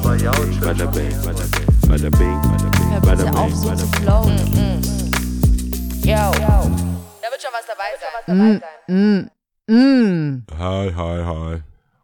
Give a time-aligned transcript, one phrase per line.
[0.00, 0.18] bing,
[0.60, 1.12] bada bing,
[1.86, 2.40] bada bing,
[3.02, 4.02] bada bing, auf, bing, so zu bing.
[4.02, 4.38] flowen.
[6.02, 6.32] Yo.
[7.22, 9.30] Da wird schon was dabei sein.
[9.68, 11.62] Mm, Hi, hi, hi.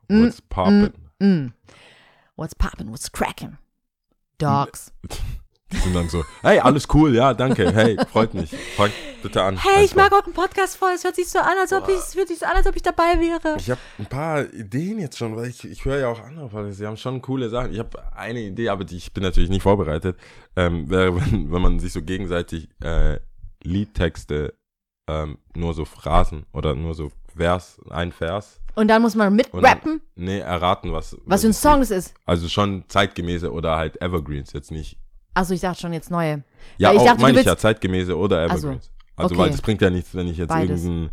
[0.08, 0.92] Mm, What's poppin'?
[1.20, 1.52] mm.
[2.36, 3.58] What's poppin', what's crackin'?
[4.38, 4.92] Dogs.
[5.72, 8.50] Die sind dann so, hey, alles cool, ja, danke, hey, freut mich.
[8.76, 8.90] Fang
[9.22, 9.56] bitte an.
[9.56, 10.10] Hey, ich Einfach.
[10.10, 10.92] mag euren Podcast voll.
[10.94, 12.74] Es hört sich so an, als ob ich, es hört sich so an, als ob
[12.76, 13.56] ich dabei wäre.
[13.58, 16.78] Ich habe ein paar Ideen jetzt schon, weil ich, ich höre ja auch andere Podcasts,
[16.78, 17.72] die haben schon coole Sachen.
[17.72, 20.16] Ich habe eine Idee, aber die, ich bin natürlich nicht vorbereitet.
[20.56, 23.18] Ähm, wäre, wenn, wenn man sich so gegenseitig äh,
[23.62, 24.54] Liedtexte,
[25.08, 28.60] ähm, nur so Phrasen oder nur so Vers, ein Vers.
[28.74, 31.16] Und dann muss man mitrappen, nee, erraten, was.
[31.24, 32.14] was für ein Song es ist.
[32.24, 34.96] Also schon zeitgemäße oder halt Evergreens, jetzt nicht.
[35.34, 36.42] Also ich dachte schon jetzt neue.
[36.78, 38.90] Ja, ich auch dachte, meine ich ja, zeitgemäße oder Also, Evergreens.
[39.16, 39.42] Also, okay.
[39.44, 40.82] weil das bringt ja nichts, wenn ich jetzt Beides.
[40.84, 41.10] irgendeinen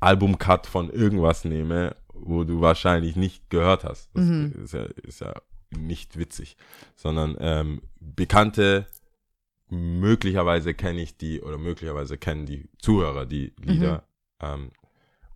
[0.00, 4.10] Albumcut von irgendwas nehme, wo du wahrscheinlich nicht gehört hast.
[4.14, 4.52] Das Mhm.
[4.64, 5.34] ist, ja, ist ja
[5.70, 6.56] nicht witzig.
[6.94, 8.86] Sondern ähm, bekannte,
[9.68, 14.04] möglicherweise kenne ich die oder möglicherweise kennen die Zuhörer die Lieder
[14.42, 14.46] Mhm.
[14.48, 14.70] ähm,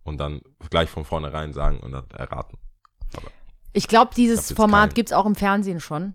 [0.03, 2.57] und dann gleich von vornherein sagen und dann erraten.
[3.73, 6.13] Ich glaube, dieses Format gibt es auch im Fernsehen schon.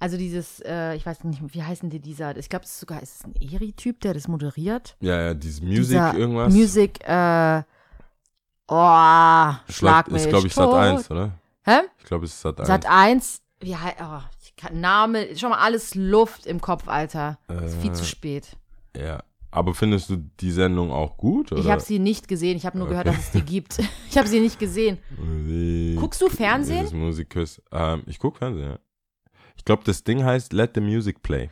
[0.00, 3.02] Also dieses, äh, ich weiß nicht, wie heißen die dieser, ich glaube, es ist sogar,
[3.02, 4.96] ist es ein Eri-Typ, der das moderiert?
[5.00, 6.52] Ja, ja, dieses Music Dieser irgendwas.
[6.54, 7.62] Music, äh,
[8.68, 10.74] oh, schlag ist, mich glaube ich, Sat tot.
[10.74, 11.32] 1, oder?
[11.64, 11.80] Hä?
[11.98, 12.66] Ich glaube, es ist Sat 1.
[12.66, 14.20] Sat 1, wie heißt, oh,
[14.56, 17.38] kann, Name, schon mal alles Luft im Kopf, Alter.
[17.66, 18.56] ist viel Äh, zu spät.
[18.96, 19.22] Ja.
[19.52, 21.50] Aber findest du die Sendung auch gut?
[21.50, 21.60] Oder?
[21.60, 23.16] Ich habe sie nicht gesehen, ich habe nur gehört, Okay.
[23.16, 23.78] dass es die gibt.
[24.10, 24.98] Ich habe sie nicht gesehen.
[25.18, 26.88] Wie- Guckst du Fernsehen?
[26.98, 27.60] Musikquiz.
[27.70, 28.78] Ähm, ich guck Fernsehen, ja.
[29.60, 31.50] Ich glaube, das Ding heißt Let the Music Play.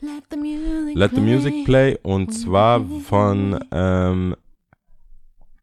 [0.00, 4.34] Let the music Let the Music Play und zwar von ähm,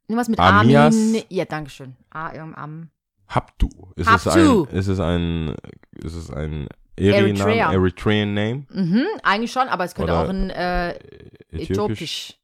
[0.08, 0.96] Nimm was mit Amias.
[0.96, 1.24] Armin.
[1.30, 1.96] Ja, danke schön.
[2.12, 2.90] Ah, irgendein Am.
[3.30, 3.68] Habtu.
[3.96, 4.68] Ist es Habtu.
[4.70, 5.56] ein, ist es ein,
[5.96, 7.74] ist es ein Eri-Name, Eritrea.
[7.74, 8.66] Eritrean Name?
[8.72, 11.72] Mhm, eigentlich schon, aber es könnte Oder auch ein äh, Äthiopisch?
[11.72, 12.40] äthiopisch.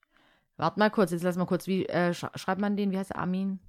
[0.57, 2.89] Warte mal kurz, jetzt lass mal kurz, wie äh, sch schreibt man den?
[2.89, 3.19] Wie heißt der?
[3.19, 3.59] Armin?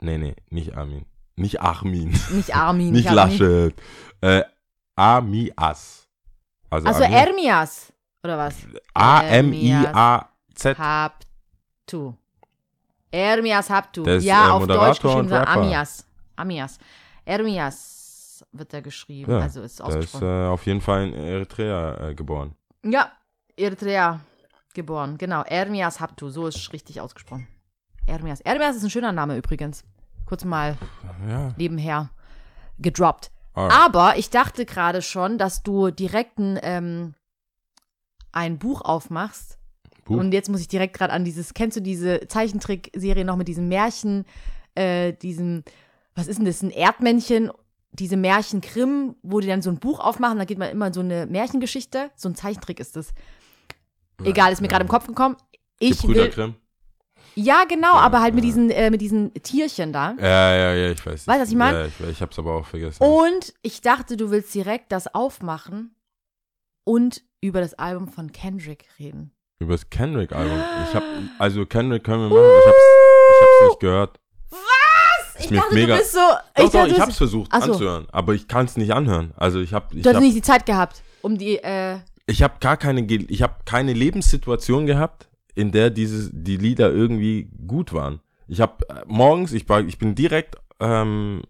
[0.00, 1.06] Nee, nee, nicht Armin.
[1.34, 2.16] Nicht Armin.
[2.30, 2.92] Nicht Armin.
[2.92, 3.38] nicht Armin.
[3.38, 3.74] Laschet.
[4.20, 4.42] Äh,
[4.96, 6.08] Amias.
[6.70, 7.26] Also, Also Amias.
[7.26, 7.92] Ermias.
[8.24, 8.54] Oder was?
[8.94, 10.78] A-M-I-A-Z.
[10.78, 12.14] Habtu.
[13.10, 14.02] Ermias Habtu.
[14.04, 15.48] Der ist, ja, äh, auf Deutsch geschrieben, Rapper.
[15.50, 16.06] Amias.
[16.36, 16.78] Amias.
[17.24, 19.30] Ermias wird er geschrieben.
[19.32, 20.26] Ja, also ist Der ist ausgesprochen.
[20.28, 22.54] äh, auf jeden Fall in Eritrea äh, geboren.
[22.84, 23.10] ja,
[23.56, 24.20] Eritrea
[24.74, 25.18] geboren.
[25.18, 25.42] Genau.
[25.42, 26.30] Ermias Habtu.
[26.30, 27.46] So ist richtig ausgesprochen.
[28.06, 28.40] Ermias.
[28.40, 29.84] Ermias ist ein schöner Name übrigens.
[30.24, 30.78] Kurz mal
[31.28, 31.52] Ja.
[31.56, 32.08] nebenher
[32.78, 33.30] gedroppt.
[33.54, 33.78] Alright.
[33.78, 37.14] Aber ich dachte gerade schon, dass du direkt ein, ähm,
[38.32, 39.58] ein Buch aufmachst.
[40.04, 40.16] Buch?
[40.16, 43.68] Und jetzt muss ich direkt gerade an dieses, kennst du diese Zeichentrickserie noch mit diesem
[43.68, 44.24] Märchen,
[44.74, 45.64] äh, diesem,
[46.14, 47.50] was ist denn das, ein Erdmännchen,
[47.92, 50.92] diese Märchen Grimm, wo die dann so ein Buch aufmachen, da geht man immer in
[50.92, 52.10] so eine Märchengeschichte.
[52.16, 53.12] So ein Zeichentrick ist das.
[54.24, 55.36] Egal, ist mir gerade im Kopf gekommen.
[55.78, 56.54] Ich will, Grimm?
[57.34, 60.14] Ja, genau, aber halt mit diesen, äh, mit diesen Tierchen da.
[60.20, 61.26] Ja, ja, ja, ich weiß.
[61.26, 61.74] Weißt du, was ich mein?
[61.74, 63.02] Ja, ich, ich hab's aber auch vergessen.
[63.02, 65.94] Und ich dachte, du willst direkt das aufmachen
[66.84, 69.32] und über das Album von Kendrick reden.
[69.60, 70.58] Über das Kendrick-Album.
[70.88, 71.02] Ich hab,
[71.38, 72.50] also Kendrick können wir machen.
[72.60, 72.82] Ich hab's,
[73.30, 74.20] ich hab's nicht gehört.
[75.38, 76.18] Ich mir dachte, mega- du bist so.
[76.18, 77.58] Doch, ich doch, dachte, ich hab's versucht so.
[77.58, 79.32] anzuhören, aber ich kann's nicht anhören.
[79.36, 82.42] Also ich hab, ich du hast hab, nicht die Zeit gehabt, um die, äh, ich
[82.42, 87.92] hab gar keine, ich hab keine Lebenssituation gehabt, in der dieses, die Lieder irgendwie gut
[87.92, 88.20] waren.
[88.48, 91.42] Ich hab äh, morgens, ich war, ich bin direkt ähm,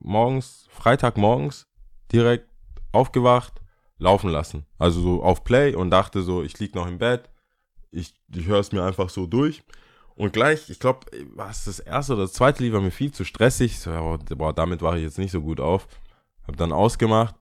[0.00, 1.66] morgens, Freitag morgens
[2.12, 2.48] direkt
[2.92, 3.60] aufgewacht,
[3.98, 4.66] laufen lassen.
[4.78, 7.30] Also so auf Play und dachte so, ich lieg noch im Bett,
[7.90, 9.62] ich, ich höre es mir einfach so durch.
[10.16, 11.00] Und gleich, ich glaube,
[11.34, 13.80] was das erste oder das zweite Lied war mir viel zu stressig.
[13.80, 13.90] So,
[14.36, 15.88] boah, damit war ich jetzt nicht so gut auf.
[16.46, 17.34] Hab dann ausgemacht.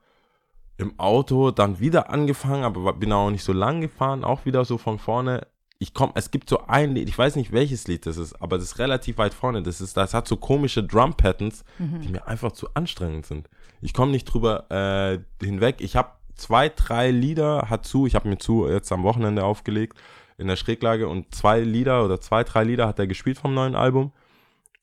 [0.78, 4.80] Im Auto dann wieder angefangen, aber bin auch nicht so lang gefahren, auch wieder so
[4.80, 5.48] von vorne.
[5.80, 8.58] Ich komm, es gibt so ein Lied, ich weiß nicht welches Lied das ist, aber
[8.58, 9.64] das ist relativ weit vorne.
[9.64, 13.50] Das ist, das hat so komische Drum Patterns, die mir einfach zu anstrengend sind.
[13.82, 15.78] Ich komme nicht drüber äh, hinweg.
[15.80, 19.98] Ich habe zwei, drei Lieder, hat zu, ich habe mir zu jetzt am Wochenende aufgelegt
[20.38, 23.76] in der Schräglage und zwei Lieder oder zwei, drei Lieder hat er gespielt vom neuen
[23.76, 24.12] Album.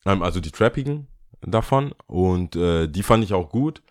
[0.05, 1.07] Ähm, also die trappigen
[1.41, 3.81] davon und äh, die fand ich auch gut.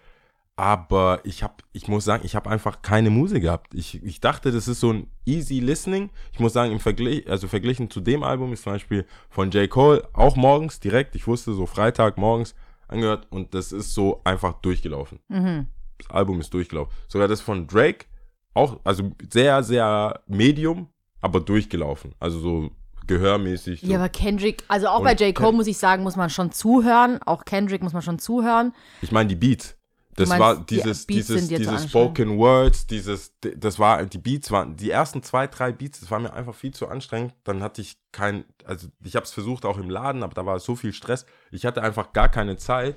[0.60, 3.74] Aber ich habe, ich muss sagen, ich habe einfach keine Musik gehabt.
[3.74, 6.10] Ich, ich dachte, das ist so ein easy listening.
[6.34, 9.70] Ich muss sagen, im Vergleich, also verglichen zu dem Album ist zum Beispiel von J.
[9.70, 11.16] Cole auch morgens direkt.
[11.16, 12.54] Ich wusste so Freitag morgens
[12.88, 15.20] angehört und das ist so einfach durchgelaufen.
[15.28, 15.66] mhm.
[15.96, 16.92] Das Album ist durchgelaufen.
[17.08, 18.04] Sogar das von Drake
[18.52, 20.88] auch, also sehr, sehr medium,
[21.22, 22.14] aber durchgelaufen.
[22.20, 22.70] Also so
[23.06, 23.80] gehörmäßig.
[23.80, 23.86] So.
[23.86, 25.34] Ja, aber Kendrick, also auch Und bei J.
[25.34, 27.18] Cole Ken- muss ich sagen, muss man schon zuhören.
[27.24, 28.72] Auch Kendrick muss man schon zuhören.
[29.00, 29.76] Ich meine die Beats.
[30.16, 31.84] Das meinst, war die dieses, Beats dieses, dieses?
[31.84, 36.18] Spoken Words, dieses, das war, die Beats waren, die ersten zwei, drei Beats, das war
[36.18, 37.34] mir einfach viel zu anstrengend.
[37.44, 40.58] Dann hatte ich kein, also ich habe es versucht auch im Laden, aber da war
[40.58, 41.26] so viel Stress.
[41.50, 42.96] Ich hatte einfach gar keine Zeit,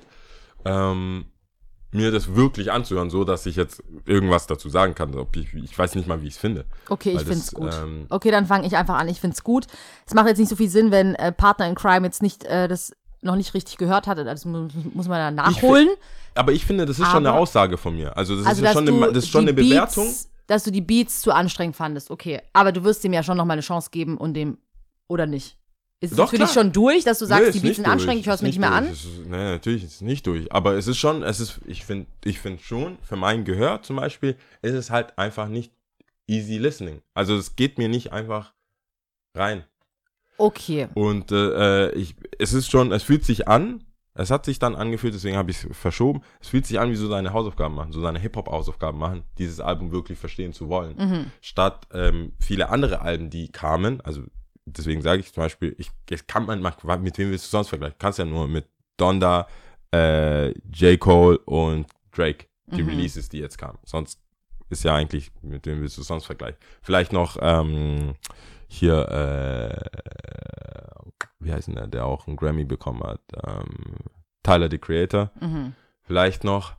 [0.64, 1.26] ähm,
[1.92, 5.14] mir das wirklich anzuhören, so dass ich jetzt irgendwas dazu sagen kann.
[5.14, 6.64] Ob ich, ich weiß nicht mal, wie ich es finde.
[6.88, 7.72] Okay, ich finde es gut.
[7.72, 9.08] ähm, okay, dann fange ich einfach an.
[9.08, 9.66] Ich finde es gut.
[10.04, 12.66] Es macht jetzt nicht so viel Sinn, wenn äh, Partner in Crime jetzt nicht äh,
[12.66, 12.92] das
[13.24, 14.24] noch nicht richtig gehört hatte.
[14.24, 15.88] Das mu muss man dann Ich nachholen.
[16.34, 18.16] Aber ich finde, das ist schon eine Aber- Aussage von mir.
[18.16, 20.06] Also das also, ist schon, eine, das ist schon eine Bewertung.
[20.06, 22.10] Beats, dass du die Beats zu anstrengend fandest.
[22.10, 24.58] Okay, aber du wirst dem ja schon noch mal eine Chance geben und dem
[25.08, 25.56] oder nicht.
[26.00, 26.64] Ist es Doch, für dich klar.
[26.64, 28.58] schon durch, dass du sagst, Nee, die Beats sind anstrengend, ich höre es mir nicht
[28.58, 28.84] mehr an?
[28.88, 28.98] durch.
[28.98, 30.52] Es ist, nee, natürlich ist es nicht durch.
[30.52, 33.96] Aber es ist schon, es ist, ich finde, ich finde schon, für mein Gehör zum
[33.96, 35.72] Beispiel, ist es halt einfach nicht
[36.26, 37.00] easy listening.
[37.14, 38.52] Also es geht mir nicht einfach
[39.34, 39.64] rein.
[40.38, 40.88] Okay.
[40.94, 43.84] Und äh, ich, es ist schon, es fühlt sich an,
[44.14, 46.22] es hat sich dann angefühlt, deswegen habe ich es verschoben.
[46.40, 49.90] Es fühlt sich an, wie so seine Hausaufgaben machen, so seine Hip-Hop-Hausaufgaben machen, dieses Album
[49.90, 50.96] wirklich verstehen zu wollen.
[50.96, 51.30] Mhm.
[51.40, 54.22] Statt ähm, viele andere Alben, die kamen, also
[54.66, 57.96] deswegen sage ich zum Beispiel, ich, ich kann man, mit wem willst du sonst vergleichen?
[57.98, 58.66] Kannst ja nur mit
[58.96, 59.48] Donda,
[59.92, 60.98] äh, J.
[61.00, 62.90] Cole und Drake, die Mhm.
[62.90, 63.78] Releases, die jetzt kamen.
[63.84, 64.20] Sonst
[64.70, 66.58] ist ja eigentlich, mit wem willst du sonst vergleichen?
[66.82, 68.14] Vielleicht noch ähm,
[68.68, 70.00] hier, äh,
[71.40, 73.20] wie heißt denn der, der auch einen Grammy bekommen hat?
[73.46, 73.96] Ähm,
[74.42, 75.74] Tyler, the Creator Mhm.
[76.02, 76.74] vielleicht noch.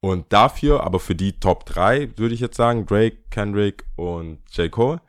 [0.00, 4.70] Und dafür, aber für die Top 3, würde ich jetzt sagen, Drake, Kendrick und J.
[4.70, 5.00] Cole,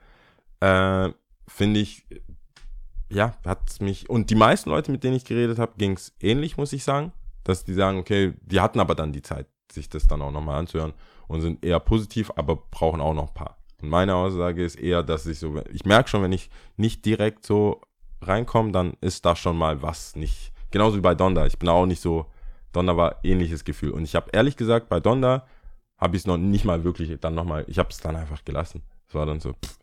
[0.60, 1.10] äh,
[1.48, 2.06] finde ich,
[3.10, 6.58] ja, hat mich, und die meisten Leute, mit denen ich geredet habe, ging es ähnlich,
[6.58, 7.12] muss ich sagen,
[7.44, 10.60] dass die sagen, okay, die hatten aber dann die Zeit, sich das dann auch nochmal
[10.60, 10.94] anzuhören
[11.28, 13.58] und sind eher positiv, aber brauchen auch noch ein paar.
[13.84, 17.46] Und meine Aussage ist eher, dass ich so, ich merke schon, wenn ich nicht direkt
[17.46, 17.82] so
[18.22, 21.86] reinkomme, dann ist da schon mal was nicht, genauso wie bei Donda, ich bin auch
[21.86, 22.26] nicht so,
[22.72, 23.92] Donda war ähnliches Gefühl.
[23.92, 25.46] Und ich habe ehrlich gesagt, bei Donda
[25.98, 28.82] habe ich es noch nicht mal wirklich dann nochmal, ich habe es dann einfach gelassen.
[29.08, 29.78] Es war dann so, pff,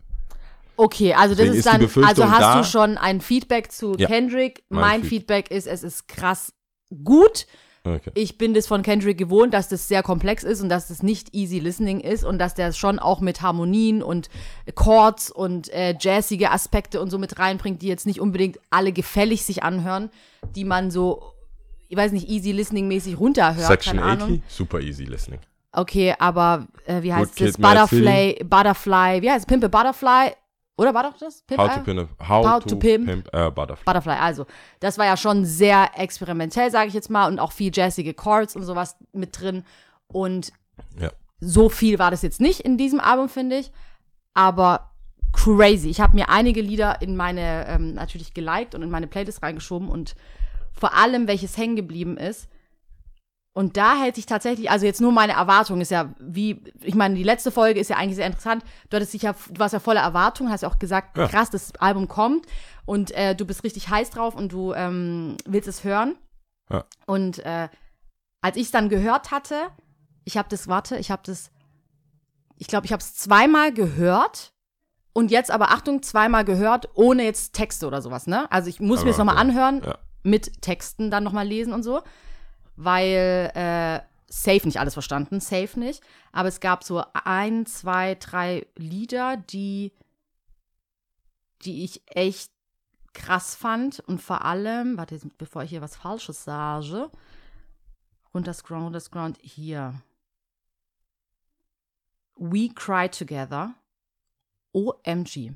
[0.77, 2.57] Okay, also das Deswegen ist dann, also hast da.
[2.59, 4.65] du schon ein Feedback zu Ja, Kendrick.
[4.71, 5.05] mein Mein.
[5.05, 6.55] Feedback ist, es ist krass
[7.05, 7.47] gut.
[7.85, 8.11] Okay.
[8.15, 11.35] Ich bin das von Kendrick gewohnt, dass das sehr komplex ist und dass das nicht
[11.35, 14.29] easy listening ist und dass der schon auch mit Harmonien und
[14.75, 19.45] Chords und äh, jazzige Aspekte und so mit reinbringt, die jetzt nicht unbedingt alle gefällig
[19.45, 20.11] sich anhören,
[20.55, 21.23] die man so,
[21.89, 24.43] ich weiß nicht, easy listening mäßig runterhört, Section keine 80, Ahnung.
[24.49, 25.41] super easy listening.
[25.73, 27.57] Okay, aber äh, wie heißt Kid, das?
[27.57, 29.47] Butterfly, Butterfly, wie heißt es?
[29.47, 30.33] Pimp a Butterfly?
[30.81, 31.43] Oder war doch das?
[31.43, 33.07] Pimp How to pimp, a- how How to to pimp.
[33.07, 33.85] pimp a butterfly.
[33.85, 34.47] Butterfly, also
[34.81, 38.57] das war ja schon sehr experimentell, sage ich jetzt mal, und auch viel jazzige Chords
[38.57, 39.65] und sowas mit drin.
[40.09, 40.53] Und
[40.99, 41.11] Ja.
[41.39, 43.71] so viel war das jetzt nicht in diesem Album, finde ich.
[44.33, 44.91] Aber
[45.33, 45.91] crazy.
[45.91, 49.89] Ich habe mir einige Lieder in meine, ähm, natürlich geliked und in meine Playlist reingeschoben
[49.89, 50.15] und
[50.73, 52.49] vor allem, welches hängen geblieben ist.
[53.53, 57.17] Und da hätte ich tatsächlich, also jetzt nur meine Erwartung ist ja, wie, ich meine,
[57.17, 58.65] die letzte Folge ist ja eigentlich sehr interessant.
[58.89, 61.27] Du hattest dich ja, du warst ja voller Erwartung, hast ja auch gesagt, Ja.
[61.27, 62.47] krass, das Album kommt
[62.87, 66.17] und äh, du bist richtig heiß drauf und du ähm, willst es hören.
[66.71, 66.85] Ja.
[67.07, 67.69] Und äh,
[68.41, 69.57] als ich es dann gehört hatte,
[70.25, 71.51] ich habe das, warte, ich habe das,
[72.57, 74.53] ich glaube, ich habe es zweimal gehört
[75.13, 78.51] und jetzt aber, Achtung, zweimal gehört, ohne jetzt Texte oder sowas, ne?
[78.53, 79.99] Also ich muss mir es nochmal anhören, Ja.
[80.23, 82.01] mit Texten dann nochmal lesen und so,
[82.85, 86.03] weil äh, safe nicht alles verstanden, safe nicht.
[86.33, 89.93] Aber es gab so ein, zwei, drei Lieder, die,
[91.63, 92.51] die ich echt
[93.13, 97.11] krass fand und vor allem, warte, bevor ich hier was Falsches sage,
[98.33, 99.95] runterscrollen, runterscrollen, hier.
[102.37, 103.75] We Cry Together.
[104.73, 105.53] OMG.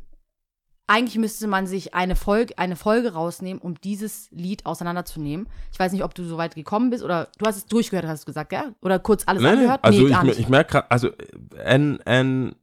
[0.87, 5.49] Eigentlich müsste man sich eine Folge, eine Folge rausnehmen, um dieses Lied auseinanderzunehmen.
[5.73, 8.25] Ich weiß nicht, ob du so weit gekommen bist oder du hast es durchgehört, hast
[8.25, 8.75] du gesagt, gell?
[8.83, 9.81] Oder kurz alles nee, angehört?
[9.83, 10.38] also nee, ich, nicht.
[10.41, 11.09] ich merke gerade, also
[11.57, 12.55] N, N,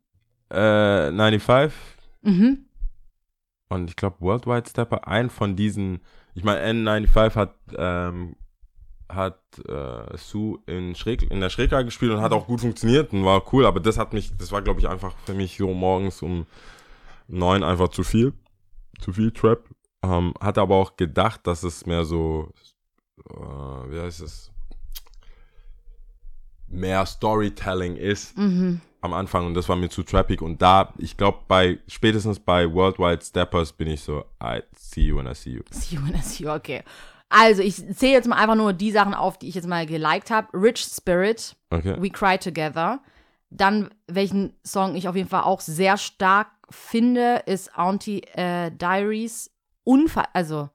[0.49, 1.73] äh, 95
[2.21, 2.65] mhm.
[3.69, 6.01] und ich glaube Worldwide Stepper, ein von diesen,
[6.35, 8.35] ich meine N95 hat, ähm,
[9.09, 13.25] hat äh, Sue in, Schräg, in der Schräglage gespielt und hat auch gut funktioniert und
[13.25, 16.21] war cool, aber das hat mich, das war glaube ich einfach für mich so morgens
[16.21, 16.45] um
[17.31, 18.33] neun einfach zu viel,
[18.99, 19.63] zu viel Trap.
[20.03, 22.51] Ähm, hatte aber auch gedacht, dass es mehr so,
[23.29, 24.51] äh, wie heißt es,
[26.67, 28.81] mehr Storytelling ist Mhm.
[29.01, 32.71] am Anfang und das war mir zu trappig und da, ich glaube, bei spätestens bei
[32.71, 35.61] Worldwide Steppers bin ich so, I see you when I see you.
[35.71, 36.83] See you when I see you, okay.
[37.33, 40.31] Also, ich zähle jetzt mal einfach nur die Sachen auf, die ich jetzt mal geliked
[40.31, 40.49] habe.
[40.53, 41.95] Rich Spirit, Okay.
[41.97, 42.99] We Cry Together.
[43.51, 49.51] Dann, welchen Song ich auf jeden Fall auch sehr stark finde, ist Auntie äh, Diaries.
[49.83, 50.69] Unfall, also,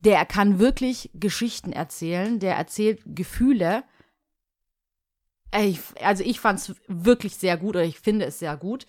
[0.00, 2.38] der kann wirklich Geschichten erzählen.
[2.38, 3.82] Der erzählt Gefühle
[5.54, 8.86] ich, also ich fand es wirklich sehr gut oder ich finde es sehr gut.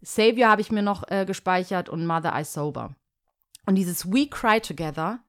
[0.00, 2.94] Savior habe ich mir noch äh, gespeichert und Mother I Sober.
[3.66, 5.20] Und dieses We Cry Together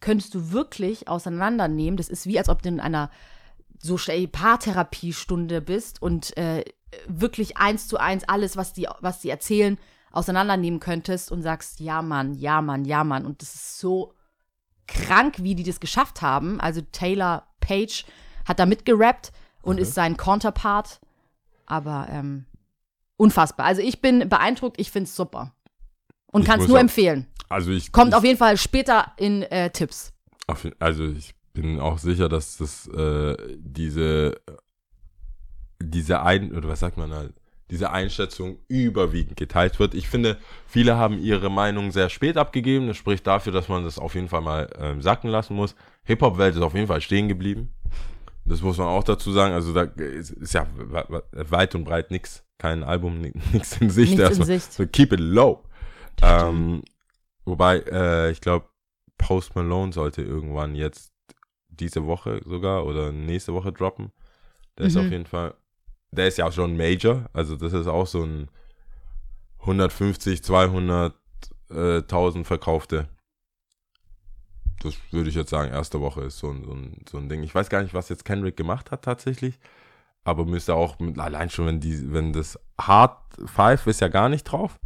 [0.00, 1.96] könntest du wirklich auseinandernehmen.
[1.96, 3.10] Das ist wie, als ob du in einer
[3.84, 6.64] so schnell Paartherapiestunde bist und äh,
[7.06, 9.78] wirklich eins zu eins alles, was die, was die erzählen,
[10.10, 13.26] auseinandernehmen könntest und sagst, ja Mann, ja Mann, ja Mann.
[13.26, 14.14] Und das ist so
[14.86, 16.60] krank, wie die das geschafft haben.
[16.60, 18.04] Also Taylor Page
[18.46, 19.82] hat da mitgerappt und Mhm.
[19.82, 21.00] ist sein Counterpart.
[21.66, 22.46] Aber ähm,
[23.16, 23.66] unfassbar.
[23.66, 25.52] Also ich bin beeindruckt, ich finde es super.
[26.32, 27.26] Und kann es nur empfehlen.
[27.48, 30.12] Also ich Kommt ich, auf jeden Fall später in äh, Tipps.
[30.46, 34.36] auf, also ich bin auch sicher, dass das äh, diese
[35.82, 37.34] diese ein oder was sagt man halt
[37.70, 39.94] diese Einschätzung überwiegend geteilt wird.
[39.94, 42.86] Ich finde, viele haben ihre Meinung sehr spät abgegeben.
[42.88, 45.74] Das spricht dafür, dass man das auf jeden Fall mal ähm, sacken lassen muss.
[46.04, 47.72] Hip-Hop-Welt ist auf jeden Fall stehen geblieben.
[48.44, 49.54] Das muss man auch dazu sagen.
[49.54, 53.88] Also da ist, ist ja we- we- weit und breit nix, kein Album, nichts in
[53.88, 54.10] Sicht.
[54.18, 54.72] Nichts in Also, Sicht.
[54.72, 55.64] So keep it low.
[56.20, 56.82] Ähm,
[57.46, 58.66] wobei, äh, ich glaube,
[59.16, 61.13] Post Malone sollte irgendwann jetzt
[61.80, 64.12] diese Woche sogar oder nächste Woche droppen.
[64.78, 65.00] Der ist Mhm.
[65.00, 65.54] auf jeden Fall,
[66.10, 68.48] der ist ja schon ein Major, also das ist auch so ein
[69.60, 71.14] 150, 200,
[71.70, 73.08] äh, 1000 verkaufte.
[74.82, 77.42] Das würde ich jetzt sagen, erste Woche ist so ein, so, ein, so ein Ding.
[77.42, 79.58] Ich weiß gar nicht, was jetzt Kendrick gemacht hat tatsächlich,
[80.24, 84.28] aber müsste auch mit, allein schon, wenn die, wenn das Hard Five ist ja gar
[84.28, 84.78] nicht drauf.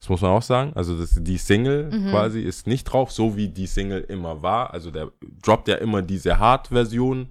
[0.00, 0.72] Das muss man auch sagen.
[0.74, 2.10] Also das, die Single Mhm.
[2.10, 4.72] quasi ist nicht drauf, so wie die Single immer war.
[4.72, 5.10] Also der
[5.42, 7.30] droppt ja immer diese Hard-Version,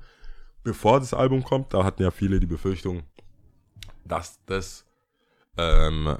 [0.64, 1.74] bevor das Album kommt.
[1.74, 3.04] Da hatten ja viele die Befürchtung,
[4.04, 4.86] dass das,
[5.58, 6.18] ähm,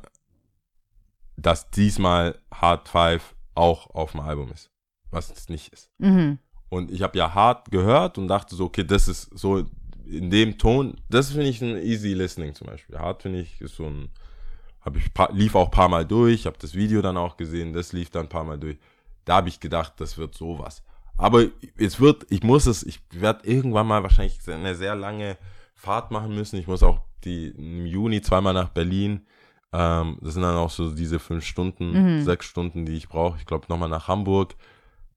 [1.36, 4.70] dass diesmal Hard Five auch auf dem Album ist,
[5.12, 5.90] was es nicht ist.
[5.98, 6.40] Mhm.
[6.70, 9.66] Und ich habe ja Hard gehört und dachte so, okay, das ist so
[10.06, 12.98] in dem Ton, das finde ich ein easy listening zum Beispiel.
[12.98, 14.10] Hard finde ich ist so ein,
[14.88, 17.74] habe ich paar, lief auch ein paar Mal durch, habe das Video dann auch gesehen,
[17.74, 18.78] das lief dann ein paar Mal durch.
[19.26, 20.82] Da habe ich gedacht, das wird sowas.
[21.18, 21.44] Aber
[21.78, 25.38] es wird, ich muss es, ich werde irgendwann mal wahrscheinlich eine sehr lange
[25.76, 26.58] Fahrt machen müssen.
[26.58, 29.26] Ich muss auch die im Juni zweimal nach Berlin.
[29.74, 32.24] Ähm, das sind dann auch so diese fünf Stunden, Mhm.
[32.24, 33.38] sechs Stunden, die ich brauche.
[33.40, 34.56] Ich glaube nochmal nach Hamburg.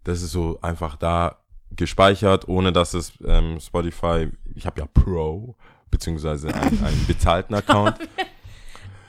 [0.03, 1.37] Das ist so einfach da
[1.77, 5.55] gespeichert, ohne dass es ähm, Spotify, ich habe ja Pro,
[5.93, 7.97] beziehungsweise einen, einen bezahlten Account.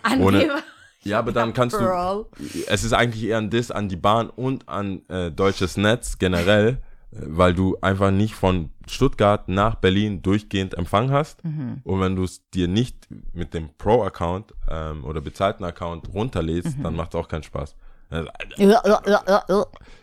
[0.03, 0.50] An Ohne-
[1.03, 2.27] Ja, aber dann kannst du,
[2.67, 6.77] es ist eigentlich eher ein Diss an die Bahn und an äh, deutsches Netz generell,
[7.12, 11.43] äh, weil du einfach nicht von Stuttgart nach Berlin durchgehend Empfang hast.
[11.43, 11.81] Mhm.
[11.86, 16.84] Und wenn du es dir nicht mit dem Pro-Account ähm, oder bezahlten Account runterlädst, Mhm.
[16.84, 17.75] dann macht es auch keinen Spaß.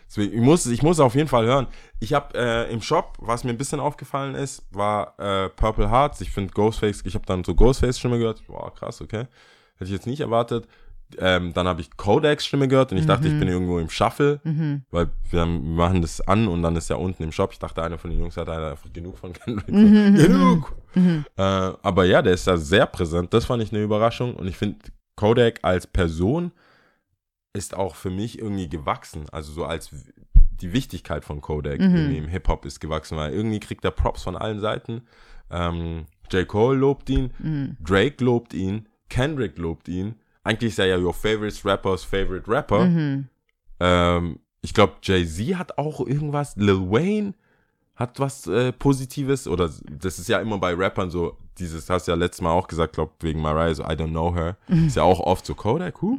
[0.09, 1.67] Deswegen, ich muss, ich muss auf jeden Fall hören.
[1.99, 6.19] Ich habe äh, im Shop, was mir ein bisschen aufgefallen ist, war äh, Purple Hearts.
[6.21, 8.41] Ich finde Ghostface, ich habe dann so Ghostface-Stimme gehört.
[8.47, 9.25] Wow, krass, okay.
[9.79, 10.67] Hätte ich jetzt nicht erwartet.
[11.17, 14.41] Ähm, dann habe ich Kodaks Stimme gehört und ich dachte, ich bin irgendwo im Shuffle,
[14.91, 17.51] weil wir machen das an und dann ist ja unten im Shop.
[17.51, 19.65] Ich dachte, einer von den Jungs hat einfach genug von Kendrick.
[20.15, 20.75] genug!
[21.35, 23.33] Äh, aber ja, der ist da sehr präsent.
[23.33, 24.77] Das fand ich eine Überraschung und ich finde,
[25.15, 26.51] Kodak als Person
[27.53, 29.25] ist auch für mich irgendwie gewachsen.
[29.31, 29.89] Also so als
[30.61, 31.79] die Wichtigkeit von Kodak
[32.17, 35.01] im Hip-Hop ist gewachsen, weil irgendwie kriegt er Props von allen Seiten.
[35.49, 36.47] Ähm, J.
[36.47, 37.31] Cole lobt ihn,
[37.79, 40.15] Drake lobt ihn, Kendrick lobt ihn.
[40.43, 42.85] Eigentlich ist er ja your favorite rapper's favorite rapper.
[43.79, 47.33] Ähm, ich glaube, Jay-Z hat auch irgendwas, Lil Wayne
[47.95, 52.11] hat was äh, Positives, oder das ist ja immer bei Rappern so, dieses hast du
[52.11, 54.55] ja letztes Mal auch gesagt, glaube wegen Mariah, so I don't know her,
[54.87, 56.15] ist ja auch oft so Kodak, who?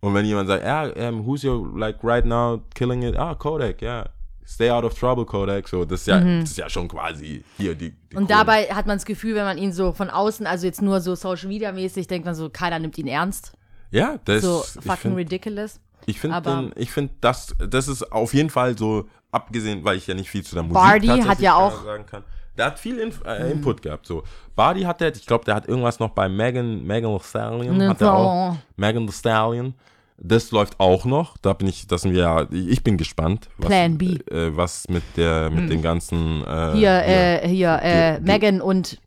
[0.00, 3.16] Und wenn jemand sagt, ja, um, who's your, like, right now killing it?
[3.16, 4.08] Ah, Kodak, ja.
[4.46, 5.68] Stay out of trouble, Kodak.
[5.68, 8.26] So, das ist ja, das ist ja schon quasi hier die, die Und Krone.
[8.26, 11.14] dabei hat man das Gefühl, wenn man ihn so von außen, also jetzt nur so
[11.14, 13.52] Social Media mäßig, denkt man so, keiner nimmt ihn ernst.
[13.90, 15.80] ja, das So ich fucking find- ridiculous.
[16.06, 20.14] Ich finde, ich finde, das, das ist auf jeden Fall so, abgesehen, weil ich ja
[20.14, 21.84] nicht viel zu der Musik Bardi hat ja auch- Mhm.
[21.86, 22.24] sagen kann.
[22.58, 24.06] Der hat viel Inf äh, Input gehabt.
[24.06, 24.24] So,
[24.56, 27.88] Bardi hat der, ich glaube, der hat irgendwas noch bei Megan, Megan Thee Stallion, Ne,
[27.88, 28.52] hat er auch.
[28.54, 28.58] so.
[28.76, 29.74] Megan Thee Stallion.
[30.24, 31.36] Das läuft auch noch.
[31.38, 34.18] Da bin ich, das sind wir ja, ich bin gespannt, was, Plan B.
[34.30, 38.60] Äh, was mit der, mit den ganzen, äh, Hier, äh, hier, äh, Ge- ge- Megan
[38.60, 38.98] und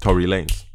[0.00, 0.66] Tory Lanez.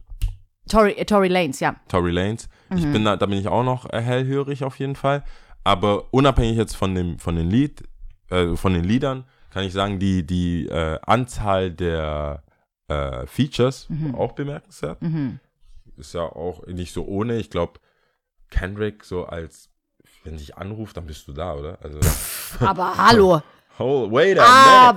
[0.69, 1.75] Tory, äh, Tory Lanez, ja.
[1.89, 2.48] Tory Lanez.
[2.75, 2.93] Ich Mhm.
[2.93, 5.24] bin da, da bin ich auch noch äh, hellhörig auf jeden Fall.
[5.65, 7.83] Aber unabhängig jetzt von dem, von den Lied,
[8.29, 12.43] äh, von den Liedern, kann ich sagen, die, die äh, Anzahl der
[12.88, 14.15] äh, Features Mhm.
[14.15, 15.00] auch bemerkenswert.
[15.98, 17.36] Ist ja auch nicht so ohne.
[17.38, 17.74] Ich glaube,
[18.50, 19.69] Kendrick so als,
[20.24, 21.78] wenn dich anruft, dann bist du da, oder?
[21.82, 22.00] Also,
[22.66, 23.42] Aber hallo.
[23.80, 24.46] Oh, wait a minute.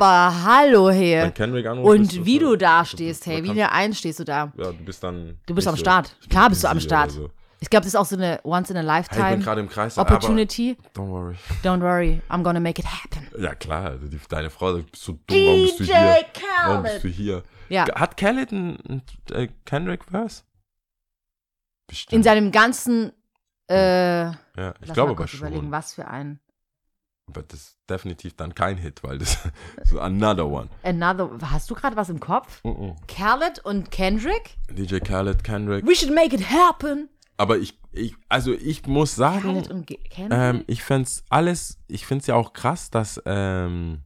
[0.04, 1.22] Aber hallo, hey.
[1.22, 3.58] Wenn Kendrick anruft, Und du wie so- du da stehst, hey, wie bekannt.
[3.58, 4.52] der einen stehst du da.
[4.56, 5.38] Ja, du bist dann.
[5.46, 6.14] Du bist am so- Start.
[6.28, 7.12] Klar bist du am Start.
[7.12, 7.30] So.
[7.60, 9.60] Ich glaube, das ist auch so eine Once in a Hey, ich bin Lifetime gerade
[9.62, 9.96] im Kreis.
[9.96, 10.76] Opportunity.
[10.94, 11.34] Don't worry.
[11.62, 13.26] Don't worry, I'm gonna make it happen.
[13.42, 13.84] Ja, klar.
[13.92, 15.38] Also die, deine Frau sagt, bist so dumm.
[15.38, 16.24] Warum bist du DJ hier?
[16.66, 17.42] Warum bist du hier?
[17.70, 17.86] Ja.
[17.94, 19.02] Hat Khaled ein, ein
[19.32, 20.42] äh, Kendrick-Verse?
[21.86, 22.12] Bestimmt.
[22.12, 23.12] In seinem ganzen,
[23.68, 25.40] äh, ja, ich glaube aber schon.
[25.40, 26.40] überlegen, was für ein.
[27.26, 29.38] Aber das ist definitiv dann kein Hit, weil das
[29.84, 30.68] so another one.
[30.82, 32.62] Another, hast du gerade was im Kopf?
[32.64, 32.96] Mhm.
[33.08, 34.56] Khaled und Kendrick?
[34.70, 35.86] DJ Khaled, Kendrick.
[35.86, 37.08] We should make it happen.
[37.36, 40.38] Aber ich, ich also ich muss sagen, Khaled und Kendrick?
[40.38, 44.02] ähm, ich find's alles, ich find's ja auch krass, dass, ähm,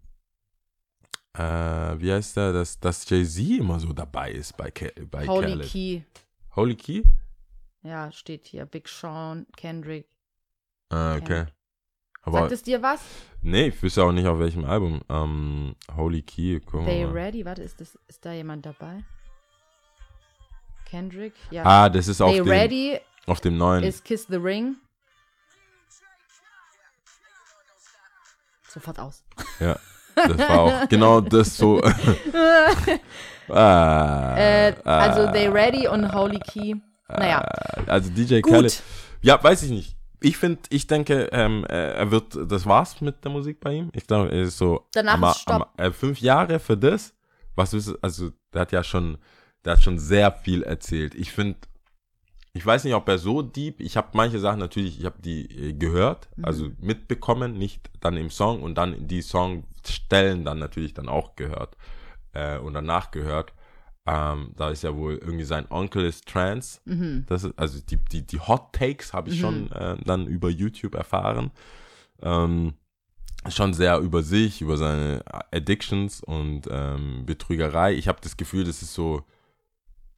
[1.34, 5.48] äh, wie heißt der, dass, dass Jay-Z immer so dabei ist bei, Ke bei Holy
[5.48, 5.68] Khaled.
[5.68, 6.02] Key.
[6.54, 7.02] Holy Key?
[7.82, 8.66] Ja, steht hier.
[8.66, 10.06] Big Sean, Kendrick.
[10.90, 11.24] Ah, okay.
[11.26, 11.54] Kendrick.
[12.22, 13.00] Aber, Sagt es dir was?
[13.40, 15.00] nee, ich wüsste auch nicht auf welchem Album.
[15.08, 17.12] Ähm, Holy Key, guck They mal.
[17.12, 17.44] Ready?
[17.44, 19.02] Warte, ist, das, ist da jemand dabei?
[20.84, 21.34] Kendrick?
[21.50, 21.64] Ja.
[21.64, 23.82] Ah, das ist auf They dem, Ready auf dem neuen.
[23.84, 24.76] ist Kiss the Ring.
[28.68, 29.22] Sofort aus.
[29.60, 29.78] Ja,
[30.14, 31.80] das war auch genau das so.
[33.48, 36.74] ah, Äh, also They Ready und Holy Key.
[37.08, 37.40] Naja,
[37.86, 38.52] Also DJ gut.
[38.52, 38.82] Khaled.
[39.22, 39.96] Ja, weiß ich nicht.
[40.20, 43.90] Ich finde, ich denke, ähm, äh, er wird, das war's mit der Musik bei ihm.
[43.94, 44.86] Ich glaube, er ist so.
[44.92, 45.70] Danach am- ist Stopp.
[45.76, 47.14] am- äh, fünf Jahre für das.
[47.54, 49.18] Was ist, also, der hat ja schon,
[49.64, 51.14] der hat schon sehr viel erzählt.
[51.14, 51.58] Ich finde,
[52.52, 55.46] ich weiß nicht, ob er so deep, ich habe manche Sachen natürlich, ich habe die
[55.68, 56.44] äh, gehört, Mhm.
[56.44, 61.76] also mitbekommen, nicht dann im Song und dann die Songstellen dann natürlich dann auch gehört
[62.32, 63.52] äh, und danach gehört.
[64.10, 66.80] Ähm, da ist ja wohl irgendwie sein Onkel ist trans.
[66.86, 67.24] Mhm.
[67.26, 70.94] Das ist, also die, die, die Hot Takes habe ich schon äh, dann über YouTube
[70.94, 71.50] erfahren.
[72.22, 72.72] Ähm,
[73.50, 75.22] schon sehr über sich, über seine
[75.52, 77.92] Addictions und ähm, Betrügerei.
[77.92, 79.24] Ich habe das Gefühl, das ist so,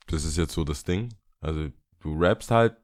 [0.07, 1.09] das ist jetzt so das Ding.
[1.41, 1.67] Also
[1.99, 2.77] du rappst halt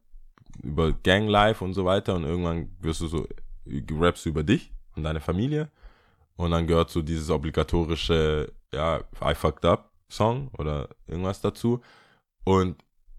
[0.61, 3.29] über Gang Life und so weiter und irgendwann wirst du so,
[3.64, 5.71] du rappst über dich und deine Familie
[6.35, 11.81] und dann gehört so dieses obligatorische, ja, I fucked up Song oder irgendwas dazu
[12.45, 12.77] und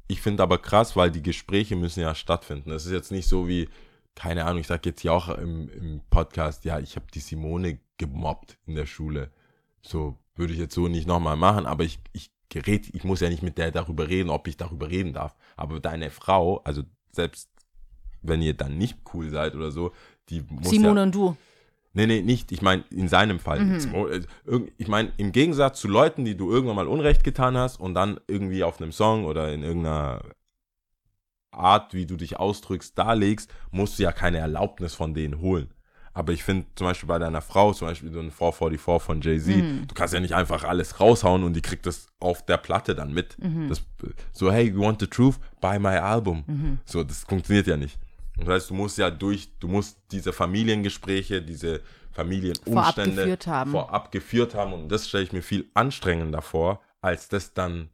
[0.08, 2.70] ich finde aber krass, weil die Gespräche müssen ja stattfinden.
[2.70, 3.68] Das ist jetzt nicht so wie,
[4.16, 7.80] keine Ahnung, ich sag jetzt hier auch im, im Podcast, ja, ich habe die Simone
[7.98, 9.32] gemobbt in der Schule.
[9.82, 13.30] So würde ich jetzt so nicht nochmal machen, aber ich, ich gerät, ich muss ja
[13.30, 15.36] nicht mit der darüber reden, ob ich darüber reden darf.
[15.58, 17.50] Aber deine Frau, also selbst
[18.22, 19.92] wenn ihr dann nicht cool seid oder so,
[20.30, 21.38] die muss Simone ja, und du.
[21.98, 22.52] Nee, nee, nicht.
[22.52, 23.60] Ich meine, in seinem Fall.
[23.60, 23.96] Mhm.
[24.12, 27.96] äh, Ich meine, im Gegensatz zu Leuten, die du irgendwann mal Unrecht getan hast und
[27.96, 30.22] dann irgendwie auf einem Song oder in irgendeiner
[31.52, 35.70] Art, wie du dich ausdrückst, darlegst, musst du ja keine Erlaubnis von denen holen.
[36.14, 39.56] Aber ich finde zum Beispiel bei deiner Frau, zum Beispiel so ein 444 von Jay-Z,
[39.58, 39.88] Mhm.
[39.88, 43.14] du kannst ja nicht einfach alles raushauen und die kriegt das auf der Platte dann
[43.14, 43.38] mit.
[43.40, 43.70] Mhm.
[43.70, 43.84] Das,
[44.34, 45.36] so, hey, you want the truth?
[45.62, 46.44] Buy my album.
[46.48, 46.80] Mhm.
[46.86, 48.00] So, das funktioniert ja nicht.
[48.38, 53.72] Das heißt, du musst ja durch, du musst diese Familiengespräche, diese Familienumstände Vorab geführt haben.
[53.72, 57.90] vorab geführt haben und das stelle ich mir viel anstrengender vor, als das dann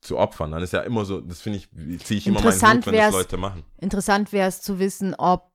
[0.00, 0.50] zu opfern.
[0.50, 1.70] Dann ist ja immer so, das finde ich,
[2.04, 3.64] ziehe ich immer meinen Hut, wenn das Leute machen.
[3.78, 5.52] Interessant wäre es zu wissen, ob,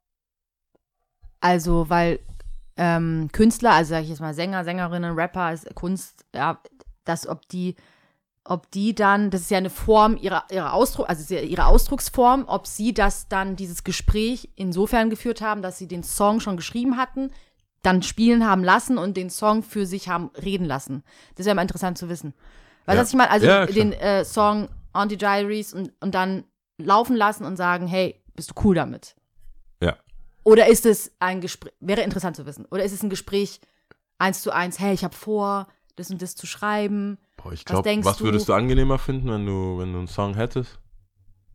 [1.41, 2.19] also, weil
[2.77, 6.61] ähm, Künstler, also sage ich jetzt mal Sänger, Sängerinnen, Rapper, Kunst, ja,
[7.03, 7.75] dass ob die,
[8.49, 12.65] ob die dann, das ist ja eine Form ihrer, ihrer Ausdruck, also ihre Ausdrucksform, ob
[12.67, 17.31] sie das dann, dieses Gespräch insofern geführt haben, dass sie den Song schon geschrieben hatten,
[17.83, 21.03] dann spielen haben lassen und den Song für sich haben reden lassen.
[21.35, 22.33] Das wäre mal interessant zu wissen.
[22.85, 23.01] Weißt du, Ja.
[23.01, 23.29] was ich meine?
[23.31, 26.43] Also Ja, den äh, Song On the Diaries und, und dann
[26.77, 29.15] laufen lassen und sagen, hey, bist du cool damit?
[29.81, 29.95] Ja.
[30.43, 33.59] Oder ist es ein Gespräch, wäre interessant zu wissen, oder ist es ein Gespräch
[34.17, 37.17] eins zu eins, hey, ich habe vor, das und das zu schreiben.
[37.37, 38.23] Boah, ich Was glaube, was du?
[38.25, 40.79] würdest du angenehmer finden, wenn du, wenn du einen Song hättest?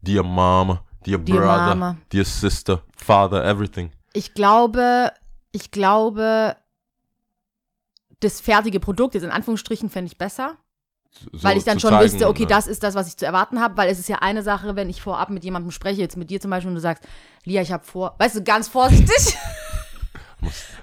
[0.00, 1.96] Dear Mama, Dear, Dear Brother, Mama.
[2.12, 3.90] Dear Sister, Father, everything.
[4.12, 5.12] Ich glaube,
[5.52, 6.56] ich glaube,
[8.20, 10.56] das fertige Produkt, jetzt in Anführungsstrichen, fände ich besser.
[11.32, 12.48] So weil ich dann schon zeigen, wüsste, okay, ne?
[12.48, 14.88] das ist das, was ich zu erwarten habe, weil es ist ja eine Sache, wenn
[14.88, 17.04] ich vorab mit jemandem spreche, jetzt mit dir zum Beispiel, und du sagst,
[17.44, 19.36] Lia, ich habe vor, weißt du, ganz vorsichtig,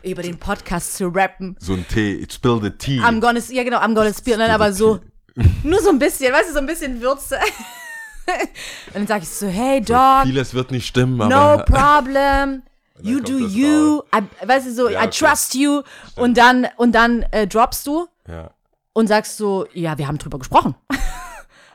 [0.04, 1.56] über den Podcast zu rappen.
[1.60, 3.00] So ein Tee, spill the tea.
[3.00, 5.00] I'm gonna, ja genau, I'm gonna spill, nein, aber so,
[5.64, 7.38] nur so ein bisschen, weißt du, so ein bisschen Würze.
[8.88, 12.64] und dann sag ich so, hey, Dog, Vieles wird nicht stimmen, no aber problem.
[13.02, 15.26] You do you, I, weißt du so, Ja, I okay.
[15.26, 15.84] trust you
[16.18, 18.52] und dann und dann äh, droppst du ja.
[18.92, 20.76] und sagst so, ja, wir haben drüber gesprochen.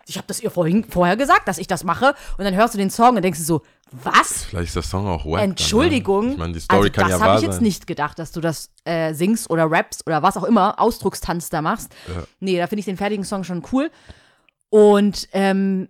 [0.06, 2.14] Ich habe das ihr vorhin, vorher gesagt, dass ich das mache.
[2.38, 4.44] Und dann hörst du den Song und denkst du so, was?
[4.44, 5.42] Vielleicht ist der Song auch wack.
[5.42, 6.22] Entschuldigung.
[6.22, 6.32] Dann, ne?
[6.32, 7.62] Ich meine, die Story also, kann das ja habe wahr ich jetzt sein.
[7.62, 11.62] nicht gedacht, dass du das äh, singst oder rappst oder was auch immer, Ausdruckstanz da
[11.62, 11.92] machst.
[12.08, 12.24] Ja.
[12.40, 13.90] Nee, da finde ich den fertigen Song schon cool.
[14.68, 15.88] Und ähm,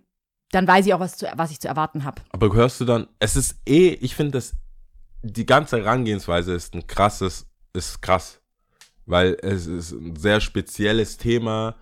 [0.51, 2.21] dann weiß ich auch, was, zu, was ich zu erwarten habe.
[2.29, 4.53] Aber hörst du dann, es ist eh, ich finde das,
[5.21, 8.39] die ganze Herangehensweise ist ein krasses, ist krass.
[9.07, 11.75] Weil es ist ein sehr spezielles Thema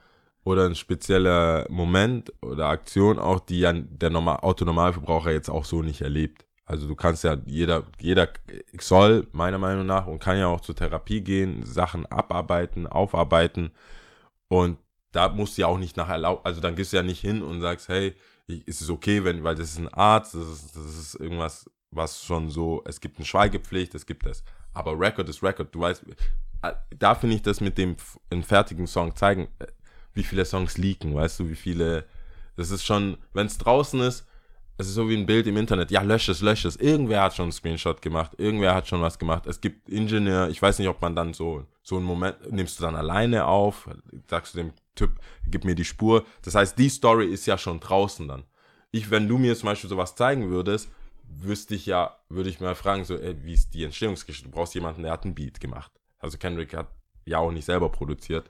[0.44, 5.82] oder ein spezieller Moment oder Aktion auch, die ja der Normal Autonormalverbraucher jetzt auch so
[5.82, 6.46] nicht erlebt.
[6.66, 8.30] Also du kannst ja, jeder, jeder
[8.80, 13.72] soll meiner Meinung nach und kann ja auch zur Therapie gehen, Sachen abarbeiten, aufarbeiten.
[14.48, 14.78] Und
[15.12, 17.42] da musst du ja auch nicht nach erlauben, also dann gehst du ja nicht hin
[17.42, 18.16] und sagst, hey,
[18.48, 22.24] ist es okay, wenn, weil das ist ein Arzt, das ist, das ist irgendwas, was
[22.24, 26.04] schon so, es gibt eine Schweigepflicht, es gibt das, aber Record ist Record, du weißt,
[26.64, 27.96] äh, da finde ich das mit dem
[28.32, 29.68] einen fertigen Song zeigen, äh,
[30.14, 32.06] wie viele Songs leaken, weißt du, wie viele,
[32.56, 34.28] das ist schon, wenn es draußen ist,
[34.78, 37.36] es ist so wie ein Bild im Internet, ja, lösch es, lösch es, irgendwer hat
[37.36, 40.88] schon einen Screenshot gemacht, irgendwer hat schon was gemacht, es gibt Ingenieur, ich weiß nicht,
[40.88, 43.90] ob man dann so, so einen Moment, nimmst du dann alleine auf,
[44.30, 45.12] sagst du dem Typ,
[45.48, 48.44] gib mir die Spur, das heißt, die Story ist ja schon draußen dann.
[48.92, 50.90] Ich, wenn du mir zum Beispiel sowas zeigen würdest,
[51.24, 54.50] wüsste ich ja, würde ich mal fragen, so, ey, wie ist die Entstehungsgeschichte?
[54.50, 55.92] Du brauchst jemanden, der hat einen Beat gemacht.
[56.20, 56.88] Also Kendrick hat
[57.26, 58.50] ja auch nicht selber produziert.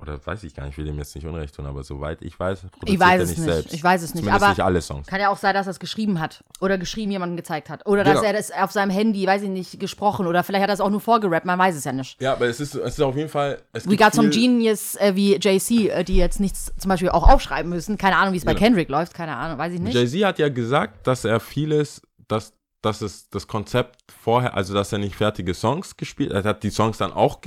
[0.00, 2.38] Oder weiß ich gar nicht, ich will dem jetzt nicht Unrecht tun, aber soweit ich
[2.38, 3.52] weiß, produziert Ich weiß er es nicht nicht.
[3.52, 3.74] selbst.
[3.74, 4.22] Ich weiß es nicht.
[4.24, 5.06] Zumindest Aber nicht alle Songs.
[5.06, 6.42] kann ja auch sein, dass er es geschrieben hat.
[6.60, 7.86] Oder geschrieben jemandem gezeigt hat.
[7.86, 8.26] Oder dass Genau.
[8.26, 10.26] er das auf seinem Handy, weiß ich nicht, gesprochen.
[10.26, 11.44] Oder vielleicht hat er es auch nur vorgerappt.
[11.46, 12.20] Man weiß es ja nicht.
[12.20, 13.60] Ja, aber es ist, es ist auf jeden Fall.
[13.72, 17.28] Es We got some Genius äh, wie JC, äh, die jetzt nichts zum Beispiel auch
[17.28, 17.98] aufschreiben müssen.
[17.98, 18.64] Keine Ahnung, wie es bei Genau.
[18.64, 19.14] Kendrick läuft.
[19.14, 19.94] Keine Ahnung, weiß ich nicht.
[19.94, 24.92] Jay-Z hat ja gesagt, dass er vieles, dass, dass es das Konzept vorher, also dass
[24.92, 27.40] er nicht fertige Songs gespielt hat, er hat die Songs dann auch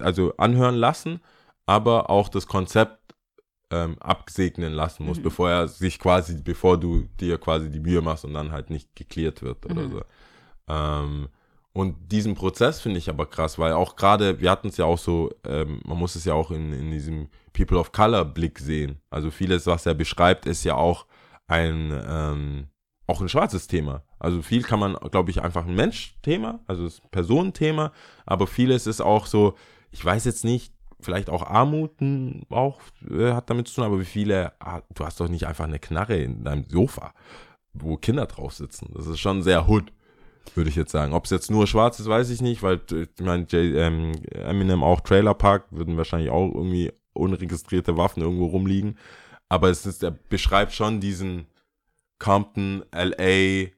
[0.00, 1.20] also anhören lassen,
[1.66, 3.14] aber auch das Konzept
[3.70, 8.24] ähm, absegnen lassen muss, bevor er sich quasi, bevor du dir quasi die Mühe machst
[8.24, 10.02] und dann halt nicht geklärt wird oder so.
[10.68, 11.28] Ähm,
[11.72, 14.98] und diesen Prozess finde ich aber krass, weil auch gerade, wir hatten es ja auch
[14.98, 19.00] so, ähm, man muss es ja auch in, in diesem People of Color Blick sehen.
[19.08, 21.06] Also vieles, was er beschreibt, ist ja auch
[21.46, 22.66] ein, ähm,
[23.06, 24.02] auch ein schwarzes Thema.
[24.18, 27.92] Also viel kann man, glaube ich, einfach ein Mensch-Thema, also das Personenthema,
[28.26, 29.54] aber vieles ist auch so,
[29.92, 34.00] ich weiß jetzt nicht, vielleicht auch Armut m, auch äh, hat damit zu tun, aber
[34.00, 37.12] wie viele, ah, du hast doch nicht einfach eine Knarre in deinem Sofa,
[37.72, 38.92] wo Kinder drauf sitzen.
[38.94, 39.92] Das ist schon sehr hood,
[40.54, 41.12] würde ich jetzt sagen.
[41.12, 44.82] Ob es jetzt nur schwarz ist, weiß ich nicht, weil äh, ich meine, ähm, Eminem
[44.82, 48.98] auch Trailer Park würden wahrscheinlich auch irgendwie unregistrierte Waffen irgendwo rumliegen.
[49.48, 51.46] Aber es ist, er beschreibt schon diesen
[52.18, 53.70] Compton, LA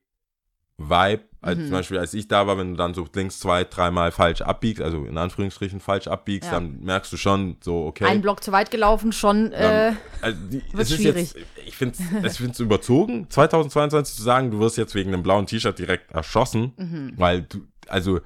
[0.79, 1.23] Vibe.
[1.41, 1.67] Also Mhm.
[1.67, 4.81] zum Beispiel, als ich da war, wenn du dann so links zwei, dreimal falsch abbiegst,
[4.81, 6.55] also in Anführungsstrichen falsch abbiegst, Ja.
[6.61, 8.05] dann merkst du schon so, okay.
[8.05, 9.51] Ein Block zu weit gelaufen, schon.
[9.53, 11.35] Äh, also die, wird schwierig.
[11.35, 15.47] Jetzt, ich finde es find's überzogen, 2022 zu sagen, du wirst jetzt wegen einem blauen
[15.47, 17.13] T-Shirt direkt erschossen, Mhm.
[17.17, 18.21] weil du, also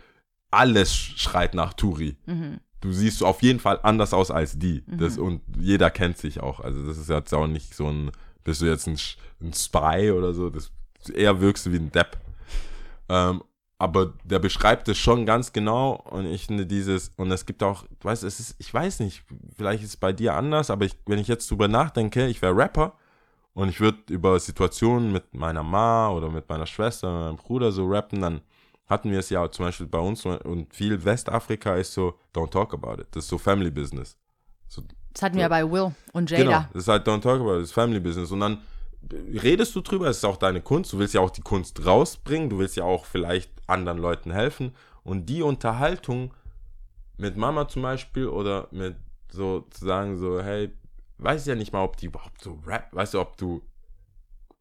[0.50, 2.16] alles schreit nach Turi.
[2.26, 2.60] Mhm.
[2.82, 4.84] Du siehst auf jeden Fall anders aus als die.
[4.86, 6.60] Das, und jeder kennt sich auch.
[6.60, 8.10] Also das ist jetzt auch nicht so ein,
[8.44, 8.98] bist du jetzt ein,
[9.40, 10.70] ein Spy oder so, das
[11.14, 12.18] eher wirkst du wie ein Depp.
[13.08, 13.42] Ähm,
[13.78, 17.82] aber der beschreibt es schon ganz genau und ich finde dieses, und es gibt auch,
[17.82, 19.22] du weißt, es ist, ich weiß nicht,
[19.54, 22.56] vielleicht ist es bei dir anders, aber ich, wenn ich jetzt drüber nachdenke, ich wäre
[22.56, 22.94] Rapper
[23.52, 27.70] und ich würde über Situationen mit meiner Ma oder mit meiner Schwester oder meinem Bruder
[27.70, 28.40] so rappen, dann
[28.86, 32.72] hatten wir es ja zum Beispiel bei uns und viel Westafrika ist so, don't talk
[32.72, 33.08] about it.
[33.10, 34.16] Das ist so Family Business.
[34.68, 36.68] So, das hatten wir ja bei Will und Genau, Jada.
[36.72, 38.30] das ist halt Don't Talk About It, das ist Family Business.
[38.30, 38.58] Und dann
[39.12, 42.50] redest du drüber, es ist auch deine Kunst, du willst ja auch die Kunst rausbringen,
[42.50, 44.74] du willst ja auch vielleicht anderen Leuten helfen.
[45.02, 46.34] Und die Unterhaltung
[47.16, 48.96] mit Mama zum Beispiel oder mit
[49.30, 50.72] so zu sagen, so, hey,
[51.18, 53.62] weiß ja nicht mal, ob die überhaupt so rap, weißt du, ob du,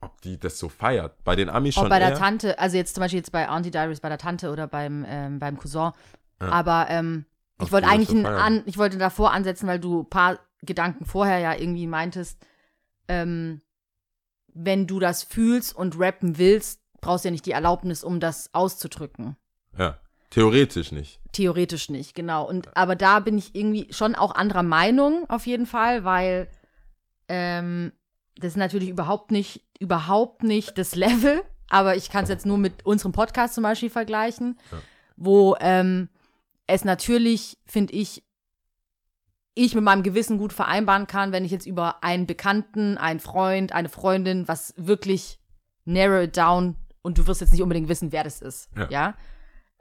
[0.01, 1.23] ob die das so feiert.
[1.23, 2.17] Bei den Amis Auch schon bei der eher.
[2.17, 5.39] Tante, also jetzt zum Beispiel jetzt bei Auntie Diaries bei der Tante oder beim, ähm,
[5.39, 5.91] beim Cousin.
[6.39, 7.25] Aber ähm,
[7.61, 11.39] ich wollte eigentlich so an, ich wollte davor ansetzen, weil du ein paar Gedanken vorher
[11.39, 12.45] ja irgendwie meintest,
[13.07, 13.61] ähm,
[14.55, 18.49] wenn du das fühlst und rappen willst, brauchst du ja nicht die Erlaubnis, um das
[18.53, 19.35] auszudrücken.
[19.77, 19.99] Ja,
[20.31, 21.19] theoretisch nicht.
[21.33, 22.47] Theoretisch nicht, genau.
[22.47, 26.47] Und aber da bin ich irgendwie schon auch anderer Meinung auf jeden Fall, weil
[27.27, 27.91] ähm,
[28.37, 32.57] das ist natürlich überhaupt nicht, überhaupt nicht das Level, aber ich kann es jetzt nur
[32.57, 34.77] mit unserem Podcast zum Beispiel vergleichen, Ja.
[35.17, 36.09] wo ähm,
[36.67, 38.23] es natürlich, finde ich,
[39.55, 43.71] ich mit meinem Gewissen gut vereinbaren kann, wenn ich jetzt über einen Bekannten, einen Freund,
[43.71, 45.39] eine Freundin, was wirklich
[45.85, 48.69] narrow it down und du wirst jetzt nicht unbedingt wissen, wer das ist.
[48.75, 48.87] Ja.
[48.89, 49.13] ja?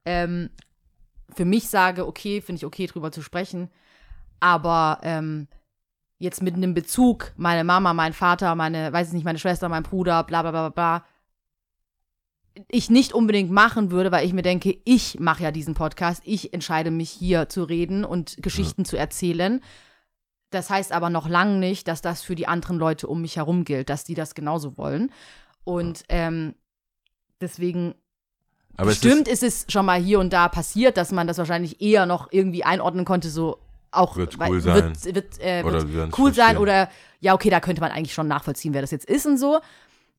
[0.05, 0.51] Ähm,
[1.35, 3.69] für mich sage, okay, finde ich okay, drüber zu sprechen.
[4.41, 5.49] Aber ähm,
[6.19, 9.83] jetzt mit einem Bezug, meine Mama, mein Vater, meine, weiß ich nicht, meine Schwester, mein
[9.83, 11.07] Bruder, bla bla bla bla bla,
[12.69, 16.53] ich nicht unbedingt machen würde, weil ich mir denke, ich mache ja diesen Podcast, ich
[16.53, 19.61] entscheide mich hier zu reden und Geschichten zu erzählen.
[20.51, 23.65] Das heißt aber noch lange nicht, dass das für die anderen Leute um mich herum
[23.65, 25.11] gilt, dass die das genauso wollen.
[25.65, 26.55] Und ähm,
[27.41, 27.95] deswegen
[28.77, 31.81] Aber es Bestimmt ist, es schon mal hier und da passiert, dass man das wahrscheinlich
[31.81, 33.59] eher noch irgendwie einordnen konnte, so
[33.91, 34.93] auch Wird cool sein.
[35.05, 36.89] wird, wird, äh, Oder wird cool sein oder
[37.21, 39.61] ja, okay, da könnte man eigentlich schon nachvollziehen, wer das jetzt ist und so.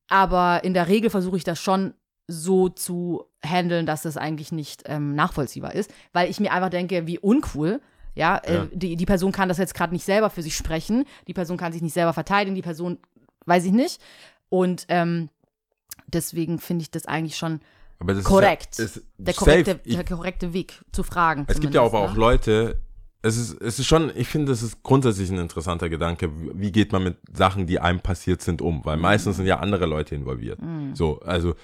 [0.08, 1.94] Aber in der Regel versuche ich das schon
[2.28, 7.06] so zu handeln, dass das eigentlich nicht ähm, nachvollziehbar ist, weil ich mir einfach denke,
[7.06, 7.80] wie uncool.
[8.14, 8.64] Ja, Ja.
[8.64, 11.56] Äh, die, die Person kann das jetzt gerade nicht selber für sich sprechen, die Person
[11.56, 12.98] kann sich nicht selber verteidigen, die Person
[13.44, 14.00] weiß ich nicht.
[14.48, 15.28] Und ähm,
[16.06, 17.60] deswegen finde ich das eigentlich schon
[18.04, 18.78] das korrekt.
[18.78, 21.44] Ist ja, ist der korrekte, Ich, der korrekte Weg zu fragen.
[21.48, 22.20] es gibt ja aber zumindest, auch ne?
[22.20, 22.80] Leute,
[23.22, 26.30] es ist, es ist schon, ich finde, es ist grundsätzlich ein interessanter Gedanke.
[26.54, 28.84] Wie geht man mit Sachen, die einem passiert sind, um?
[28.84, 30.60] Weil meistens sind ja andere Leute involviert.
[30.62, 30.94] Mhm.
[30.94, 31.54] So, also,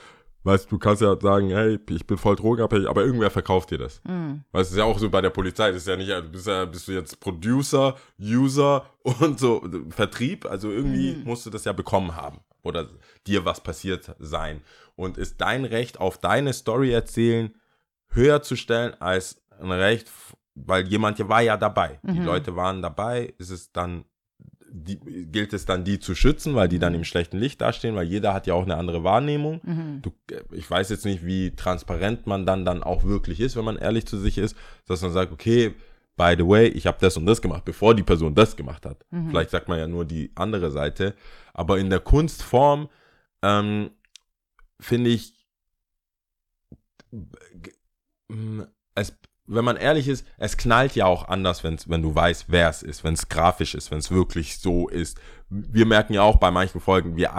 [0.45, 3.79] weißt du, du kannst ja sagen, hey, ich bin voll drogenabhängig, aber irgendwer verkauft dir
[3.79, 4.01] das.
[4.05, 4.45] Mhm.
[4.53, 6.47] Weißt du, ist ja auch so bei der Polizei, das ist ja nicht, du bist
[6.47, 8.87] ja, bist du jetzt Producer, User
[9.21, 11.25] und so, Vertrieb, also irgendwie Mhm.
[11.25, 12.89] musst du das ja bekommen haben oder
[13.27, 14.63] dir was passiert sein.
[14.97, 17.55] Und ist dein Recht auf deine Story erzählen
[18.11, 20.11] höher zu stellen als ein Recht,
[20.55, 21.99] weil jemand war ja dabei.
[22.03, 22.27] Die Mhm.
[22.27, 24.05] Leute waren dabei, ist es dann,
[24.73, 28.07] die, gilt es dann, die zu schützen, weil die dann im schlechten Licht dastehen, weil
[28.07, 29.61] jeder hat ja auch eine andere Wahrnehmung.
[29.63, 30.03] Mhm.
[30.03, 33.65] Du, äh, ich weiß jetzt nicht, wie transparent man dann, dann auch wirklich ist, wenn
[33.65, 34.57] man ehrlich zu sich ist,
[34.87, 35.75] dass man sagt, okay,
[36.17, 39.05] by the way, ich habe das und das gemacht, bevor die Person das gemacht hat.
[39.11, 39.29] Mhm.
[39.29, 41.15] Vielleicht sagt man ja nur die andere Seite.
[41.53, 42.89] Aber in der Kunstform
[43.43, 43.91] ähm,
[44.81, 45.35] finde ich,
[48.95, 49.15] es,
[49.47, 52.83] wenn man ehrlich ist, es knallt ja auch anders, wenn's, wenn du weißt, wer es
[52.83, 55.19] ist, wenn es grafisch ist, wenn es wirklich so ist.
[55.51, 57.31] Wir merken ja auch bei manchen Folgen, wir,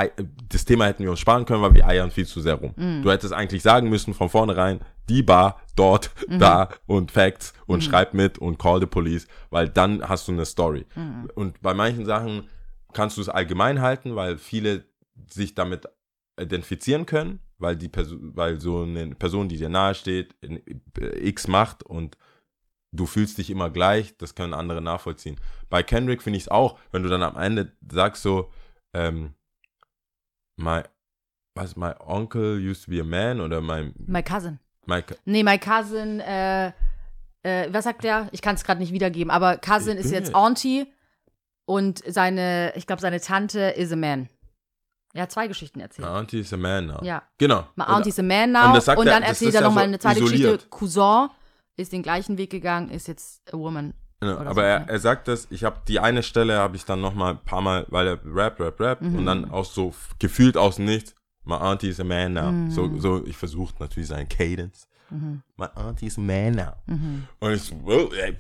[0.49, 2.73] das Thema hätten wir uns sparen können, weil wir eiern viel zu sehr rum.
[3.01, 8.13] Du hättest eigentlich sagen müssen von vornherein, die Bar, dort, da und Facts und schreib
[8.13, 10.85] mit und call the police, weil dann hast du eine Story.
[11.35, 12.49] Und bei manchen Sachen
[12.93, 14.85] kannst du es allgemein halten, weil viele
[15.27, 15.87] sich damit
[16.39, 20.61] identifizieren können, weil die Person, weil so eine Person, die dir nahe steht, in-
[20.99, 22.17] äh, X macht und
[22.91, 25.37] du fühlst dich immer gleich, das können andere nachvollziehen.
[25.69, 28.51] Bei Kendrick finde ich es auch, wenn du dann am Ende sagst so,
[28.93, 29.33] ähm,
[30.57, 30.81] my,
[31.55, 34.59] was, my uncle used to be a man oder my, My cousin.
[34.85, 36.67] my Nee, my cousin, äh,
[37.43, 38.29] äh, was sagt der?
[38.31, 40.85] Ich kann es gerade nicht wiedergeben, aber Cousin ist jetzt Auntie
[41.65, 44.29] und seine, ich glaube, seine Tante is a man.
[45.13, 46.07] Er hat zwei Geschichten erzählt.
[46.07, 47.03] my auntie is a man now.
[47.03, 47.21] Ja.
[47.37, 47.67] Genau.
[47.75, 48.61] My Und- Auntie is a man now.
[48.61, 50.41] und Und, das sagt er- dann das erzählt er ja nochmal so eine zweite isoliert.
[50.51, 50.67] Geschichte.
[50.69, 51.29] Cousin
[51.77, 53.93] ist den gleichen Weg gegangen, ist jetzt a woman.
[54.21, 57.01] Oder aber so, er, er sagt das, ich habe die eine Stelle habe ich dann
[57.01, 59.17] noch mal ein paar Mal, weil er rap, rap, rap Mhm.
[59.19, 62.51] und dann auch so gefühlt aus dem Nichts, my auntie is a man now.
[62.51, 62.71] Mhm.
[62.71, 64.87] So, so, ich versuche natürlich seinen Cadence.
[65.57, 66.73] My auntie is a man now.
[66.87, 67.27] Mhm.
[67.39, 68.33] Und ich so, well, äh,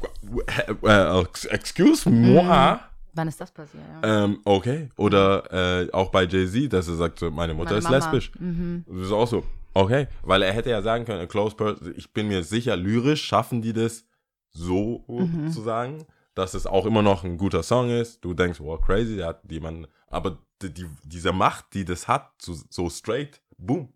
[0.87, 2.79] äh, ex- excuse moi.
[3.15, 3.83] Wann ist das passiert?
[4.03, 4.23] Ja.
[4.25, 4.89] Ähm, okay.
[4.97, 7.95] Oder äh, auch bei Jay-Z, dass er sagt so, meine Mutter Meine ist Mama.
[7.97, 8.31] lesbisch.
[8.39, 8.85] Mhm.
[8.87, 9.43] Das ist auch so.
[9.75, 10.07] Okay.
[10.23, 13.61] Weil er hätte ja sagen können, a close person, ich bin mir sicher, lyrisch schaffen
[13.61, 14.05] die das
[14.51, 15.51] so Mhm.
[15.51, 18.23] zu sagen, dass es auch immer noch ein guter Song ist.
[18.25, 22.31] Du denkst, wow, crazy, der hat jemanden, aber die, die, diese Macht, die das hat,
[22.41, 23.89] so, so straight, boom,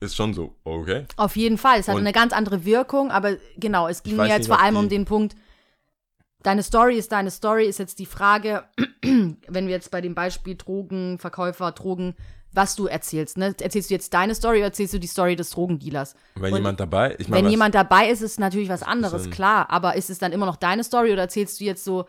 [0.00, 1.06] ist schon so, okay.
[1.16, 1.78] Auf jeden Fall.
[1.80, 4.76] Es hat Und- eine ganz andere Wirkung, aber genau, es ging mir jetzt vor allem
[4.76, 5.34] um die- den Punkt,
[6.44, 8.62] deine Story ist deine Story, ist jetzt die Frage,
[9.02, 12.14] wenn wir jetzt bei dem Beispiel Drogen, Verkäufer, Drogen,
[12.52, 13.36] was du erzählst.
[13.36, 13.52] Ne?
[13.60, 16.14] Erzählst du jetzt deine Story oder erzählst du die Story des Drogendealers?
[16.36, 19.28] Wenn Und jemand dabei, ich Wenn meine, was- jemand dabei ist, ist natürlich was anderes,
[19.30, 19.68] klar.
[19.70, 22.04] Aber ist es dann immer noch deine Story oder erzählst du jetzt so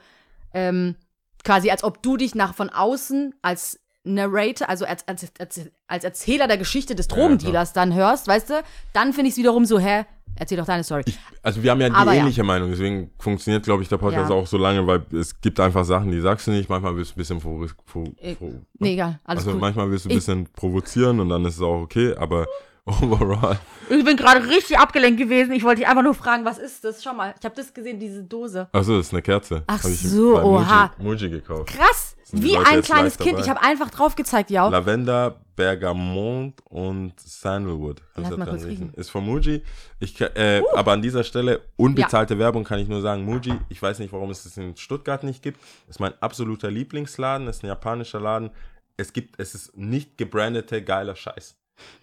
[0.54, 0.96] ähm,
[1.44, 6.04] quasi, als ob du dich nach von außen als Narrator, also als, als, als, als
[6.04, 8.62] Erzähler der Geschichte des Drogendealers dann hörst, weißt du?
[8.94, 11.04] Dann finde ich es wiederum so, hä, erzähl doch deine Story.
[11.44, 12.22] Also wir haben ja die Aber ja.
[12.22, 14.36] ähnliche Meinung, deswegen funktioniert, glaube ich, der Podcast Ja.
[14.36, 17.16] auch so lange, weil es gibt einfach Sachen, die sagst du nicht, manchmal willst du
[17.16, 19.60] ein bisschen provo pro, Äh, pro, nee, egal, alles also cool.
[19.62, 22.46] manchmal willst du ein Ich- bisschen provozieren und dann ist es auch okay, aber
[22.86, 23.58] overall.
[23.90, 25.54] Ich bin gerade richtig abgelenkt gewesen.
[25.54, 27.04] Ich wollte dich einfach nur fragen, was ist das?
[27.04, 28.68] Schau mal, ich habe das gesehen, diese Dose.
[28.72, 29.64] Achso, das ist eine Kerze.
[29.68, 30.92] Ach Hab ich so, bei Muji, oha.
[31.00, 31.68] Muji gekauft.
[31.68, 33.34] Krass, wie ein kleines Kind.
[33.34, 33.44] dabei?
[33.44, 34.68] Ich habe einfach drauf gezeigt, ja.
[34.68, 38.02] Lavender, Bergamont und Sandalwood.
[38.16, 38.92] Lass mal kurz riechen.
[38.96, 39.00] Uh.
[39.00, 39.64] Ist von Muji.
[40.00, 44.00] Ich, äh, Aber an dieser Stelle, unbezahlte Werbung kann ich nur sagen, Muji, ich weiß
[44.00, 45.60] nicht, warum es das in Stuttgart nicht gibt.
[45.88, 48.52] Ist mein absoluter Lieblingsladen, ist ein japanischer Laden.
[48.98, 51.58] Es gibt, es ist nicht gebrandete, geiler Scheiß.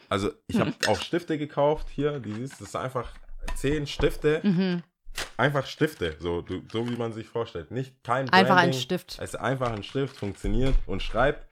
[0.09, 3.09] Also ich habe auch Stifte gekauft hier, die siehst, das ist einfach
[3.55, 4.41] zehn Stifte.
[4.43, 4.83] Mhm.
[5.37, 7.71] Einfach Stifte, so, du, so wie man sich vorstellt.
[7.71, 8.81] Nicht kein Einfach ein Branding.
[8.81, 9.19] Stift.
[9.21, 11.47] Es ist einfach ein Stift, funktioniert und schreibt.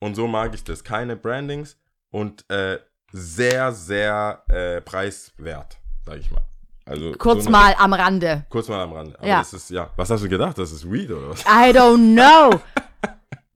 [0.00, 0.82] Und so mag ich das.
[0.84, 1.76] Keine Brandings
[2.10, 2.78] und äh,
[3.12, 6.42] sehr, sehr äh, preiswert, sag ich mal.
[6.84, 8.44] Also Kurz so eine- mal am Rande.
[8.48, 9.16] Kurz mal am Rande.
[9.18, 9.38] Aber Ja.
[9.38, 9.90] das ist, ja.
[9.96, 10.58] Was hast du gedacht?
[10.58, 11.42] Das ist Weed oder was?
[11.42, 12.60] I don't know.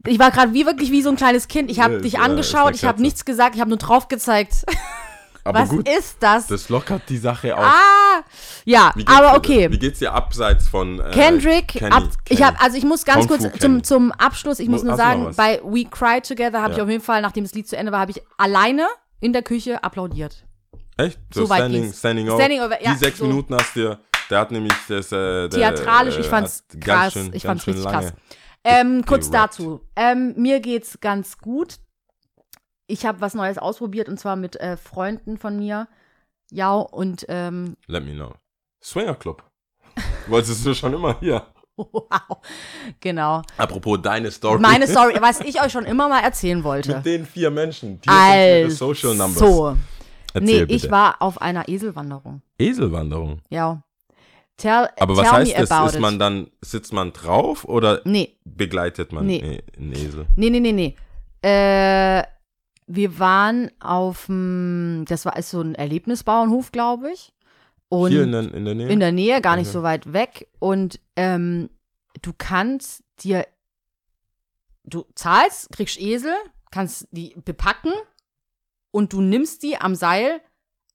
[0.08, 1.68] Ich war gerade wie wirklich wie so ein kleines Kind.
[1.68, 4.64] Ich habe dich äh, angeschaut, ich habe nichts gesagt, ich habe nur drauf gezeigt.
[5.46, 6.46] Aber Was gut, ist das?
[6.48, 7.64] das lockert die Sache auf.
[7.64, 8.22] ah,
[8.64, 9.58] ja, aber dir okay.
[9.60, 9.72] denn?
[9.72, 12.40] Wie geht's dir abseits von äh, Kendrick, Kenny, ab, ich Kenny?
[12.40, 14.96] habe, also ich muss ganz Kung Fu kurz zum, zum Abschluss, ich muss Mu- nur
[14.96, 16.84] sagen, bei We Cry Together habe ich Ja.
[16.84, 18.86] auf jeden Fall, nachdem das Lied zu Ende war, habe ich alleine
[19.20, 20.44] in der Küche applaudiert.
[20.98, 21.18] Echt?
[21.32, 22.26] So, So weit standing, standing.
[22.28, 23.26] Standing over, ja, Die sechs so.
[23.26, 23.98] Minuten hast du,
[24.30, 27.84] der hat nämlich das, äh, der, Theatralisch, ich äh, fand's krass, schön, ich fand's richtig
[27.84, 27.98] lange.
[28.08, 28.12] krass.
[28.64, 29.80] Ähm, kurz dazu.
[29.94, 31.76] Ähm, mir geht's ganz gut.
[32.86, 35.88] Ich habe was Neues ausprobiert und zwar mit äh, Freunden von mir.
[36.50, 38.32] Ja, und ähm, Let me know.
[38.82, 39.42] Swinger Club.
[40.28, 41.44] Wolltest du schon immer hier.
[41.76, 42.08] wow,
[43.00, 43.42] genau.
[43.58, 44.60] Apropos deine Story.
[44.60, 46.96] Meine Story, was ich euch schon immer mal erzählen wollte.
[46.96, 48.00] Mit den vier Menschen.
[48.00, 49.40] Die Also, Social Numbers.
[49.42, 49.78] nee,
[50.34, 50.90] Erzähl ich bitte.
[50.92, 52.42] war auf einer Eselwanderung.
[52.58, 53.40] Eselwanderung.
[53.50, 53.82] Ja.
[54.56, 55.92] Tell, Aber was tell heißt me das?
[55.94, 59.42] Ist man dann, sitzt man drauf oder Nee, begleitet man Nee.
[59.42, 59.62] nee.
[59.76, 60.26] einen Esel?
[60.36, 60.96] nee, nee, nee, nee.
[61.42, 62.22] Äh,
[62.86, 67.32] wir waren auf dem, das war ist so ein Erlebnisbauernhof, glaube ich.
[67.88, 68.88] Und Hier in der, in der Nähe?
[68.88, 69.72] in der Nähe, gar nicht Okay.
[69.78, 70.48] so weit weg.
[70.58, 71.70] Und ähm,
[72.22, 73.46] du kannst dir,
[74.84, 76.34] du zahlst, kriegst Esel,
[76.70, 77.92] kannst die bepacken
[78.90, 80.40] und du nimmst die am Seil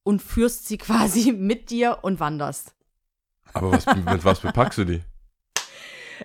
[0.03, 2.73] und führst sie quasi mit dir und wanderst.
[3.53, 5.01] Aber was, mit was bepackst du die?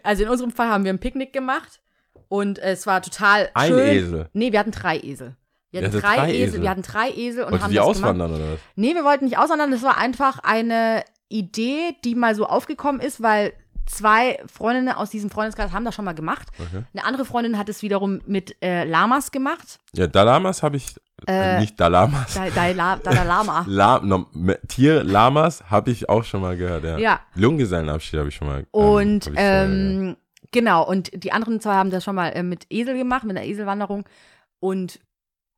[0.03, 1.81] Also in unserem Fall haben wir ein Picknick gemacht
[2.29, 3.89] und es war total Ein schön.
[3.97, 4.29] Esel.
[4.35, 5.37] Nee, wir hatten drei Esel.
[5.73, 6.49] Wir hatten drei, drei Esel.
[6.49, 6.63] Esel?
[6.63, 8.43] Wir hatten drei Esel und Wolltest haben die das auswandern gemacht.
[8.43, 8.61] oder was?
[8.77, 9.71] Nee, wir wollten nicht auswandern.
[9.71, 13.53] Das war einfach eine Idee, die mal so aufgekommen ist, weil
[13.87, 16.49] zwei Freundinnen aus diesem Freundeskreis haben das schon mal gemacht.
[16.59, 16.83] Okay.
[16.93, 19.79] Eine andere Freundin hat es wiederum mit äh, Lamas gemacht.
[19.95, 20.95] Ja, Dalamas habe ich,
[21.29, 22.35] äh, Äh, nicht Dalamas.
[22.35, 23.65] Da, da, La, Dalai Lama.
[23.69, 26.99] La, no, me- Tier-Lamas habe ich auch schon mal gehört, ja.
[26.99, 27.21] Ja.
[27.37, 30.17] Junggesellenabschied habe ich schon mal ähm, Und äh, ähm,
[30.53, 33.47] genau, und die anderen zwei haben das schon mal äh, mit Esel gemacht, mit einer
[33.47, 34.05] Eselwanderung.
[34.59, 34.99] Und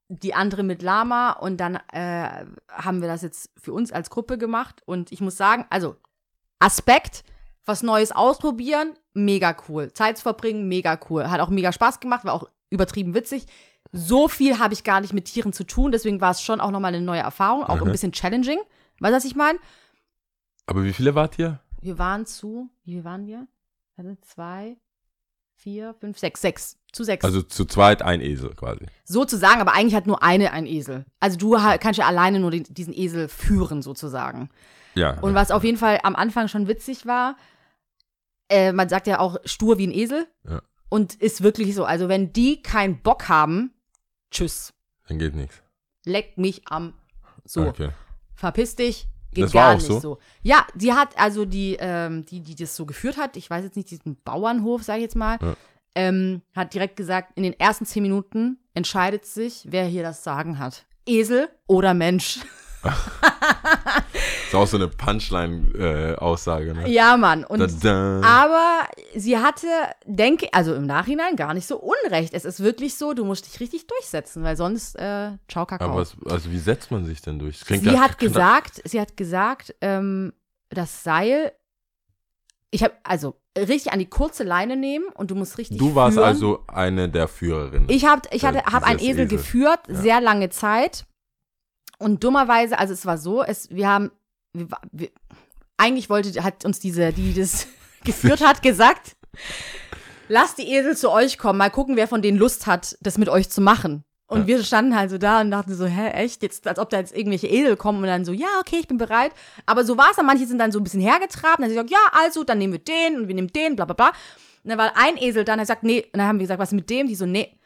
[0.08, 1.32] die andere mit Lama.
[1.32, 4.82] Und dann äh, haben wir das jetzt für uns als Gruppe gemacht.
[4.86, 5.96] Und ich muss sagen, also
[6.58, 7.24] Aspekt,
[7.64, 9.92] was Neues ausprobieren, mega cool.
[9.92, 11.28] Zeit verbringen, mega cool.
[11.30, 13.46] Hat auch mega Spaß gemacht, war auch übertrieben witzig.
[13.92, 16.70] So viel habe ich gar nicht mit Tieren zu tun, deswegen war es schon auch
[16.70, 17.84] nochmal eine neue Erfahrung, auch Mhm.
[17.86, 18.58] ein bisschen challenging.
[19.00, 19.58] Weißt du, was ich meine?
[20.66, 21.60] Aber wie viele wart ihr?
[21.80, 23.46] Wir waren zu, wie waren wir?
[23.96, 24.76] Also zwei,
[25.54, 26.77] vier, fünf, sechs, sechs.
[26.92, 27.24] Zu sechs.
[27.24, 28.86] Also zu zweit ein Esel quasi.
[29.04, 31.04] sozusagen, aber eigentlich hat nur eine ein Esel.
[31.20, 34.48] Also du kannst ja alleine nur den, diesen Esel führen, sozusagen.
[34.94, 35.18] Ja.
[35.20, 37.36] Und was auf jeden Fall am Anfang schon witzig war,
[38.48, 40.26] äh, man sagt ja auch stur wie ein Esel.
[40.48, 40.62] Ja.
[40.88, 41.84] Und ist wirklich so.
[41.84, 43.74] Also wenn die keinen Bock haben,
[44.30, 44.72] tschüss.
[45.06, 45.62] Dann geht nichts.
[46.04, 46.94] Leck mich am
[47.44, 47.66] so.
[47.66, 47.90] Okay.
[48.34, 50.00] verpiss dich, geht Das war gar auch nicht so?
[50.00, 50.18] so?
[50.42, 53.76] Ja, sie hat also die, ähm, die, die das so geführt hat, ich weiß jetzt
[53.76, 55.54] nicht, diesen Bauernhof, sage ich jetzt mal, Ja.
[55.98, 60.58] Ähm, hat direkt gesagt, in den ersten zehn Minuten entscheidet sich, wer hier das Sagen
[60.60, 60.84] hat.
[61.06, 62.38] Esel oder Mensch.
[64.46, 66.88] Ist auch so eine Punchline-Aussage, ne?
[66.88, 67.44] Ja, Mann.
[67.44, 67.66] Und Da,
[68.20, 68.20] da.
[68.22, 69.66] Aber sie hatte,
[70.06, 72.32] denke, also im Nachhinein gar nicht so unrecht.
[72.34, 75.88] Es ist wirklich so, du musst dich richtig durchsetzen, weil sonst, äh, ciao, Kakao.
[75.90, 77.58] Aber was, also wie setzt man sich denn durch?
[77.60, 80.32] Das sie ja- hat gesagt, sie hat gesagt, ähm,
[80.70, 81.52] das Seil,
[82.70, 86.14] ich habe, also richtig an die kurze Leine nehmen und du musst richtig Du warst
[86.14, 86.26] führen.
[86.26, 87.88] also eine der Führerinnen.
[87.88, 89.28] Ich habe ich hatte, Äh, hab einen Esel, Esel.
[89.28, 89.94] geführt, Ja.
[89.94, 91.06] sehr lange Zeit.
[91.98, 94.10] Und dummerweise, also es war so, es, wir haben,
[94.52, 95.08] wir, wir,
[95.76, 97.66] eigentlich wollte, hat uns diese, die das
[98.04, 99.16] geführt hat, gesagt,
[100.28, 103.28] lasst die Esel zu euch kommen, mal gucken, wer von denen Lust hat, das mit
[103.28, 104.04] euch zu machen.
[104.28, 104.46] Und Ja.
[104.46, 106.42] wir standen halt so da und dachten so, hä, echt?
[106.42, 108.98] Jetzt, als ob da jetzt irgendwelche Esel kommen und dann so, ja, okay, ich bin
[108.98, 109.32] bereit.
[109.66, 111.58] Aber so war es dann, manche sind dann so ein bisschen hergetrabt.
[111.58, 113.74] Und dann haben sie gesagt, ja, also, dann nehmen wir den und wir nehmen den,
[113.74, 114.08] bla bla bla.
[114.64, 116.60] Und dann war ein Esel da und er sagt, nee, und dann haben wir gesagt,
[116.60, 117.06] was mit dem?
[117.08, 117.58] Die so, nee,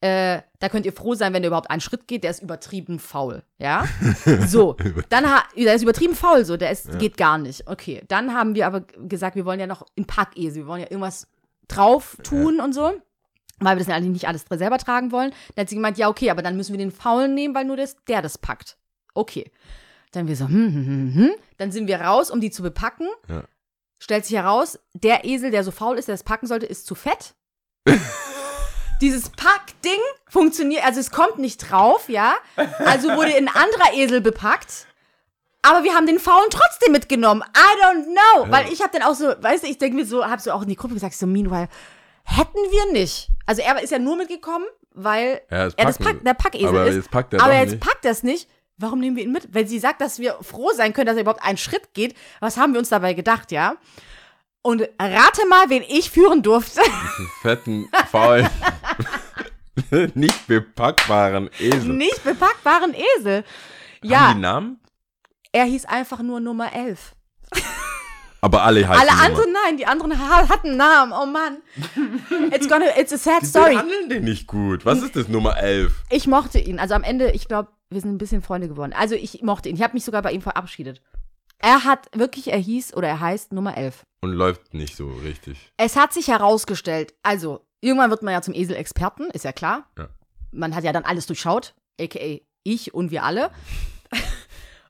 [0.00, 2.98] äh, da könnt ihr froh sein, wenn der überhaupt einen Schritt geht, der ist übertrieben
[2.98, 3.84] faul, ja?
[4.46, 4.76] So,
[5.10, 7.68] dann ha der ist übertrieben faul, so, der ist, geht gar nicht.
[7.68, 10.86] Okay, dann haben wir aber gesagt, wir wollen ja noch in Packesel, wir wollen ja
[10.90, 11.28] irgendwas
[11.68, 12.92] drauf tun und so,
[13.60, 15.32] weil wir das ja eigentlich nicht alles selber tragen wollen.
[15.54, 17.76] Dann hat sie gemeint, ja, okay, aber dann müssen wir den faulen nehmen, weil nur
[17.76, 18.76] das, der das packt.
[19.14, 19.50] Okay.
[20.12, 21.30] Dann wir so, hm, hm, hm, hm.
[21.58, 23.08] Dann sind wir raus, um die zu bepacken.
[23.28, 23.44] Ja.
[24.00, 26.94] Stellt sich heraus, der Esel, der so faul ist, der das packen sollte, ist zu
[26.94, 27.34] fett.
[29.00, 32.34] Dieses Packding funktioniert, also es kommt nicht drauf, ja.
[32.84, 34.86] Also wurde ein anderer Esel bepackt.
[35.62, 37.42] Aber wir haben den Faulen trotzdem mitgenommen.
[37.54, 38.50] I don't know.
[38.50, 40.62] Weil ich habe dann auch so, weißt du, ich denke mir so, habe so auch
[40.62, 41.68] in die Gruppe gesagt, so meanwhile,
[42.24, 43.28] hätten wir nicht.
[43.46, 46.68] Also er ist ja nur mitgekommen, weil Ja, das er das packen- Pack, der Packesel
[46.68, 46.96] aber ist.
[46.96, 47.82] jetzt packt er aber jetzt nicht.
[47.82, 48.48] packt er es nicht.
[48.76, 49.48] Warum nehmen wir ihn mit?
[49.52, 52.56] Wenn sie sagt, dass wir froh sein können, dass er überhaupt einen Schritt geht, was
[52.56, 53.74] haben wir uns dabei gedacht, ja?
[54.62, 56.80] Und rate mal, wen ich führen durfte.
[57.42, 58.48] Fetten, faulen,
[60.14, 61.94] nicht bepackbaren Esel.
[61.94, 63.38] Nicht bepackbaren Esel.
[63.38, 63.44] Haben
[64.02, 64.80] Ja, die Namen?
[65.52, 67.14] er hieß einfach nur Nummer 11.
[68.40, 71.12] Aber alle heißen Alle anderen, nein, die anderen ha hatten Namen.
[71.12, 71.58] Oh Mann.
[72.52, 73.74] It's gonna, it's a sad Die story.
[73.74, 74.84] behandeln den nicht gut.
[74.86, 75.92] Was ist das, Nummer 11?
[76.10, 76.78] Ich mochte ihn.
[76.78, 78.94] Also am Ende, ich glaube, wir sind ein bisschen Freunde geworden.
[78.96, 79.76] Also ich mochte ihn.
[79.76, 81.02] Ich habe mich sogar bei ihm verabschiedet.
[81.58, 84.04] Er hat wirklich, er hieß oder er heißt Nummer 11.
[84.22, 85.70] Und läuft nicht so richtig.
[85.76, 89.86] Es hat sich herausgestellt, also irgendwann wird man ja zum Esel-Experten, ist ja klar.
[89.98, 90.08] Ja.
[90.52, 93.50] Man hat ja dann alles durchschaut, aka ich und wir alle.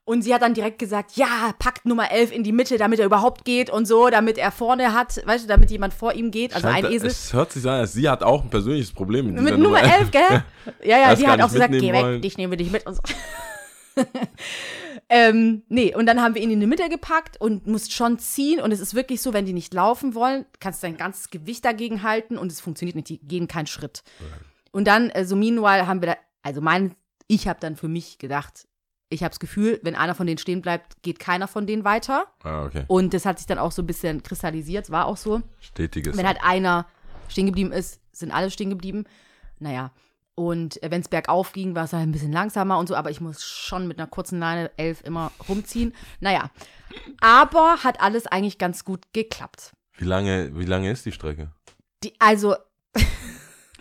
[0.04, 3.06] Und sie hat dann direkt gesagt, ja, packt Nummer 11 in die Mitte, damit er
[3.06, 6.54] überhaupt geht und so, damit er vorne hat, weißt du, damit jemand vor ihm geht,
[6.54, 7.10] also Scheint, ein Esel.
[7.10, 10.10] Es hört sich an, als sie hat auch ein persönliches Problem mit, Mit Nummer 11,
[10.10, 10.22] gell?
[10.82, 12.94] Ja, ja, die gar hat auch gesagt, geh weg, dich nehmen wir dich mit und
[12.94, 13.02] so.
[15.08, 18.60] ähm, nee, und dann haben wir ihn in die Mitte gepackt und musst schon ziehen.
[18.60, 21.64] Und es ist wirklich so, wenn die nicht laufen wollen, kannst du dein ganzes Gewicht
[21.64, 24.02] dagegen halten und es funktioniert nicht, die gehen keinen Schritt.
[24.70, 26.94] Und dann, äh, so meanwhile, haben wir da, also mein,
[27.26, 28.66] ich habe dann für mich gedacht,
[29.10, 32.26] ich habe das Gefühl, wenn einer von denen stehen bleibt, geht keiner von denen weiter.
[32.42, 32.84] Ah, okay.
[32.86, 35.42] Und das hat sich dann auch so ein bisschen kristallisiert, war auch so.
[35.60, 36.16] Stetiges.
[36.16, 36.86] Wenn halt einer
[37.28, 39.04] stehen geblieben ist, sind alle stehen geblieben.
[39.58, 39.92] Naja.
[40.36, 43.20] Und wenn es bergauf ging, war es halt ein bisschen langsamer und so, aber ich
[43.20, 45.92] muss schon mit einer kurzen Leine elf immer rumziehen.
[46.20, 46.50] Naja.
[47.20, 49.72] Aber hat alles eigentlich ganz gut geklappt.
[49.98, 51.50] wie, lange, wie lange ist die Strecke?
[52.02, 52.54] Die, also,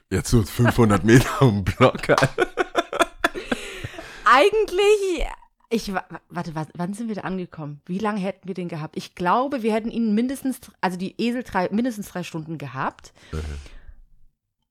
[0.10, 2.02] Jetzt so 500 Meter um Block.
[4.32, 5.26] eigentlich,
[5.70, 7.82] ich, wa- warte, wa- wann sind wir da angekommen?
[7.86, 8.96] Wie lange hätten wir den gehabt?
[8.98, 13.14] Ich glaube, wir hätten ihn mindestens, also die Esel drei, mindestens drei Stunden gehabt.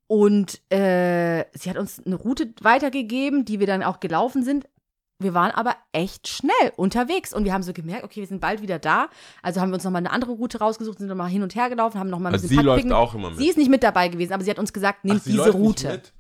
[0.07, 4.67] Und äh, sie hat uns eine Route weitergegeben, die wir dann auch gelaufen sind.
[5.21, 8.63] Wir waren aber echt schnell unterwegs und wir haben so gemerkt, okay, wir sind bald
[8.63, 9.09] wieder da.
[9.43, 11.99] Also haben wir uns nochmal eine andere Route rausgesucht, sind nochmal hin und her gelaufen,
[11.99, 13.39] haben nochmal ein Also bisschen sie läuft auch immer mit.
[13.41, 15.89] Sie ist nicht mit dabei gewesen, aber sie hat uns gesagt, nehmt Ach, diese Route.
[15.91, 16.13] mit?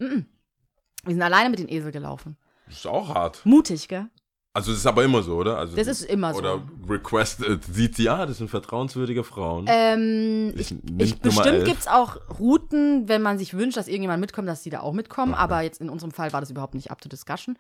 [1.05, 2.37] Wir sind alleine mit den Esel gelaufen.
[2.69, 3.45] Das ist auch hart.
[3.45, 4.09] Mutig, gell?
[4.55, 5.59] Also das ist aber immer so, oder?
[5.59, 6.41] Also Das ist immer so.
[6.41, 9.67] Oder requested, sieht sie, ah, das sind vertrauenswürdige Frauen.
[9.69, 11.65] Ähm, Ich ich, bestimmt 11.
[11.65, 14.95] gibt es auch Routen, wenn man sich wünscht, dass irgendjemand mitkommt, dass die da auch
[14.95, 15.35] mitkommen.
[15.35, 17.57] Aber jetzt in unserem Fall war das überhaupt nicht up to discussion.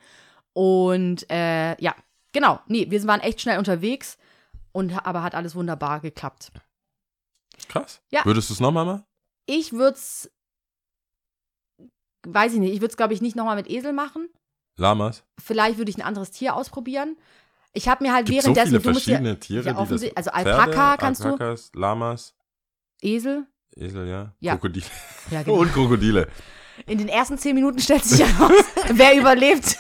[0.55, 1.95] Und äh, ja,
[2.33, 2.59] genau.
[2.67, 4.19] Nee, wir waren echt schnell unterwegs.
[4.73, 6.51] Und, aber hat alles wunderbar geklappt.
[7.69, 8.01] Krass.
[8.11, 8.25] ja.
[8.25, 9.05] Würdest du es nochmal machen?
[9.47, 10.31] Ich würde es,
[12.27, 14.29] weiß ich nicht, ich würde es, glaube ich, nicht nochmal mit Esel machen.
[14.79, 15.25] Lamas?
[15.39, 17.17] Vielleicht würde ich ein anderes Tier ausprobieren.
[17.75, 19.91] Ich habe mir halt Gibt so währenddessen, viele du musst ja, verschiedene Tiere, ja, die
[19.91, 20.17] das...
[20.17, 22.35] also Pferde, Alpaka kannst du- Alpakas, Lamas,
[23.03, 23.47] Esel.
[23.77, 24.33] Esel, ja.
[24.41, 24.53] Ja.
[24.55, 24.87] Krokodile.
[25.31, 25.59] Ja, genau.
[25.59, 26.29] Und Krokodile.
[26.87, 29.77] In den ersten zehn Minuten stellt sich heraus, wer überlebt.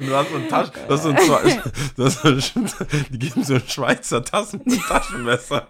[0.00, 0.70] Du hast so ein Tasch...
[0.88, 1.38] Das ist so
[1.96, 2.70] das so ein,
[3.10, 5.68] die geben so ein Schweizer Tassen Taschenmesser.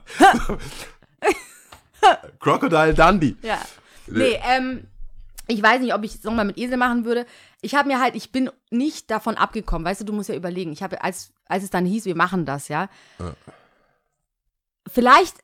[2.39, 3.37] Crocodile Dundee.
[3.43, 3.59] Ja.
[4.07, 4.87] Nee, ähm,
[5.49, 7.27] ich weiß nicht, ob ich es nochmal mit Esel machen würde.
[7.63, 9.87] Ich habe mir halt, ich bin nicht davon abgekommen.
[9.87, 10.73] Weißt du, du musst ja überlegen.
[10.73, 12.89] Ich habe, als, als es dann hieß, wir machen das, ja.
[13.19, 13.35] Ja.
[14.93, 15.37] Vielleicht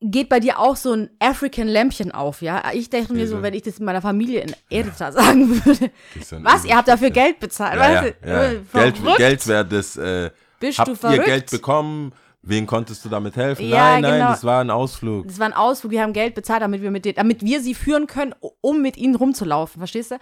[0.00, 2.62] geht bei dir auch so ein African Lämpchen auf, ja.
[2.72, 5.90] Ich denke mir so, wenn ich das in meiner Familie in Edita sagen würde.
[6.30, 6.64] Ja Was?
[6.64, 7.74] Ihr habt dafür Geld bezahlt?
[7.74, 8.28] Ja, weißt ja, du?
[8.28, 8.44] ja.
[8.44, 9.16] Äh, Geld.
[9.16, 9.96] Geld wäre das...
[9.96, 11.24] Äh, Bist habt du ihr verrückt?
[11.24, 12.12] Geld bekommen?
[12.42, 13.68] Wen konntest du damit helfen?
[13.68, 14.30] Ja, nein, nein, genau.
[14.30, 15.26] das war ein Ausflug.
[15.26, 17.74] Das war ein Ausflug, wir haben Geld bezahlt, damit wir mit denen, damit wir sie
[17.74, 20.18] führen können, um mit ihnen rumzulaufen, verstehst du?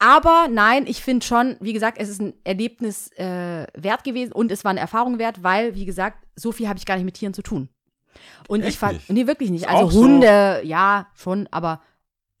[0.00, 4.52] Aber nein, ich finde schon, wie gesagt, es ist ein Erlebnis äh, wert gewesen und
[4.52, 7.14] es war eine Erfahrung wert, weil, wie gesagt, so viel habe ich gar nicht mit
[7.14, 7.68] Tieren zu tun.
[8.46, 9.68] Und Echt ich fand, nee, wirklich nicht.
[9.68, 11.82] Also auch so- Hunde, ja, schon, aber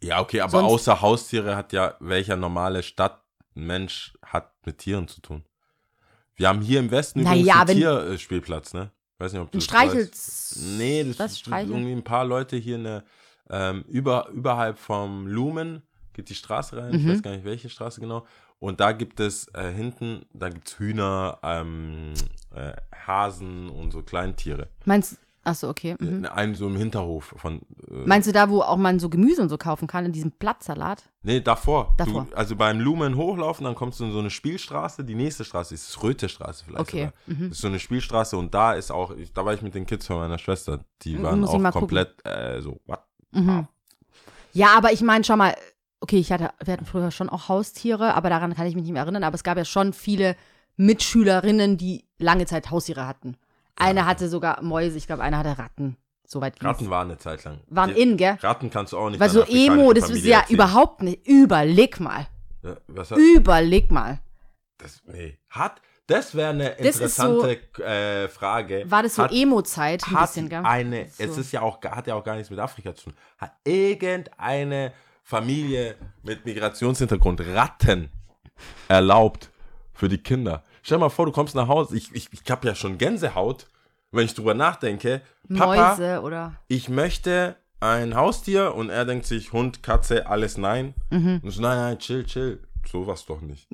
[0.00, 5.44] Ja, okay, aber außer Haustiere hat ja welcher normale Stadtmensch hat mit Tieren zu tun.
[6.36, 8.92] Wir haben hier im Westen übrigens ja, einen Tierspielplatz, ne?
[9.18, 10.12] Weiß nicht, ob du ein das Streichelt.
[10.12, 10.56] weißt.
[10.78, 13.04] Nee, das Was, ist irgendwie ein paar Leute hier eine,
[13.50, 15.82] ähm, über, überhalb vom Lumen
[16.18, 17.10] geht die Straße rein, ich Mhm.
[17.12, 18.26] weiß gar nicht welche Straße genau.
[18.58, 22.12] Und da gibt es äh, hinten, da gibt es Hühner, ähm,
[22.54, 22.72] äh,
[23.06, 24.68] Hasen und so Kleintiere.
[24.84, 25.96] Meinst Achso, okay.
[25.98, 26.26] Mhm.
[26.26, 27.62] Einen so im Hinterhof von.
[27.88, 30.30] Äh, Meinst du da, wo auch man so Gemüse und so kaufen kann, in diesem
[30.32, 31.08] Blattsalat?
[31.22, 31.94] Nee, davor.
[31.96, 32.26] Davor.
[32.28, 35.04] Du, also beim Lumen hochlaufen, dann kommst du in so eine Spielstraße.
[35.04, 36.80] Die nächste Straße ist Röthestraße vielleicht.
[36.80, 37.48] Okay, mhm.
[37.48, 39.86] Das ist so eine Spielstraße und da ist auch, ich, da war ich mit den
[39.86, 40.80] Kids von meiner Schwester.
[41.02, 43.00] Die waren muss ich auch komplett äh, so, what?
[43.30, 43.68] Mhm.
[44.52, 45.54] Ja, aber ich meine, schau mal,
[46.00, 48.92] okay, ich hatte, wir hatten früher schon auch Haustiere, aber daran kann ich mich nicht
[48.92, 50.36] mehr erinnern, aber es gab ja schon viele
[50.76, 53.36] Mitschülerinnen, die lange Zeit Haustiere hatten.
[53.76, 55.96] Eine hatte sogar Mäuse, ich glaube, eine hatte Ratten.
[56.26, 56.64] Soweit ging's.
[56.68, 57.60] Ratten waren eine Zeit lang.
[57.68, 58.36] Waren Die- in, gell?
[58.40, 59.18] Ratten kannst du auch nicht.
[59.20, 60.54] Weil so Emo, das ist Familie ja erzählen.
[60.56, 61.26] überhaupt nicht.
[61.26, 62.26] Überleg mal.
[62.62, 64.20] Ja, was hat, Überleg mal.
[64.78, 68.84] das, nee, hat, das wäre eine Das ist so- interessante äh, Frage.
[68.88, 70.06] War das so hat, Emo-Zeit?
[70.06, 70.62] Ein hat bisschen, gell?
[70.64, 71.24] eine, So.
[71.24, 73.14] es ist ja auch, hat ja auch gar nichts mit Afrika zu tun.
[73.38, 74.92] Hat irgendeine
[75.28, 78.08] Familie mit Migrationshintergrund Ratten
[78.88, 79.50] erlaubt
[79.92, 80.64] für die Kinder?
[80.82, 83.66] Stell dir mal vor, du kommst nach Hause, ich, ich, ich habe ja schon Gänsehaut,
[84.10, 85.20] wenn ich drüber nachdenke.
[85.54, 86.54] Papa, Mäuse oder.
[86.68, 90.94] ich möchte ein Haustier und er denkt sich, Hund, Katze, alles nein.
[91.10, 91.40] Mhm.
[91.42, 92.60] Und so, nein, nein, chill, chill.
[92.90, 93.68] Sowas doch nicht.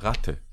[0.00, 0.36] Ratte.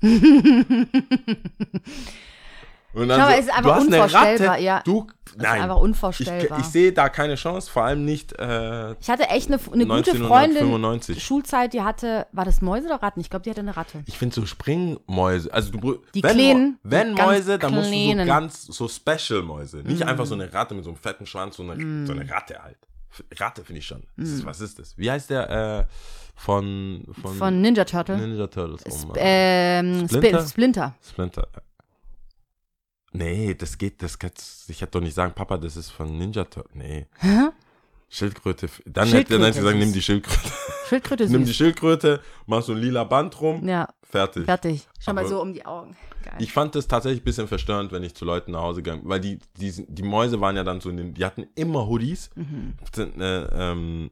[2.96, 4.80] Und dann Schau so, es ist einfach unvorstellbar, Ratte, ja.
[4.82, 5.60] Du, nein.
[5.62, 6.58] einfach ich, unvorstellbar.
[6.60, 10.12] ich sehe da keine Chance, vor allem nicht äh, Ich hatte echt eine, eine gute
[10.12, 11.22] Freundin, 1995.
[11.22, 13.20] Schulzeit, die hatte, war das Mäuse oder Ratten?
[13.20, 14.02] Ich glaube, die hatte eine Ratte.
[14.06, 18.24] Ich finde so Springmäuse, also du Die wenn, Kleinen, wenn Mäuse, dann musst du so
[18.24, 20.08] ganz so Special Mäuse, nicht Mm.
[20.08, 22.78] einfach so eine Ratte mit so einem fetten Schwanz, so eine, so eine Ratte halt.
[23.38, 24.02] Ratte finde ich schon.
[24.16, 24.96] Das ist, was ist das?
[24.96, 25.84] Wie heißt der äh,
[26.34, 27.38] von, von, Mm.
[27.38, 28.16] Von Ninja Turtle.
[28.16, 28.82] Ninja Turtles?
[28.86, 30.46] Oh, Sp ähm, Splinter?
[30.46, 30.94] Splinter.
[31.06, 31.48] Splinter.
[33.16, 36.44] Nee, das geht, das kannst, ich hätte doch nicht sagen, Papa, das ist von Ninja
[36.44, 36.74] Turtles.
[36.74, 37.06] Nee.
[37.18, 37.48] Hä?
[38.08, 38.68] Schildkröte.
[38.84, 40.52] Dann hätte Schildkröte dann hätte ich gesagt, ist nimm die Schildkröte.
[40.88, 41.54] Schildkröte nimm die.
[41.54, 44.44] Schildkröte, mach so ein lila Band rum, Ja, fertig.
[44.44, 44.86] fertig.
[45.00, 45.96] Schau mal so um die Augen.
[46.22, 46.34] Geil.
[46.38, 49.20] Ich fand das tatsächlich ein bisschen verstörend, wenn ich zu Leuten nach Hause gegangen weil
[49.20, 52.30] die, die, die Mäuse waren ja dann so in den, die hatten immer Hoodies.
[52.34, 52.74] Mhm.
[53.20, 54.10] Äh, ähm,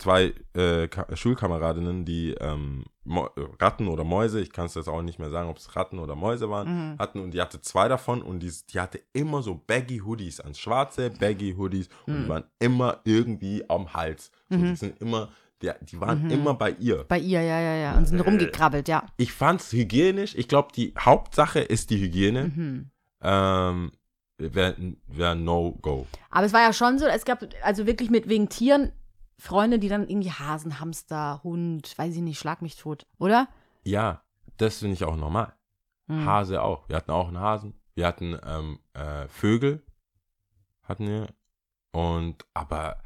[0.00, 3.20] zwei äh, Ka Schulkameradinnen, die ähm, äh,
[3.60, 6.16] Ratten oder Mäuse, ich kann es jetzt auch nicht mehr sagen, ob es Ratten oder
[6.16, 6.98] Mäuse waren, Mhm.
[6.98, 10.54] hatten und die hatte zwei davon und die, die hatte immer so baggy Hoodies an,
[10.54, 12.22] schwarze baggy Hoodies und Mhm.
[12.24, 14.30] die waren immer irgendwie am Hals.
[14.48, 15.28] So, Die sind immer,
[15.62, 16.30] die, die waren Mhm.
[16.30, 17.04] immer bei ihr.
[17.04, 17.96] Bei ihr, ja, ja, ja.
[17.96, 19.04] Und Äh, sind rumgekrabbelt, ja.
[19.18, 20.34] Ich fand's hygienisch.
[20.34, 22.44] Ich glaube, die Hauptsache ist die Hygiene.
[22.54, 22.90] Mhm.
[23.22, 23.92] Ähm,
[24.38, 24.74] wäre
[25.06, 26.06] wär No-Go.
[26.30, 28.92] Aber es war ja schon so, es gab also wirklich mit wegen Tieren
[29.40, 33.48] Freunde, die dann irgendwie Hasen, Hamster, Hund, weiß ich nicht, schlag mich tot, oder?
[33.84, 34.22] Ja,
[34.58, 35.54] das finde ich auch normal.
[36.08, 36.24] Hm.
[36.26, 36.88] Hase auch.
[36.88, 37.74] Wir hatten auch einen Hasen.
[37.94, 39.82] Wir hatten ähm, äh, Vögel.
[40.82, 41.28] Hatten wir.
[41.92, 42.98] Und, aber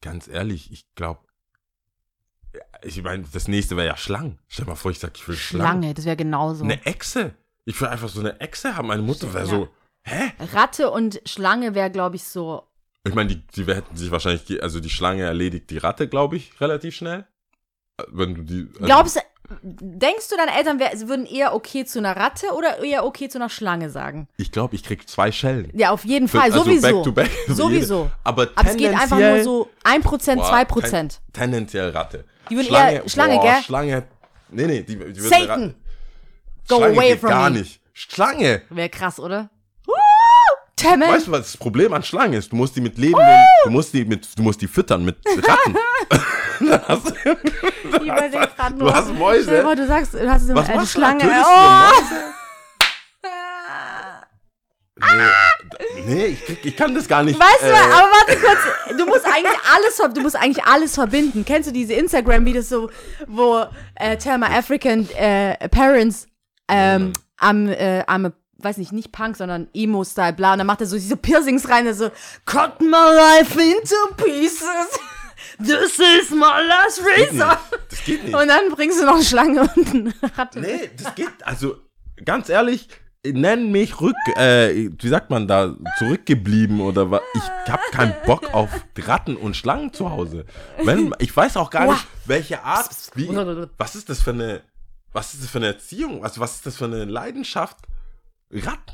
[0.00, 1.20] ganz ehrlich, ich glaube,
[2.82, 4.38] ich meine, das nächste wäre ja Schlangen.
[4.48, 5.82] Stell dir mal vor, ich sag, ich will Schlangen.
[5.82, 6.64] Schlange, das wäre genauso.
[6.64, 7.34] Eine Echse.
[7.64, 8.88] Ich will einfach so eine Echse haben.
[8.88, 9.50] Meine Mutter wäre Ja.
[9.50, 9.68] so,
[10.02, 10.32] hä?
[10.52, 12.66] Ratte und Schlange wäre, glaube ich, so.
[13.06, 16.58] Ich meine, die, die hätten sich wahrscheinlich, also die Schlange erledigt die Ratte, glaube ich,
[16.60, 17.26] relativ schnell.
[18.08, 18.68] Wenn du die.
[18.74, 19.20] Also, Glaubst du,
[19.62, 23.38] denkst du, deine Eltern wär, würden eher okay zu einer Ratte oder eher okay zu
[23.38, 24.26] einer Schlange sagen?
[24.38, 25.70] Ich glaube, ich krieg zwei Schellen.
[25.74, 26.80] Ja, auf jeden Fall, also sowieso.
[26.80, 27.30] back to back.
[27.48, 28.10] Sowieso.
[28.24, 30.90] aber Aber es geht einfach nur so 1%, Boah, 2%.
[30.90, 32.24] ten- Tendenziell Ratte.
[32.50, 33.62] Die würden eher- Schlange, boah, gell?
[33.62, 34.02] Schlange.
[34.50, 35.62] Nee, nee, die, die würden Satan!
[35.62, 35.74] Ratte-
[36.68, 37.58] Go Schlange away geht from gar me.
[37.60, 37.80] nicht.
[37.92, 38.62] Schlange.
[38.70, 39.50] Wäre krass, oder?
[40.76, 42.50] Damn Weißt du, was das Problem an Schlangen ist?
[42.52, 45.16] Du musst die mit lebenden, du musst die mit, du musst die füttern mit
[45.48, 45.76] Ratten.
[46.88, 49.62] Hast du- du hast Mäuse.
[49.76, 50.86] Du sagst, du hast Was eine du?
[50.86, 51.20] Schlange.
[51.24, 51.90] Du Oh!
[54.96, 57.38] Nee, nee ich, krieg, ich kann das gar nicht.
[57.38, 61.44] Weißt du, äh, aber warte kurz, du musst eigentlich alles, du musst eigentlich alles verbinden.
[61.44, 62.90] Kennst du diese Instagram-Videos so,
[63.26, 63.64] wo
[63.96, 66.26] äh, Tell my African äh, Parents
[66.68, 68.32] ähm, am, äh, am,
[68.64, 71.84] weiß nicht, nicht Punk, sondern Emo-Style, bla, und dann macht er so diese Piercings rein,
[71.84, 72.10] der so,
[72.46, 74.98] cut my life into pieces.
[75.58, 77.58] This is my last razor.
[77.90, 78.34] Das geht nicht.
[78.34, 80.60] Und dann bringst du noch eine Schlange und eine Ratte.
[80.60, 81.76] Nee, das geht, also
[82.24, 82.88] ganz ehrlich,
[83.24, 87.22] nenn mich rück, äh, wie sagt man da, zurückgeblieben oder was.
[87.34, 90.44] Ich hab keinen Bock auf Ratten und Schlangen zu Hause.
[90.82, 93.28] Wenn, ich weiß auch gar nicht, welche Art, wie,
[93.78, 94.62] was ist das für eine,
[95.12, 97.78] was ist das für eine Erziehung, also was ist das für eine Leidenschaft?
[98.54, 98.92] Ratten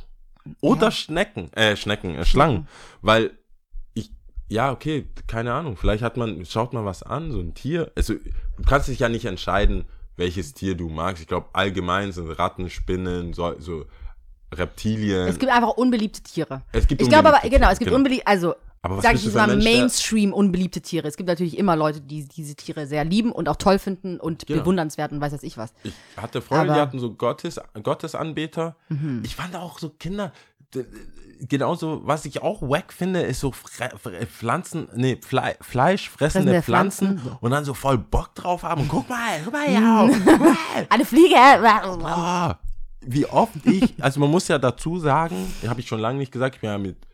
[0.61, 2.69] oder Schnecken, äh, Schnecken, äh, Schlangen,
[3.03, 3.33] weil
[3.95, 4.11] ich,
[4.49, 8.15] ja, okay, keine Ahnung, vielleicht hat man, schaut man was an, so ein Tier, also
[8.15, 9.85] du kannst dich ja nicht entscheiden,
[10.17, 11.23] welches Tier du magst.
[11.23, 13.87] Ich glaube, allgemein sind Ratten, Spinnen, so, so
[14.53, 15.29] Reptilien.
[15.29, 16.63] Es gibt einfach unbeliebte Tiere.
[16.73, 17.97] Es gibt ich glaube aber, genau, es gibt genau.
[17.97, 21.07] unbeliebte, also Aber was sag ich jetzt mal Mensch, Mainstream unbeliebte Tiere.
[21.07, 24.47] Es gibt natürlich immer Leute, die diese Tiere sehr lieben und auch toll finden und
[24.47, 24.61] Genau.
[24.61, 25.72] bewundernswert und weiß was ich was.
[25.83, 26.87] Ich hatte Freunde, die Aber- Mhm.
[26.89, 28.76] hatten so Gottes, Gottesanbeter.
[29.22, 30.33] Ich fand auch so Kinder,
[31.49, 36.53] genauso, was ich auch wack finde, ist so Fre Fre Pflanzen, nee, Fle Fleisch fressende
[36.53, 37.39] Fressende Pflanzen, Pflanzen.
[37.41, 38.87] und dann so voll Bock drauf haben.
[38.89, 40.11] Guck mal, guck mal, mal.
[40.89, 41.37] Eine Fliege!
[41.37, 42.57] Ah,
[43.03, 46.57] wie oft ich, also man muss ja dazu sagen, habe ich schon lange nicht gesagt,
[46.57, 47.10] ich bin ja mit äh,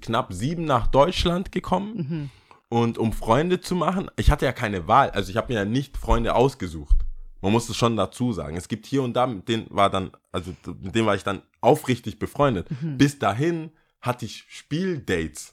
[0.00, 2.30] knapp sieben nach Deutschland gekommen
[2.68, 5.64] und um Freunde zu machen, ich hatte ja keine Wahl, also ich habe mir ja
[5.64, 6.96] nicht Freunde ausgesucht.
[7.42, 8.56] Man muss es schon dazu sagen.
[8.56, 11.42] Es gibt hier und da, mit denen war dann, also mit dem war ich dann
[11.60, 12.68] aufrichtig befreundet.
[12.98, 15.52] Bis dahin hatte ich Spieldates,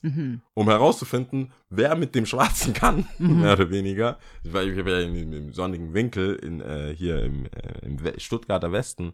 [0.54, 4.20] um herauszufinden, wer mit dem Schwarzen kann, mehr oder weniger.
[4.44, 8.00] Ich war, ich war ja in, im sonnigen Winkel in, äh, hier im, äh, im
[8.18, 9.14] Stuttgarter Westen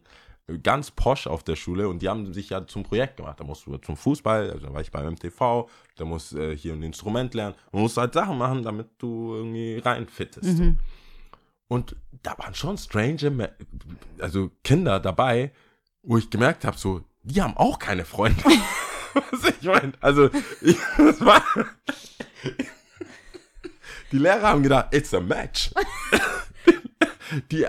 [0.62, 3.40] ganz posch auf der Schule und die haben sich ja zum Projekt gemacht.
[3.40, 6.74] Da musst du zum Fußball, also da war ich beim MTV, da musst äh, hier
[6.74, 7.54] ein Instrument lernen.
[7.72, 10.60] Man muss halt Sachen machen, damit du irgendwie reinfittest.
[11.68, 13.50] Und da waren schon strange,
[14.18, 15.52] also Kinder dabei,
[16.02, 18.42] wo ich gemerkt habe, so, die haben auch keine Freunde.
[19.30, 20.28] Was ich meine, also,
[20.60, 21.42] ich, das war,
[24.12, 25.70] die Lehrer haben gedacht, it's a match.
[27.50, 27.66] Die,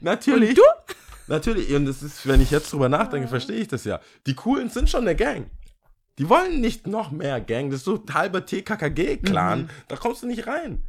[0.00, 0.50] natürlich.
[0.50, 0.94] Und du?
[1.28, 4.00] Natürlich, und das ist, wenn ich jetzt drüber nachdenke, verstehe ich das ja.
[4.26, 5.46] Die Coolen sind schon eine Gang.
[6.18, 7.70] Die wollen nicht noch mehr Gang.
[7.70, 9.68] Das ist so halber TKKG-Clan.
[9.88, 10.82] Da kommst du nicht rein.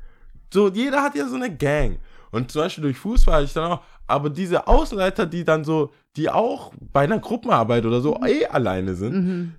[0.54, 2.00] So, jeder hat ja so eine Gang.
[2.32, 6.30] Und zum Beispiel durch Fußball ich dann auch, aber diese Außenleiter, die dann so, die
[6.30, 9.12] auch bei einer Gruppenarbeit oder so eh alleine sind,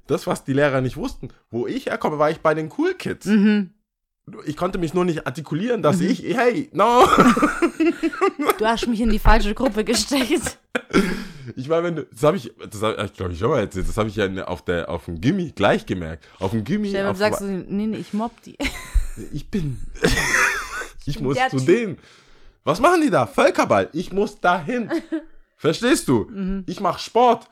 [0.07, 3.27] das, was die Lehrer nicht wussten, wo ich herkomme, war ich bei den Cool Kids.
[4.47, 7.07] Ich konnte mich nur nicht artikulieren, dass ich, hey, no.
[8.59, 10.59] Du hast mich in die falsche Gruppe gesteckt.
[11.57, 13.89] Ich meine, wenn du, das habe ich, das habe ich glaube ich schon mal erzählt,
[13.89, 16.27] das habe ich ja auf der, auf dem Gimmi gleich gemerkt.
[16.39, 18.57] Auf dem Gimmi, Stell auf, sagst du, nee, nee, ich mobb die.
[19.33, 19.81] ich bin,
[21.07, 21.67] ich muss der zu Typ.
[21.67, 21.99] denen.
[22.65, 23.27] Was machen die da?
[23.27, 23.89] Völkerball.
[23.93, 24.91] Ich muss dahin.
[25.57, 26.27] Verstehst du?
[26.31, 26.65] Mhm.
[26.67, 27.49] Ich mache Sport.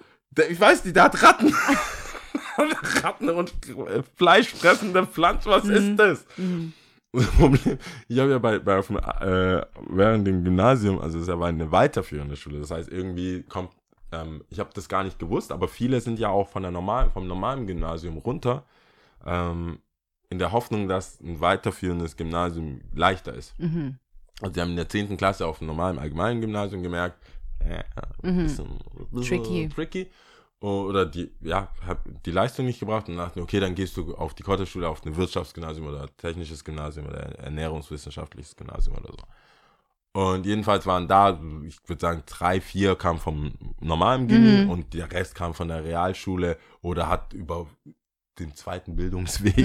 [0.51, 1.55] Ich weiß nicht, der hat Ratten.
[3.03, 5.51] Ratten und äh, fleischfressende Pflanzen.
[5.51, 5.73] Was Mhm.
[5.75, 6.27] ist das?
[7.39, 7.79] Problem,
[8.09, 11.41] ich habe ja bei, bei auf dem, äh, während dem Gymnasium, also es ist ja
[11.41, 13.71] eine weiterführende Schule, das heißt irgendwie kommt,
[14.13, 17.11] ähm, ich habe das gar nicht gewusst, aber viele sind ja auch von der normalen,
[17.11, 18.65] vom normalen Gymnasium runter,
[19.25, 19.79] ähm,
[20.29, 23.55] in der Hoffnung, dass ein weiterführendes Gymnasium leichter ist.
[24.43, 25.17] Also die haben in der 10.
[25.17, 27.17] Klasse auf dem normalen allgemeinen Gymnasium gemerkt,
[27.61, 27.83] äh,
[28.23, 28.79] ein bisschen,
[29.13, 29.69] bisschen Tricky.
[29.75, 30.07] tricky.
[30.61, 34.35] Oder die, ja, hab die Leistung nicht gebracht und dachten, okay, dann gehst du auf
[34.35, 40.21] die Kotterschule, auf ein Wirtschaftsgymnasium oder technisches Gymnasium oder ernährungswissenschaftliches Gymnasium oder so.
[40.21, 45.13] Und jedenfalls waren da, ich würde sagen, drei, vier kamen vom normalen Gimmi und der
[45.13, 47.67] Rest kam von der Realschule oder hat über
[48.39, 49.59] den zweiten Bildungsweg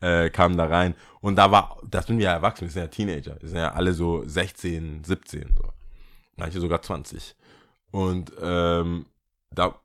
[0.00, 0.94] äh, kam da rein.
[1.20, 3.40] Und da war, das sind wir ja erwachsen, wir sind ja Teenager.
[3.40, 5.68] Wir sind ja alle so 16, 17, so.
[6.36, 7.34] Manche sogar 20.
[7.90, 9.06] Und ähm,
[9.50, 9.80] da,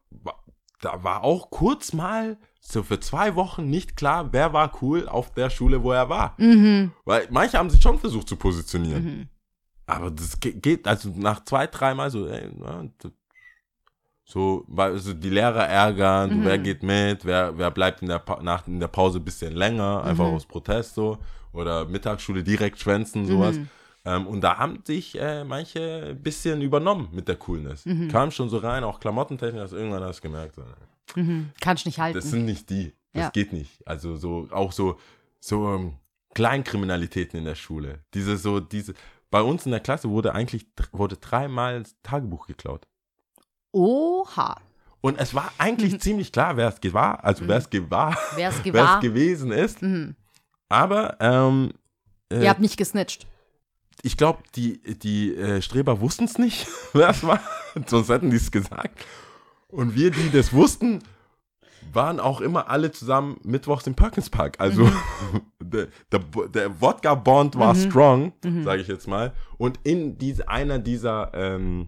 [0.84, 5.34] da war auch kurz mal so für zwei Wochen nicht klar, wer war cool auf
[5.34, 6.36] der Schule, wo er war.
[7.06, 9.04] Weil manche haben sich schon versucht zu positionieren.
[9.86, 12.86] Aber das ge- geht, also nach zwei, dreimal so, ey, na,
[14.26, 18.20] so, weil also die Lehrer ärgern, so, wer geht mit, wer, wer bleibt in der,
[18.20, 21.18] pa nach, in der Pause ein bisschen länger, einfach aus Protest so,
[21.52, 23.58] oder Mittagsschule direkt schwänzen, sowas.
[24.06, 27.86] Ähm, und da haben sich äh, manche ein bisschen übernommen mit der Coolness.
[28.12, 30.64] Kam schon so rein, auch klamottentechnisch, dass irgendwann hast du gemerkt, so,
[31.62, 32.18] Kannst nicht halten.
[32.20, 32.93] das sind nicht die.
[33.14, 33.30] Das Ja.
[33.30, 33.88] geht nicht.
[33.88, 34.99] Also so, auch so,
[35.39, 35.93] so ähm,
[36.34, 37.99] Kleinkriminalitäten in der Schule.
[38.14, 38.93] Diese so, diese,
[39.30, 42.88] bei uns in der Klasse wurde eigentlich, wurde dreimal das Tagebuch geklaut.
[43.72, 44.58] Oha.
[45.01, 48.64] Und es war eigentlich ziemlich klar, wer es war, also wer es war, Wer es
[49.01, 49.80] gewesen ist.
[50.70, 51.72] Aber ähm,
[52.32, 53.28] äh, Ihr habt nicht gesnitcht.
[54.02, 57.39] Ich glaube, die, die äh, Streber wussten es nicht, wer es war.
[57.86, 59.06] Sonst hätten die es gesagt.
[59.68, 61.00] Und wir, die das wussten,
[61.91, 64.60] waren auch immer alle zusammen mittwochs im Perkins Park.
[64.60, 64.89] Also
[65.62, 66.20] der, der,
[66.54, 68.34] der Wodka-Bond war strong,
[68.64, 69.34] sage ich jetzt mal.
[69.58, 71.88] Und in diese, einer dieser, ähm,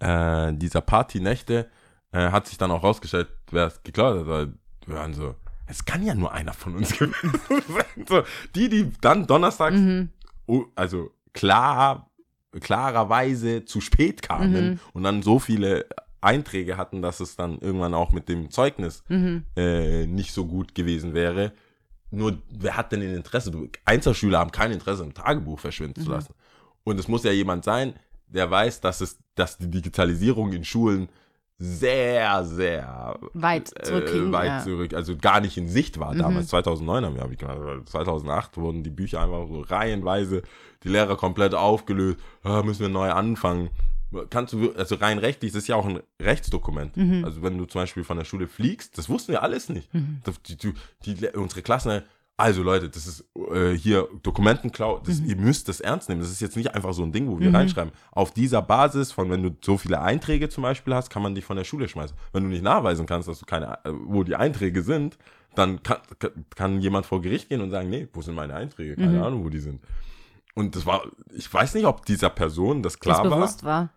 [0.00, 1.68] äh, dieser Partynächte
[2.12, 4.26] äh, hat sich dann auch rausgestellt, wer es geklaut hat.
[4.26, 4.52] Weil
[4.86, 5.34] wir waren so,
[5.66, 8.06] es kann ja nur einer von uns gewesen sein.
[8.08, 8.22] So,
[8.54, 10.06] die, die dann donnerstags oh,
[10.74, 12.10] also klar,
[12.60, 15.86] klarerweise zu spät kamen und dann so viele
[16.20, 19.04] Einträge hatten, dass es dann irgendwann auch mit dem Zeugnis
[19.56, 21.52] äh, nicht so gut gewesen wäre.
[22.10, 23.52] Nur, wer hat denn ein Interesse?
[23.84, 26.34] Einzelschüler haben kein Interesse, ein Tagebuch verschwinden zu lassen.
[26.84, 27.94] Und es muss ja jemand sein,
[28.26, 31.08] der weiß, dass es, dass die Digitalisierung in Schulen
[31.58, 34.58] sehr, sehr Weit zurückging, äh, weit ja.
[34.64, 36.48] zurück, also gar nicht in Sicht war damals.
[36.48, 40.42] 2009 haben wir, hab ich gemacht, weil 2008 wurden die Bücher einfach so reihenweise,
[40.84, 43.70] die Lehrer komplett aufgelöst, ah, müssen wir neu anfangen.
[44.30, 46.96] Kannst du, also rein rechtlich, das ist ja auch ein Rechtsdokument.
[47.24, 49.90] Also wenn du zum Beispiel von der Schule fliegst, das wussten wir alles nicht.
[50.24, 50.72] Das- Die, die,
[51.14, 52.02] die, unsere Klassen,
[52.38, 56.20] also Leute, das ist äh, hier Dokumentenklau, das, ihr müsst das ernst nehmen.
[56.20, 57.92] Das ist jetzt nicht einfach so ein Ding, wo wir reinschreiben.
[58.12, 61.44] Auf dieser Basis von, wenn du so viele Einträge zum Beispiel hast, kann man dich
[61.44, 62.16] von der Schule schmeißen.
[62.32, 65.18] Wenn du nicht nachweisen kannst, dass du keine, äh, wo die Einträge sind,
[65.56, 65.98] dann kann,
[66.54, 68.94] kann, jemand vor Gericht gehen und sagen, nee, wo sind meine Einträge?
[68.94, 69.82] Keine Ahnung, wo die sind.
[70.54, 71.02] Und das war,
[71.34, 73.38] ich weiß nicht, ob dieser Person das klar das war.
[73.38, 73.90] bewusst war.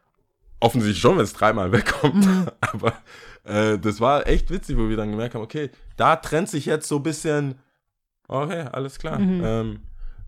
[0.59, 2.27] Offensichtlich schon, wenn es dreimal wegkommt.
[2.61, 2.93] Aber
[3.43, 6.87] äh, das war echt witzig, wo wir dann gemerkt haben, okay, da trennt sich jetzt
[6.87, 7.59] so ein bisschen,
[8.31, 9.19] okay, alles klar.
[9.19, 9.81] Ähm,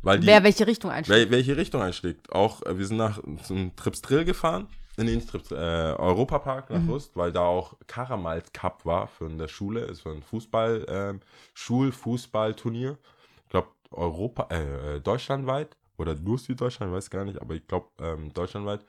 [0.04, 1.32] weil die, Wer welche Richtung einschlägt.
[1.32, 2.32] wel, welche Richtung einschlägt.
[2.32, 6.88] Auch, äh, wir sind nach zum Trips Drill gefahren, in den Trips, äh, Europapark nach
[6.88, 9.86] Rust, weil da auch Karamals Cup war für in der Schule.
[9.86, 11.20] Es war ein Fußball, ähm,
[11.54, 12.98] Schulfußballturnier.
[13.46, 17.88] Ich glaube, Europa, äh, äh, deutschlandweit oder nur Süddeutschland, weiß gar nicht, aber ich glaube,
[18.00, 18.86] ähm, deutschlandweit.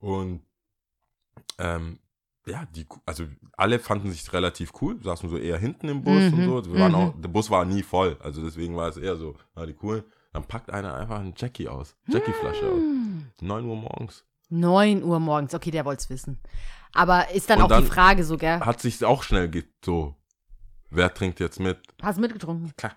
[0.00, 0.40] Und
[1.58, 1.98] ähm,
[2.48, 3.24] ja, die, also
[3.56, 6.72] alle fanden sich relativ cool, saßen so eher hinten im Bus und so.
[6.72, 9.66] Wir waren auch, der Bus war nie voll, also deswegen war es eher so, ja,
[9.66, 10.04] die coolen.
[10.32, 12.80] Dann packt einer einfach einen Jackie aus, Jackie-Flasche aus.
[13.40, 14.24] 9 Uhr morgens.
[14.50, 16.38] 9 Uhr morgens, okay, der wollte es wissen.
[16.92, 18.60] Aber ist dann Und auch dann- die Frage so, gell?
[18.60, 19.50] Hat sich auch schnell
[19.84, 20.14] so,
[20.90, 21.78] wer trinkt jetzt mit?
[22.02, 22.72] Hast du mitgetrunken?
[22.76, 22.96] Klar.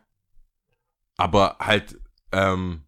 [1.17, 1.99] Aber halt,
[2.31, 2.83] ähm,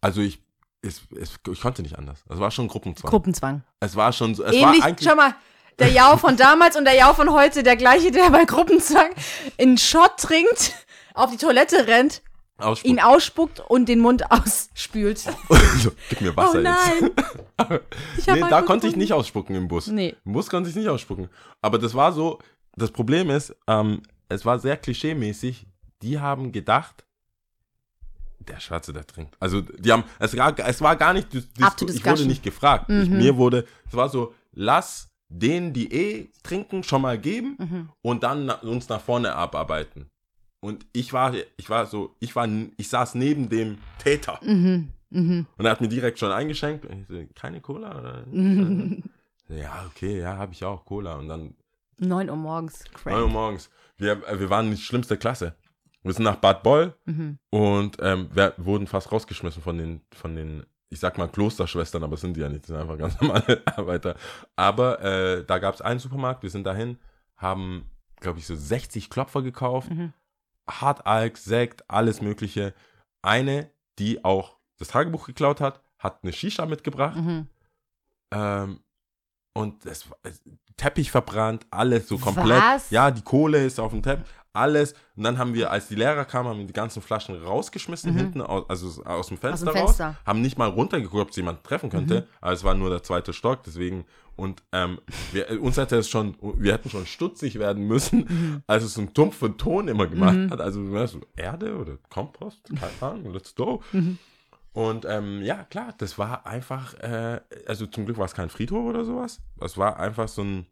[0.00, 0.42] also ich,
[0.82, 2.20] es, es, ich konnte nicht anders.
[2.28, 3.10] Es war schon Gruppenzwang.
[3.10, 3.62] Gruppenzwang.
[3.80, 5.34] es war schon so, es Ähnlich, war eigentlich, schau mal,
[5.78, 9.10] der Jau von damals und der Jau von heute, der gleiche, der bei Gruppenzwang
[9.58, 10.72] einen Shot trinkt,
[11.14, 12.22] auf die Toilette rennt,
[12.58, 12.90] Ausspuck.
[12.90, 15.18] ihn ausspuckt und den Mund ausspült.
[15.78, 17.10] so, gib mir Wasser oh nein.
[18.16, 18.26] jetzt.
[18.28, 19.86] Nee, da konnte ich nicht ausspucken im Bus.
[19.86, 20.16] Nee.
[20.24, 21.28] Im Bus konnte ich nicht ausspucken.
[21.62, 22.38] Aber das war so,
[22.76, 25.66] das Problem ist, ähm, es war sehr klischeemäßig.
[26.02, 27.04] Die haben gedacht,
[28.48, 29.36] der Schwarze, der trinkt.
[29.40, 31.44] Also, die haben, es war, es war gar nicht, ich
[32.04, 32.86] wurde nicht gefragt.
[32.90, 33.18] Ich, Mhm.
[33.18, 37.88] mir wurde, es war so, lass denen, die eh trinken, schon mal geben Mhm.
[38.02, 40.08] und dann na, uns nach vorne abarbeiten.
[40.60, 44.40] Und ich war, ich war so, ich war, ich saß neben dem Täter.
[44.42, 44.88] Mhm.
[45.10, 45.46] Mhm.
[45.56, 46.84] Und er hat mir direkt schon eingeschenkt.
[46.86, 48.24] Ich so, keine Cola?
[49.50, 51.16] Ja, okay, ja, habe ich auch Cola.
[51.16, 51.54] Und dann
[51.98, 52.84] 9 Uhr morgens.
[53.04, 53.70] 9 Uhr morgens.
[53.96, 55.54] Wir, wir waren die schlimmste Klasse.
[56.02, 57.38] Wir sind nach Bad Boll Mhm.
[57.50, 62.16] und ähm, wir wurden fast rausgeschmissen von den, von den, ich sag mal Klosterschwestern, aber
[62.16, 64.14] sind die ja nicht, sind einfach ganz normale Arbeiter.
[64.56, 66.98] Aber äh, da gab es einen Supermarkt, wir sind dahin,
[67.36, 67.90] haben,
[68.20, 70.12] glaube ich, so 60 Klopfer gekauft, Mhm.
[70.70, 72.74] Hartalk, Sekt, alles Mögliche.
[73.22, 77.16] Eine, die auch das Tagebuch geklaut hat, hat eine Shisha mitgebracht.
[77.16, 77.48] Mhm.
[78.32, 78.80] Ähm,
[79.54, 80.42] und es, war- es,
[80.76, 82.60] Teppich verbrannt, alles so komplett.
[82.62, 82.90] Was?
[82.90, 84.26] Ja, die Kohle ist auf dem Teppich,
[84.58, 84.94] alles.
[85.16, 88.40] Und dann haben wir, als die Lehrer kamen, haben wir die ganzen Flaschen rausgeschmissen, hinten,
[88.40, 90.06] aus, also aus dem Fenster, Fenster.
[90.06, 90.16] raus.
[90.26, 92.26] Haben nicht mal runtergeguckt, ob es jemand treffen könnte.
[92.40, 94.04] Aber es war nur der zweite Stock, deswegen.
[94.36, 95.00] Und ähm,
[95.32, 99.12] wir, uns hätte es schon, wir hätten schon stutzig werden müssen, als es so einen
[99.12, 100.60] dumpfen Ton immer gemacht hat.
[100.60, 103.82] Also du, Erde oder Kompost, keine Ahnung, let's go.
[104.72, 108.84] Und ähm, ja, klar, das war einfach, äh, also zum Glück war es kein Friedhof
[108.84, 109.40] oder sowas.
[109.60, 110.66] Es war einfach so ein,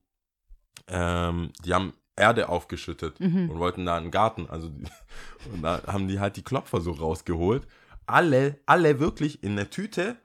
[0.86, 4.46] ähm, die haben Erde aufgeschüttet und wollten da einen Garten.
[4.48, 4.68] Also
[5.52, 7.66] und da haben die halt die Klopfer so rausgeholt.
[8.06, 10.16] Alle, alle wirklich in der Tüte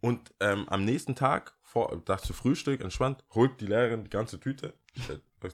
[0.00, 4.38] und ähm, am nächsten Tag, vor, da zu Frühstück, entspannt, holt die Lehrerin die ganze
[4.40, 4.74] Tüte.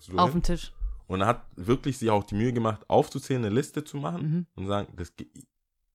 [0.00, 0.72] so Auf dem Tisch.
[1.06, 4.46] Und er hat wirklich sich auch die Mühe gemacht, aufzuzählen, eine Liste zu machen Mhm.
[4.56, 5.12] und sagen, das,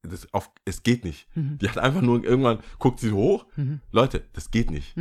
[0.03, 1.27] das auf, es geht nicht.
[1.35, 3.81] Die hat einfach nur irgendwann, guckt sie hoch, Mhm.
[3.91, 4.95] Leute, das geht nicht.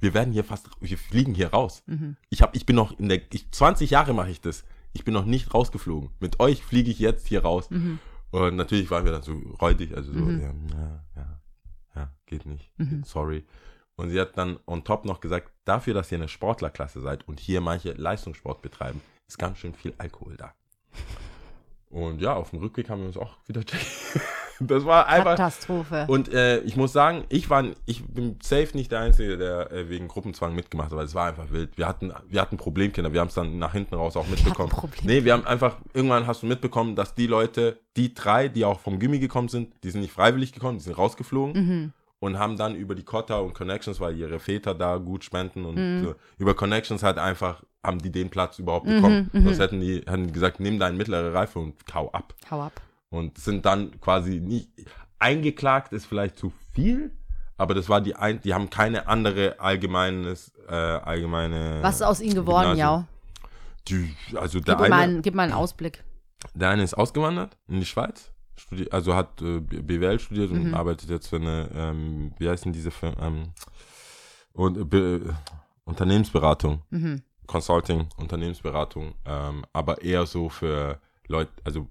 [0.00, 1.82] Wir werden hier fast, wir fliegen hier raus.
[1.86, 2.16] Mhm.
[2.30, 4.64] Ich hab, ich bin noch in der, ich, 20 Jahre mache ich das.
[4.92, 6.10] Ich bin noch nicht rausgeflogen.
[6.20, 7.70] Mit euch fliege ich jetzt hier raus.
[7.70, 7.98] Mhm.
[8.30, 10.40] Und natürlich waren wir dann so räudig, also so, Mhm.
[10.40, 11.40] ja, ja, ja,
[11.96, 12.70] ja, geht nicht.
[12.78, 13.02] Mhm.
[13.04, 13.44] Sorry.
[13.96, 17.38] Und sie hat dann on top noch gesagt, dafür, dass ihr eine Sportlerklasse seid und
[17.38, 20.54] hier manche Leistungssport betreiben, ist ganz schön viel Alkohol da.
[21.90, 23.62] Und ja, auf dem Rückweg haben wir uns auch wieder
[24.60, 25.36] Das war einfach.
[25.36, 26.04] Katastrophe.
[26.08, 29.88] Und äh, ich muss sagen, ich war, ich bin safe nicht der Einzige, der äh,
[29.88, 31.76] wegen Gruppenzwang mitgemacht hat, weil es war einfach wild.
[31.78, 34.68] Wir hatten, wir hatten Problemkinder, wir haben es dann nach hinten raus auch mitbekommen.
[34.68, 38.64] Problem- Nee, wir haben einfach, irgendwann hast du mitbekommen, dass die Leute, die drei, die
[38.64, 41.92] auch vom Gimmi gekommen sind, die sind nicht freiwillig gekommen, die sind rausgeflogen Mhm.
[42.20, 45.76] und haben dann über die Kotta und Connections, weil ihre Väter da gut spenden und
[45.76, 46.04] Mhm.
[46.04, 49.30] so, über Connections halt einfach, haben die den Platz überhaupt bekommen.
[49.32, 49.44] mhm.
[49.44, 52.72] Sonst hätten die, hätten gesagt, nimm deine mittlere Reife und kau ab Hau ab.
[53.10, 54.70] Und sind dann quasi nicht
[55.18, 57.12] eingeklagt ist vielleicht zu viel,
[57.58, 62.20] aber das war die ein, die haben keine andere allgemeines äh, allgemeine Was ist aus
[62.20, 62.78] ihnen geworden, Gymnasium.
[62.78, 63.06] ja?
[63.88, 66.02] die, also der Gib, mir mal eine, einen, gib mal einen Ausblick.
[66.54, 70.74] der eine ist ausgewandert in die Schweiz, studi also hat äh, BWL studiert und Mhm.
[70.74, 73.42] arbeitet jetzt für eine ähm, wie heißen diese Firmen ähm,
[74.52, 75.36] und äh, Be
[75.84, 77.22] Unternehmensberatung, Mhm.
[77.46, 81.88] Consulting, Unternehmensberatung, ähm, aber eher so für Leute, also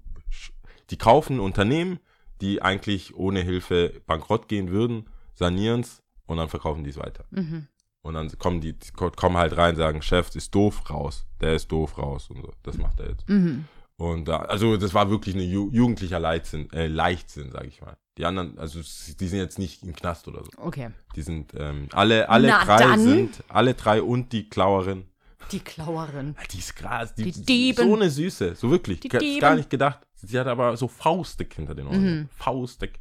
[0.90, 1.98] die kaufen Unternehmen,
[2.40, 7.24] die eigentlich ohne Hilfe bankrott gehen würden, sanieren es und dann verkaufen die es weiter.
[7.30, 7.66] Mhm.
[8.02, 11.26] Und dann kommen die, die kommen halt rein, sagen, Chef ist doof, raus.
[11.40, 12.50] Der ist doof, raus und so.
[12.62, 13.28] Das macht er jetzt.
[13.28, 13.66] Mhm.
[13.96, 17.98] Und da, also das war wirklich ein Ju jugendlicher Leichtsinn, äh, Leichtsinn, sag ich mal.
[18.16, 20.50] Die anderen, also die sind jetzt nicht im Knast oder so.
[20.56, 20.90] Okay.
[21.14, 23.00] Die sind ähm, alle, alle Na drei dann.
[23.00, 25.04] sind, alle drei und die Klauerin.
[25.52, 26.36] Die Klauerin.
[26.52, 27.86] Die ist krass, die, Die Dieben.
[27.88, 29.00] so eine Süße, so wirklich.
[29.00, 29.40] Die Dieben.
[29.40, 30.00] Gar nicht gedacht.
[30.22, 32.02] Sie hat aber so faustdick hinter den Ohren.
[32.20, 32.28] Mhm.
[32.36, 32.98] Faustdick.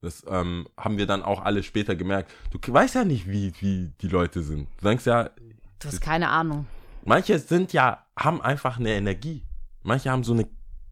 [0.00, 2.30] Das ähm, haben wir dann auch alle später gemerkt.
[2.50, 4.68] Du weißt ja nicht, wie, wie die Leute sind.
[4.80, 5.30] Du denkst ja,
[5.78, 6.66] Du hast keine Ahnung.
[7.04, 9.42] manche sind ja, haben einfach eine Energie.
[9.82, 10.46] Manche haben so eine,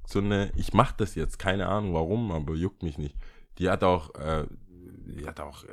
[0.06, 3.14] so eine, ich mach das jetzt, keine Ahnung warum, aber juckt mich nicht.
[3.58, 5.68] Die hat auch, äh, die hat auch, äh,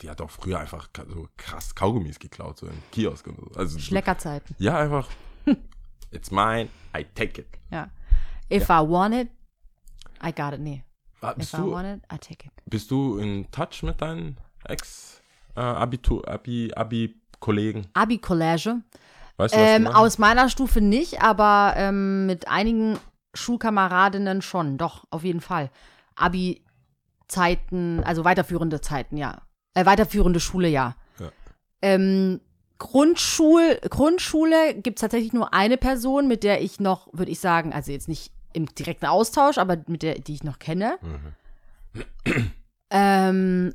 [0.00, 3.50] die hat auch früher einfach so krass Kaugummis geklaut, so im Kiosk und so.
[3.58, 4.54] Also, Schleckerzeiten.
[4.58, 5.08] ja, einfach,
[6.10, 7.48] it's mine, I take it.
[7.70, 7.88] Ja.
[8.50, 9.28] If I want it,
[10.22, 10.60] I got it.
[10.60, 10.82] Nee.
[11.20, 12.52] Ah, If Bist I du, want it, I take it.
[12.66, 17.86] bist du in touch mit deinen Ex-Abitur, Abi, Abi-Kollegen?
[17.94, 18.82] Abi-Collage.
[19.36, 22.98] Weißt du, Ähm, aus meiner Stufe nicht, aber ähm, mit einigen
[23.34, 24.78] Schulkameradinnen schon.
[24.78, 25.70] Doch, auf jeden Fall.
[26.16, 29.42] Abi-Zeiten, also weiterführende Zeiten, ja.
[29.74, 30.96] Äh, weiterführende Schule, ja.
[31.18, 31.30] Ja.
[31.82, 32.40] Ähm,
[32.78, 37.72] Grundschul Grundschule gibt es tatsächlich nur eine Person, mit der ich noch, würde ich sagen,
[37.72, 40.98] also jetzt nicht im direkten Austausch, aber mit der, die ich noch kenne.
[41.02, 42.50] Mhm.
[42.90, 43.74] Ähm,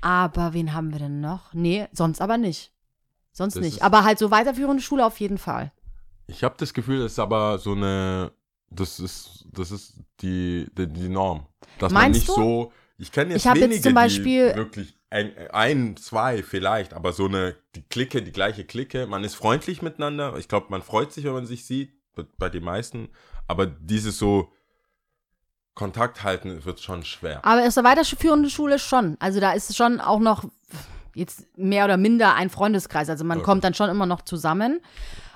[0.00, 1.52] aber wen haben wir denn noch?
[1.54, 2.72] Nee, sonst aber nicht.
[3.32, 3.82] Sonst Das nicht.
[3.82, 5.72] Aber halt so weiterführende Schule auf jeden Fall.
[6.26, 8.32] Ich habe das Gefühl, das ist aber so eine,
[8.70, 11.46] das ist, das ist die, die, die Norm.
[11.78, 12.34] Dass man Meinst nicht du?
[12.34, 16.42] so, ich kenne jetzt Ich hab jetzt wenige, zum Beispiel- die wirklich ein, ein, zwei
[16.42, 20.36] vielleicht, aber so eine, die Clique, die gleiche Clique, man ist freundlich miteinander.
[20.38, 21.92] Ich glaube, man freut sich, wenn man sich sieht,
[22.38, 23.08] bei, den meisten.
[23.48, 24.52] Aber dieses so
[25.74, 27.44] Kontakt halten wird schon schwer.
[27.44, 29.16] Aber aus der weiterführenden Schule schon.
[29.20, 30.44] Also da ist schon auch noch
[31.14, 33.08] jetzt mehr oder minder ein Freundeskreis.
[33.08, 33.44] Also man Okay.
[33.46, 34.80] kommt dann schon immer noch zusammen.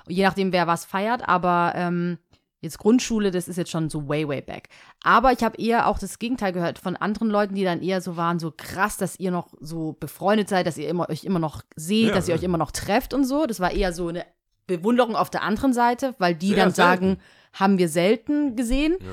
[0.08, 1.26] Je nachdem, wer was feiert.
[1.26, 2.18] Aber ähm,
[2.60, 4.68] jetzt Grundschule, das ist jetzt schon so way, way back.
[5.02, 8.16] Aber ich habe eher auch das Gegenteil gehört von anderen Leuten, die dann eher so
[8.18, 11.62] waren, so krass, dass ihr noch so befreundet seid, dass ihr immer, euch immer noch
[11.76, 12.38] seht, Ja, dass ihr ja.
[12.38, 13.46] euch immer noch trefft und so.
[13.46, 14.24] Das war eher so eine
[14.66, 17.22] Bewunderung auf der anderen Seite, weil die Sehr dann sagen, selten.
[17.52, 18.96] haben wir selten gesehen.
[19.00, 19.06] Ja.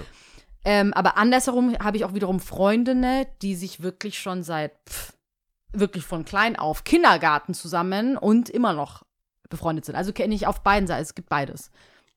[0.66, 5.14] Ähm, aber andersherum habe ich auch wiederum Freundinnen, die sich wirklich schon seit pff,
[5.74, 9.04] wirklich von klein auf Kindergarten zusammen und immer noch
[9.50, 9.96] befreundet sind.
[9.96, 11.04] Also kenne ich auf beiden Seiten.
[11.04, 11.70] Es gibt beides.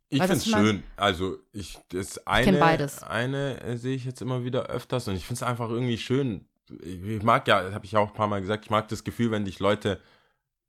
[0.08, 0.82] Ich finde es ich schön.
[0.96, 3.02] Also, ich, das eine, kenn beides.
[3.02, 6.46] eine äh, sehe ich jetzt immer wieder öfters und ich finde es einfach irgendwie schön.
[6.82, 9.32] Ich, ich mag ja, habe ich auch ein paar Mal gesagt, ich mag das Gefühl,
[9.32, 10.00] wenn dich Leute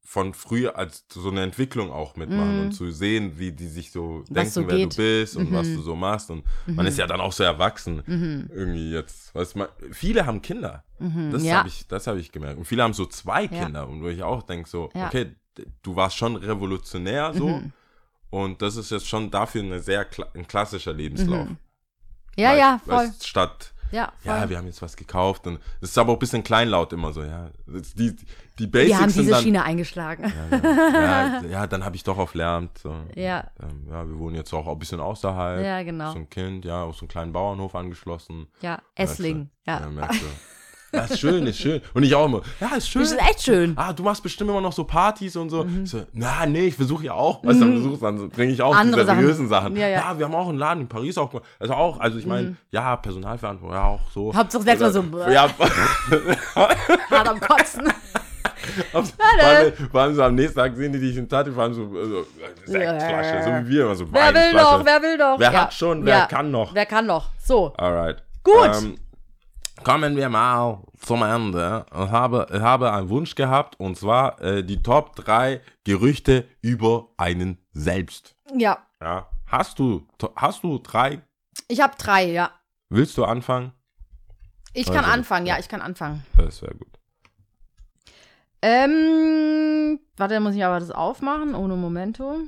[0.09, 2.61] von früher als so eine Entwicklung auch mitmachen Mhm.
[2.67, 4.93] und zu sehen, wie die sich so Was denken, so wer geht.
[4.93, 5.55] du bist und Mhm.
[5.55, 6.31] was du so machst.
[6.31, 8.01] Und man ist ja dann auch so erwachsen.
[8.05, 8.49] Mhm.
[8.53, 9.35] Irgendwie jetzt.
[9.35, 10.85] Weißt du, man, viele haben Kinder.
[10.99, 11.31] Mhm.
[11.31, 11.57] Das ja.
[11.57, 12.57] habe ich, das hab ich gemerkt.
[12.57, 13.65] Und viele haben so zwei Ja.
[13.65, 13.85] Kinder.
[13.89, 15.07] Und wo ich auch denke, so, Ja.
[15.07, 15.35] okay,
[15.83, 17.47] du warst schon revolutionär so.
[17.49, 17.73] Mhm.
[18.29, 20.05] Und das ist jetzt schon dafür eine sehr
[20.35, 21.49] ein klassischer Lebenslauf.
[21.49, 21.57] Mhm.
[22.37, 23.11] ja, Weil- ja, voll.
[23.21, 24.31] Statt, Ja, voll.
[24.33, 25.47] ja, wir haben jetzt was gekauft.
[25.47, 27.49] Und es ist aber auch ein bisschen kleinlaut immer so, ja.
[27.65, 28.15] Das- Die,
[28.59, 29.43] die Basics wir haben diese dann.
[29.43, 30.33] Schiene eingeschlagen.
[30.51, 32.77] Ja, ja, ja, ja, dann habe ich doch auf Lehramt.
[32.77, 32.95] So.
[33.15, 35.63] Ja, Ähm, ja, wir wohnen jetzt auch ein bisschen außerhalb.
[35.63, 36.11] ja, genau.
[36.11, 38.47] So ein Kind, ja, auf so einen kleinen Bauernhof angeschlossen.
[38.61, 39.49] Ja, Essling.
[39.65, 39.87] Ja, Ja.
[39.89, 40.25] merkst du.
[40.93, 41.81] Ja, ist schön, ist schön.
[41.93, 43.01] Und ich auch immer, ja, ist schön.
[43.01, 43.73] Das ist echt schön.
[43.75, 45.65] Ah, du machst bestimmt immer noch so Partys und so.
[45.83, 47.43] Ich so na, nee, ich versuche ja auch.
[47.43, 48.79] Weißt du, dann versuch, dann bringe ich auch Mhm.
[48.79, 49.57] Andere die seriösen Sachen.
[49.67, 49.75] Sachen.
[49.75, 50.17] Ja, ja.
[50.17, 51.31] wir haben auch einen Laden in Paris auch.
[51.59, 54.33] Also auch, also ich meine, ja, Personalverantwortung, ja, auch so.
[54.33, 55.49] Hauptsache selbst mal so, Ja,
[57.09, 57.91] Hart am Kotzen.
[58.91, 59.03] vor
[59.41, 61.89] allem, vor allem so am nächsten Tag sehen die dich in Tat, vor allem so,
[61.89, 62.25] so
[62.65, 64.85] Sektflasche, so wie wir immer so wer will noch?
[64.85, 65.39] Wer will noch?
[65.39, 65.61] Wer ja.
[65.63, 66.25] hat schon, wer ja.
[66.25, 66.73] kann noch?
[66.73, 67.29] Wer kann noch?
[67.43, 67.73] So.
[67.77, 68.23] Alright.
[68.43, 68.71] Gut.
[68.77, 68.97] Ähm,
[69.83, 71.85] kommen wir mal zum Ende.
[71.91, 77.09] Ich habe, ich habe einen Wunsch gehabt und zwar äh, die Top 3 Gerüchte über
[77.17, 78.35] einen selbst.
[78.55, 78.77] Ja.
[79.01, 79.29] Ja.
[79.45, 80.05] Hast du,
[80.35, 81.21] hast du drei?
[81.67, 82.51] Ich habe drei, ja.
[82.89, 83.71] Willst du anfangen?
[84.73, 86.25] Ich Also, kann anfangen, ja, ich kann anfangen.
[86.35, 86.87] Das wäre gut.
[88.61, 92.39] Ähm, warte, muss ich aber das aufmachen, ohne Momento.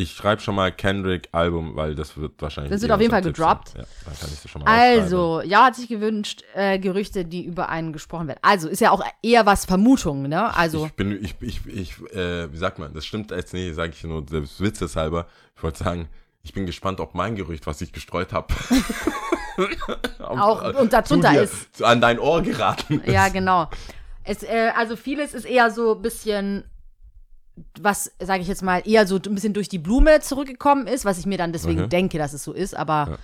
[0.00, 2.70] Ich schreibe schon mal Kendrick Album, weil das wird wahrscheinlich.
[2.70, 3.70] Das wird auf jeden Fall gedroppt.
[3.76, 4.70] Ja, dann kann ich das schon mal.
[4.70, 8.38] Also, ja, hat sich gewünscht, äh, Gerüchte, die über einen gesprochen werden.
[8.42, 10.54] Also, ist ja auch eher was Vermutungen, ne?
[10.56, 13.92] Also, Ich bin, ich, ich, ich, äh, wie sagt man, das stimmt jetzt nicht, sage
[13.92, 15.26] ich nur des Witzes halber.
[15.56, 16.08] Ich wollte sagen,
[16.44, 18.54] ich bin gespannt, ob mein Gerücht, was ich gestreut habe,
[20.20, 23.12] Auch- und darunter ist- an dein Ohr geraten ist.
[23.12, 23.68] ja, genau.
[24.22, 26.64] Es, äh, also, vieles ist eher so ein bisschen,
[27.80, 31.18] was, sage ich jetzt mal, eher so ein bisschen durch die Blume zurückgekommen ist, was
[31.18, 31.88] ich mir dann deswegen Mhm.
[31.88, 33.06] denke, dass es so ist, aber.
[33.10, 33.18] Ja.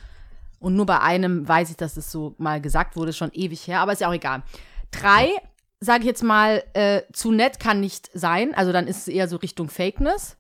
[0.61, 3.81] Und nur bei einem weiß ich, dass es so mal gesagt wurde, schon ewig her,
[3.81, 4.43] aber ist ja auch egal.
[4.91, 5.29] Drei,
[5.81, 8.55] sage ich jetzt mal, äh, zu nett kann nicht sein.
[8.55, 10.37] Also dann ist es eher so Richtung Fakeness.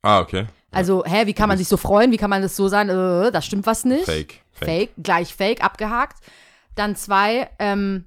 [0.00, 0.46] Ah, okay.
[0.70, 2.10] Also, hä, wie kann man sich so freuen?
[2.10, 2.88] Wie kann man das so sein?
[2.88, 4.06] Äh, da stimmt was nicht.
[4.06, 4.40] Fake.
[4.52, 6.16] Fake, gleich Fake, abgehakt.
[6.74, 8.04] Dann zwei, ähm,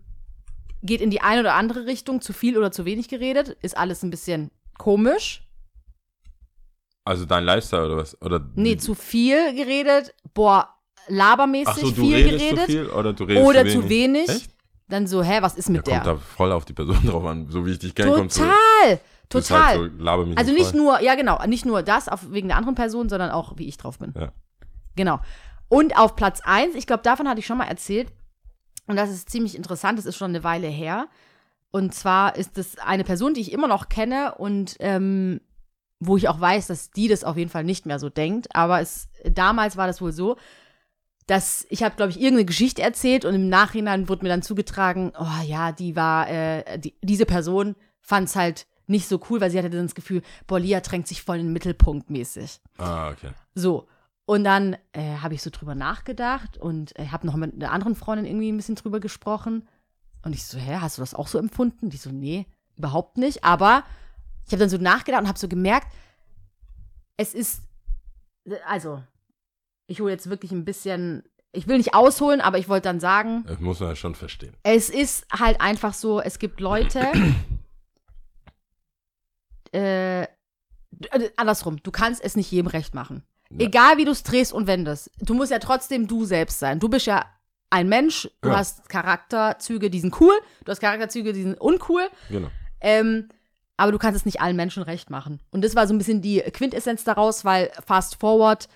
[0.84, 4.04] geht in die eine oder andere Richtung, zu viel oder zu wenig geredet, ist alles
[4.04, 5.44] ein bisschen komisch.
[7.04, 8.22] Also dein Lifestyle oder was?
[8.22, 10.70] Oder Nee, zu viel geredet, boah,
[11.08, 12.60] labermäßig Ach so, du viel redest geredet.
[12.60, 14.26] zu viel oder du redest oder zu wenig?
[14.28, 14.50] zu wenig.
[14.90, 16.14] Dann so, hä, was ist Ja, mit kommt der?
[16.14, 17.48] da voll auf die Person drauf an.
[17.50, 18.34] So wie ich dich kenne, kommt.
[18.34, 19.00] Total,
[19.30, 19.80] total.
[19.80, 20.80] Halt so, also nicht voll.
[20.80, 23.78] nur, ja genau, nicht nur das auf, wegen der anderen Person, sondern auch, wie ich
[23.78, 24.14] drauf bin.
[24.18, 24.32] Ja.
[24.96, 25.20] Genau.
[25.70, 28.12] Und auf Platz eins, ich glaube, davon hatte ich schon mal erzählt,
[28.88, 31.08] und das ist ziemlich interessant, das ist schon eine Weile her.
[31.72, 35.42] Und zwar ist es eine Person, die ich immer noch kenne und ähm,
[36.00, 38.56] wo ich auch weiß, dass die das auf jeden Fall nicht mehr so denkt.
[38.56, 40.38] Aber es, damals war das wohl so,
[41.26, 45.12] dass ich habe, glaube ich, irgendeine Geschichte erzählt und im Nachhinein wurde mir dann zugetragen,
[45.20, 49.52] oh ja, die war, äh, die, diese Person fand es halt nicht so cool, weil
[49.52, 52.62] sie hatte dann das Gefühl, boah, Lia drängt sich voll in den Mittelpunkt mäßig.
[52.78, 53.32] Ah, okay.
[53.54, 53.88] So.
[54.26, 57.96] Und dann äh, habe ich so drüber nachgedacht und äh, habe noch mit einer anderen
[57.96, 59.68] Freundin irgendwie ein bisschen drüber gesprochen.
[60.24, 61.90] Und ich so, hä, hast du das auch so empfunden?
[61.90, 62.46] Die so, nee,
[62.76, 63.44] überhaupt nicht.
[63.44, 63.84] Aber
[64.46, 65.88] ich habe dann so nachgedacht und habe so gemerkt,
[67.18, 67.62] es ist,
[68.68, 69.02] also,
[69.88, 73.44] ich hole jetzt wirklich ein bisschen, ich will nicht ausholen, aber ich wollte dann sagen,
[73.48, 74.56] Das muss man ja schon verstehen.
[74.64, 77.12] es ist halt einfach so, es gibt Leute,
[79.74, 80.28] äh, äh,
[81.36, 83.24] andersrum, du kannst es nicht jedem recht machen.
[83.50, 83.66] Ja.
[83.68, 85.12] Egal wie du es drehst und wendest.
[85.20, 86.80] Du musst ja trotzdem du selbst sein.
[86.80, 87.26] Du bist ja
[87.70, 88.58] ein Mensch, du Ja.
[88.58, 92.50] hast Charakterzüge, die sind cool, du hast Charakterzüge, die sind uncool, Genau.
[92.82, 93.30] ähm,
[93.76, 95.40] aber du kannst es nicht allen Menschen recht machen.
[95.52, 98.68] Und das war so ein bisschen die Quintessenz daraus, weil fast forward,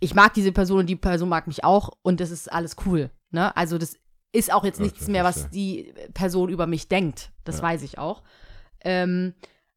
[0.00, 3.10] ich mag diese Person und die Person mag mich auch und das ist alles cool.
[3.30, 3.54] Ne?
[3.56, 3.96] Also das
[4.32, 7.30] ist auch jetzt nichts mehr, was die Person über mich denkt.
[7.44, 7.62] Das Ja.
[7.62, 8.22] weiß ich auch.
[8.84, 9.34] Ähm,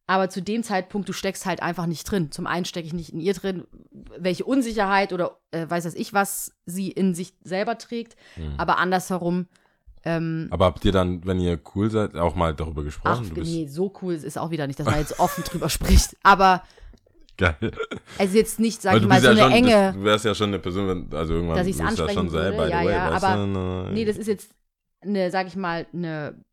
[0.09, 2.31] aber zu dem Zeitpunkt, du steckst halt einfach nicht drin.
[2.31, 6.13] Zum einen stecke ich nicht in ihr drin, welche Unsicherheit oder äh, weiß das ich,
[6.13, 8.15] was sie in sich selber trägt.
[8.35, 8.55] Mhm.
[8.57, 9.45] Aber andersherum,
[10.03, 13.29] ähm, Aber habt ihr dann, wenn ihr cool seid, auch mal darüber ach, gesprochen?
[13.29, 16.17] du bist nee, so cool ist auch wieder nicht, dass man jetzt offen drüber spricht.
[16.23, 16.63] Aber
[17.37, 17.55] geil.
[18.17, 19.93] es ist jetzt nicht, sag ich du mal, so ja eine schon, enge.
[19.93, 22.29] Du wärst ja schon eine Person, wenn, also irgendwann Dass ich's du bist ja ansprechen
[22.29, 24.49] schon würde, the ja, way, ja, aber- du, ne, Nee, das ist jetzt
[25.01, 26.43] eine, sag ich mal, eine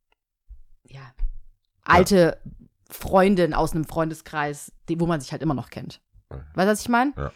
[0.84, 1.00] ja,
[1.84, 2.36] alte
[2.90, 6.00] Freundin aus einem Freundeskreis, die, wo man sich halt immer noch kennt.
[6.28, 7.12] Weißt du, was ich meine?
[7.16, 7.32] Ja.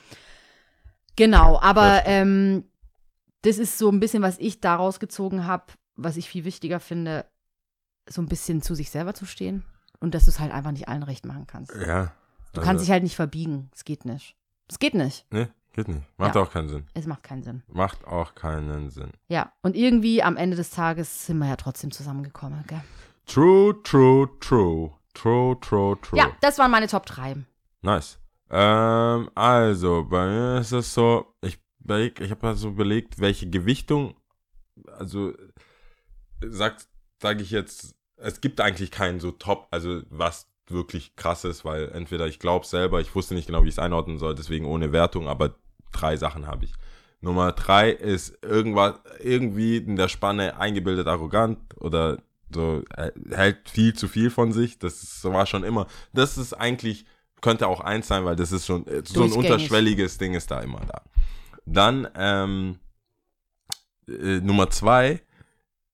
[1.17, 2.65] Genau, aber ähm,
[3.43, 5.65] das ist so ein bisschen, was ich daraus gezogen habe,
[5.97, 7.27] was ich viel wichtiger finde,
[8.09, 9.65] so ein bisschen zu sich selber zu stehen
[10.01, 11.75] und dass du es halt einfach nicht allen recht machen kannst.
[11.75, 12.13] Ja.
[12.53, 13.71] Du kannst dich halt nicht verbiegen.
[13.75, 14.37] Es geht nicht.
[14.69, 15.27] Es geht nicht.
[15.31, 16.03] Nee, geht nicht.
[16.17, 16.43] Macht Ja.
[16.43, 16.87] auch keinen Sinn.
[16.95, 17.63] Es macht keinen Sinn.
[17.69, 19.13] Macht auch keinen Sinn.
[19.29, 22.83] Ja, und irgendwie am Ende des Tages sind wir ja trotzdem zusammengekommen, gell?
[23.27, 24.91] True, true, true.
[25.15, 26.19] True, true, true.
[26.19, 27.37] Ja, das waren meine Top 3.
[27.83, 28.19] Nice.
[28.51, 33.49] Ähm, also, bei mir ist es so, ich, überleg- ich habe mal so überlegt, welche
[33.49, 34.15] Gewichtung,
[34.99, 35.33] also,
[36.43, 36.89] sagt,
[37.21, 41.89] sage ich jetzt, es gibt eigentlich keinen so Top, also was wirklich krass ist, weil
[41.91, 44.93] entweder ich glaube selber, ich wusste nicht genau, wie ich es einordnen soll, deswegen ohne
[44.93, 45.57] Wertung, aber
[45.93, 46.73] drei Sachen habe ich.
[47.21, 52.23] Nummer drei ist irgendwas, irgendwie in der Spanne eingebildet arrogant oder
[52.53, 54.79] so, äh, hält viel zu viel von sich.
[54.79, 55.87] Das war schon immer.
[56.13, 57.05] Das ist eigentlich,
[57.41, 60.61] könnte auch eins sein, weil das ist schon, äh, so ein unterschwelliges Ding ist da
[60.61, 61.03] immer da.
[61.67, 62.79] Dann, ähm,
[64.09, 65.21] äh, Nummer zwei,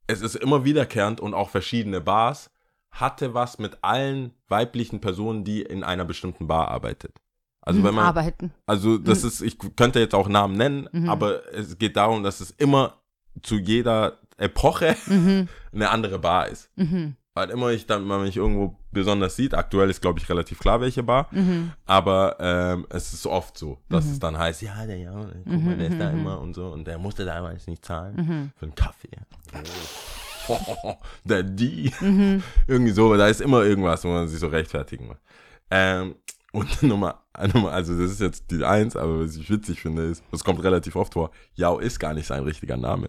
[0.06, 2.50] es ist immer wiederkehrend und auch verschiedene Bars,
[2.90, 7.20] hatte was mit allen weiblichen Personen, die in einer bestimmten Bar arbeitet.
[7.60, 8.54] Also wenn man, Arbeiten.
[8.64, 11.08] also das ist, ich könnte jetzt auch Namen nennen, Mhm.
[11.10, 12.94] aber es geht darum, dass es immer
[13.42, 15.48] zu jeder Epoche Mhm.
[15.72, 16.70] eine andere Bar ist.
[16.76, 17.16] Mhm.
[17.34, 20.58] Weil immer ich dann, wenn man mich irgendwo besonders sieht, aktuell ist glaube ich relativ
[20.58, 21.72] klar, welche Bar, Mhm.
[21.84, 24.12] aber ähm, es ist oft so, dass Mhm.
[24.12, 26.54] es dann heißt, ja, der, ja, guck Mhm, mal, der ist da mhm, immer und
[26.54, 28.52] so und der musste damals nicht zahlen Mhm.
[28.56, 29.10] für einen Kaffee.
[31.24, 31.92] der die.
[32.00, 32.42] Mhm.
[32.66, 35.18] Irgendwie so, da ist immer irgendwas, wo man sich so rechtfertigen muss.
[35.70, 36.14] Ähm,
[36.52, 37.22] und Nummer,
[37.52, 40.62] Nummer, also das ist jetzt die Eins, aber was ich witzig finde, ist, das kommt
[40.62, 43.08] relativ oft vor, Yao ist gar nicht sein richtiger Name.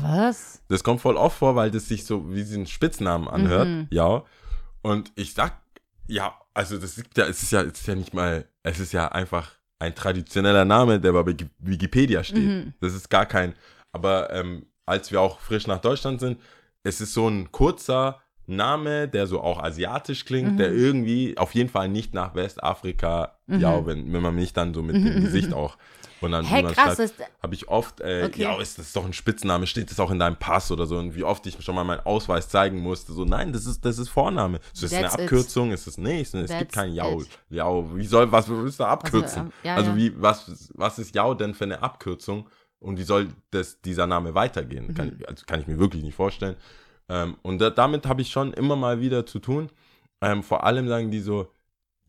[0.00, 0.62] Was?
[0.68, 3.86] Das kommt voll oft vor, weil das sich so wie diesen Spitznamen anhört, Mhm.
[3.90, 4.26] Yao.
[4.82, 5.60] Und ich sag,
[6.06, 8.92] ja, also das ist ja, es ist ja, es ist ja nicht mal, es ist
[8.92, 12.38] ja einfach ein traditioneller Name, der bei Wiki- Wikipedia steht.
[12.48, 12.74] Mhm.
[12.80, 13.54] Das ist gar kein,
[13.92, 16.40] aber ähm, als wir auch frisch nach Deutschland sind,
[16.84, 20.56] es ist so ein kurzer, Name, der so auch asiatisch klingt, Mhm.
[20.58, 24.82] der irgendwie auf jeden Fall nicht nach Westafrika, ja, wenn, wenn man mich dann so
[24.82, 25.76] mit dem Gesicht auch
[26.20, 26.72] und dann Mhm.
[26.74, 27.12] Das-
[27.42, 28.42] habe ich oft, äh, Okay.
[28.42, 31.14] ja, ist das doch ein Spitzname, steht das auch in deinem Pass oder so und
[31.14, 34.08] wie oft ich schon mal meinen Ausweis zeigen musste, so nein, das ist das ist
[34.08, 35.20] Vorname, ist das eine That's it.
[35.22, 37.22] Abkürzung, ist das nee, es, es gibt kein Jau.
[37.50, 39.46] Jau, wie soll was willst du abkürzen?
[39.46, 39.96] ähm, ja, also ja.
[39.96, 44.34] wie was was ist Jau denn für eine Abkürzung und wie soll das dieser Name
[44.34, 44.88] weitergehen?
[44.88, 44.94] Mhm.
[44.94, 46.56] Kann, ich- also kann ich mir wirklich nicht vorstellen.
[47.08, 49.70] Ähm, und da, damit habe ich schon immer mal wieder zu tun.
[50.20, 51.48] Ähm, vor allem sagen die so,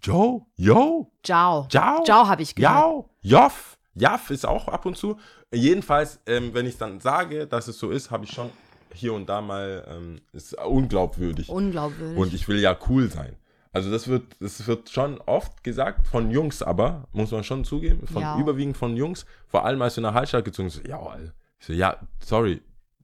[0.01, 1.67] Joe, Yo, Ciao.
[1.69, 2.73] Ciao, Ciao habe ich gehört.
[2.75, 5.17] Jau, Joff, Jaff ist auch ab und zu.
[5.53, 8.49] Jedenfalls, ähm, wenn ich dann sage, dass es so ist, habe ich schon
[8.93, 11.49] hier und da mal, ähm, ist unglaubwürdig.
[11.49, 12.17] Unglaubwürdig.
[12.17, 13.35] Und ich will ja cool sein.
[13.71, 18.05] Also das wird, das wird schon oft gesagt, von Jungs aber, muss man schon zugeben,
[18.05, 18.37] von Ja.
[18.39, 20.99] überwiegend von Jungs, vor allem als du nach Hallstatt gezogen bist, ja,
[21.59, 22.61] so, ja, sorry,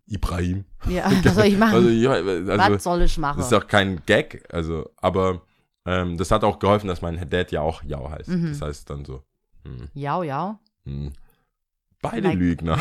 [0.10, 0.66] Ibrahim.
[0.88, 1.76] ja, was soll ich machen?
[1.76, 3.38] Also, ja, also was soll ich machen?
[3.38, 5.42] das ist auch kein Gag, also, aber
[5.86, 8.30] ähm, das hat auch geholfen, dass mein Dad ja auch Jau heißt.
[8.30, 8.50] Mhm.
[8.50, 9.24] Das heißt dann so,
[9.64, 10.60] hm, ja, ja.
[10.86, 11.14] hm.
[12.02, 12.78] beide Like- Lügner.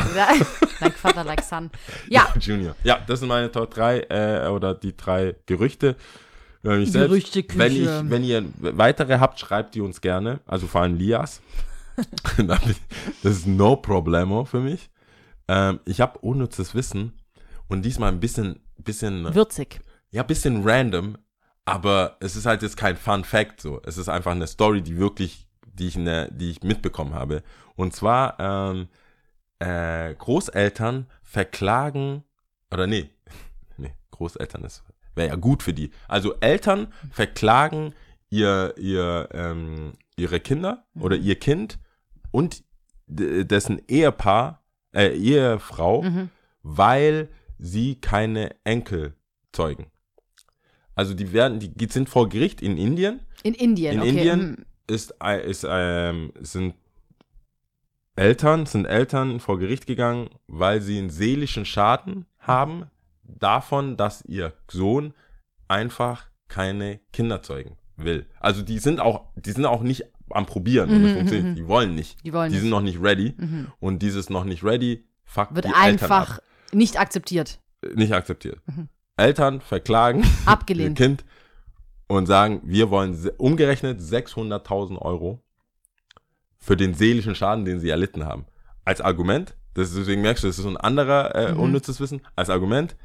[0.79, 1.69] like Vater, like Son.
[2.07, 2.75] Ja, Junior.
[2.83, 5.95] Ja, das sind meine Top 3 äh, oder die drei Gerüchte.
[6.61, 7.57] Über mich selbst.
[7.57, 10.41] Wenn, ich, wenn ihr weitere habt, schreibt die uns gerne.
[10.45, 11.41] Also vor allem Lias.
[12.37, 12.75] das
[13.23, 14.89] ist no problemo für mich.
[15.49, 17.19] Ähm, ich habe unnützes Wissen
[17.67, 19.81] und diesmal ein bisschen, bisschen, würzig.
[20.11, 21.17] ja, bisschen random,
[21.65, 23.81] aber es ist halt jetzt kein Fun Fact so.
[23.83, 27.41] Es ist einfach eine Story, die wirklich, die ich, ne, die ich mitbekommen habe.
[27.75, 28.89] Und zwar, ähm,
[29.57, 32.23] äh, Großeltern verklagen,
[32.71, 33.09] oder nee,
[33.77, 34.83] nee, Großeltern ist,
[35.15, 35.89] wäre ja gut für die.
[36.07, 37.95] Also Eltern verklagen
[38.29, 41.79] ihr, ihr, ähm, ihre Kinder oder ihr Kind
[42.29, 42.63] und
[43.07, 44.58] dessen Ehepaar,
[44.93, 46.29] äh, Ehefrau, Mhm.
[46.63, 49.13] weil sie keine Enkel
[49.51, 49.87] zeugen.
[50.95, 53.21] Also die werden, die sind vor Gericht in Indien.
[53.43, 54.09] In Indien, In okay.
[54.09, 54.65] Indien mhm.
[54.87, 56.75] ist, ein- ist ähm, sind
[58.15, 62.85] Eltern, sind Eltern vor Gericht gegangen, weil sie einen seelischen Schaden haben
[63.23, 65.13] davon, dass ihr Sohn
[65.69, 68.25] einfach keine Kinder zeugen will.
[68.39, 71.47] Also die sind auch, die sind auch nicht am Probieren und es Mhm, funktioniert.
[71.47, 72.17] mhm, Die wollen nicht.
[72.25, 72.71] Die wollen Die sind nicht.
[72.71, 73.33] noch nicht ready.
[73.37, 73.67] Mhm.
[73.79, 76.43] Und dieses noch nicht ready fuckt Wird die Eltern einfach ab.
[76.73, 77.59] nicht akzeptiert.
[77.95, 78.59] nicht akzeptiert.
[78.67, 78.89] Mhm.
[79.17, 80.97] Eltern verklagen ihr Abgelehnt.
[80.97, 81.25] Kind
[82.07, 85.41] und sagen, wir wollen umgerechnet 600.000 Euro
[86.57, 88.45] für den seelischen Schaden, den sie erlitten haben.
[88.85, 91.59] Als Argument, das ist, deswegen merkst du, das ist ein anderer äh, Mhm.
[91.59, 92.95] unnützes Wissen, als Argument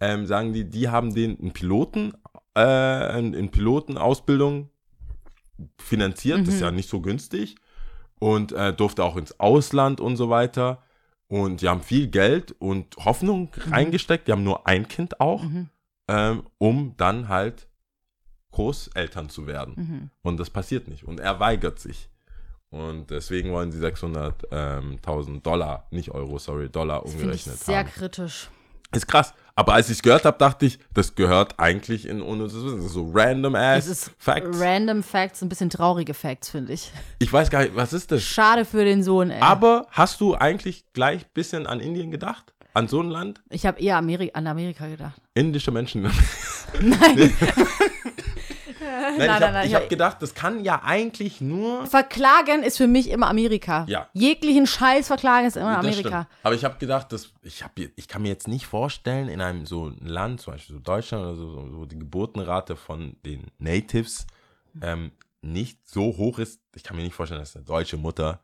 [0.00, 2.12] ähm, sagen die, die haben den einen Piloten,
[2.56, 4.70] äh, in, in Pilotenausbildung
[5.78, 6.66] finanziert, das ist Mhm.
[6.66, 7.56] ja nicht so günstig
[8.18, 10.82] und äh, durfte auch ins Ausland und so weiter.
[11.28, 14.28] Und die haben viel Geld und Hoffnung reingesteckt.
[14.28, 15.68] Die haben nur ein Kind auch, Mhm.
[16.08, 17.68] ähm, um dann halt
[18.52, 19.74] Großeltern zu werden.
[19.76, 20.10] Mhm.
[20.22, 21.04] Und das passiert nicht.
[21.04, 22.08] Und er weigert sich.
[22.70, 27.78] Und deswegen wollen sie 600.000 Dollar, nicht Euro, sorry, Dollar Das finde ich umgerechnet sehr
[27.78, 27.88] haben.
[27.88, 28.50] kritisch.
[28.94, 29.34] Ist krass.
[29.58, 32.88] Aber als ich es gehört habe, dachte ich, das gehört eigentlich in unnützes Wissen.
[32.88, 34.60] So random ass Facts.
[34.60, 36.92] random Facts, ein bisschen traurige Facts, finde ich.
[37.18, 38.22] ich weiß gar nicht, was ist das?
[38.22, 39.40] Schade für den Sohn, ey.
[39.40, 42.54] Aber hast du eigentlich gleich ein bisschen an Indien gedacht?
[42.72, 43.40] An so ein Land?
[43.50, 45.20] ich habe eher Ameri an Amerika gedacht.
[45.34, 46.02] Indische Menschen.
[46.80, 47.34] Nein.
[49.00, 51.86] Nein, ich nein, habe nein, ich hab gedacht, das kann ja eigentlich nur.
[51.86, 53.84] Verklagen ist für mich immer Amerika.
[53.88, 54.08] Ja.
[54.12, 56.08] Jeglichen Scheiß verklagen ist immer Das Amerika.
[56.08, 56.26] stimmt.
[56.42, 59.66] Aber ich habe gedacht, dass ich, hab, ich kann mir jetzt nicht vorstellen, in einem
[59.66, 64.26] so Land, zum Beispiel so Deutschland oder so, so die Geburtenrate von den Natives
[64.82, 66.60] ähm, nicht so hoch ist.
[66.74, 68.40] Ich kann mir nicht vorstellen, dass eine deutsche Mutter,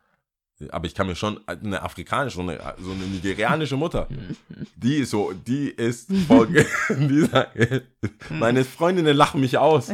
[0.70, 4.08] aber ich kann mir schon eine afrikanische, so eine, so eine nigerianische Mutter,
[4.76, 6.46] die ist so, die ist voll,
[6.88, 7.56] die sagt,
[8.30, 9.90] meine Freundinnen lachen mich aus.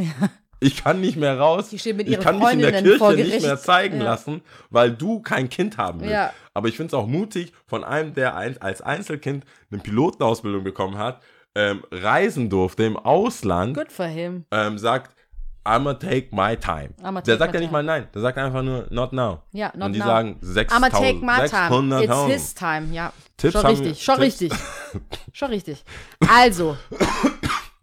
[0.61, 1.73] Ich kann nicht mehr raus.
[1.73, 4.05] Ich kann mich in der Kirche nicht mehr zeigen Ja.
[4.05, 6.13] lassen, weil du kein Kind haben willst.
[6.13, 6.33] Ja.
[6.55, 11.21] Aber ich finde es auch mutig von einem, der als Einzelkind eine Pilotenausbildung bekommen hat,
[11.55, 14.45] ähm, reisen durfte im Ausland, Good for him.
[14.53, 15.17] ähm, sagt,
[15.65, 16.91] I'ma take my time.
[17.03, 19.41] I'ma der take sagt my ja nicht mal nein, der sagt einfach nur not now.
[19.53, 20.07] Ja, not Und die now.
[20.07, 22.03] sagen 6.000, I'ma take my time.
[22.05, 22.27] It's 600.000.
[22.33, 22.87] his time.
[22.93, 23.13] Ja.
[23.37, 24.27] Tipps schon richtig, schon Tipps.
[24.41, 24.53] richtig.
[25.33, 25.85] schon richtig.
[26.29, 26.77] Also,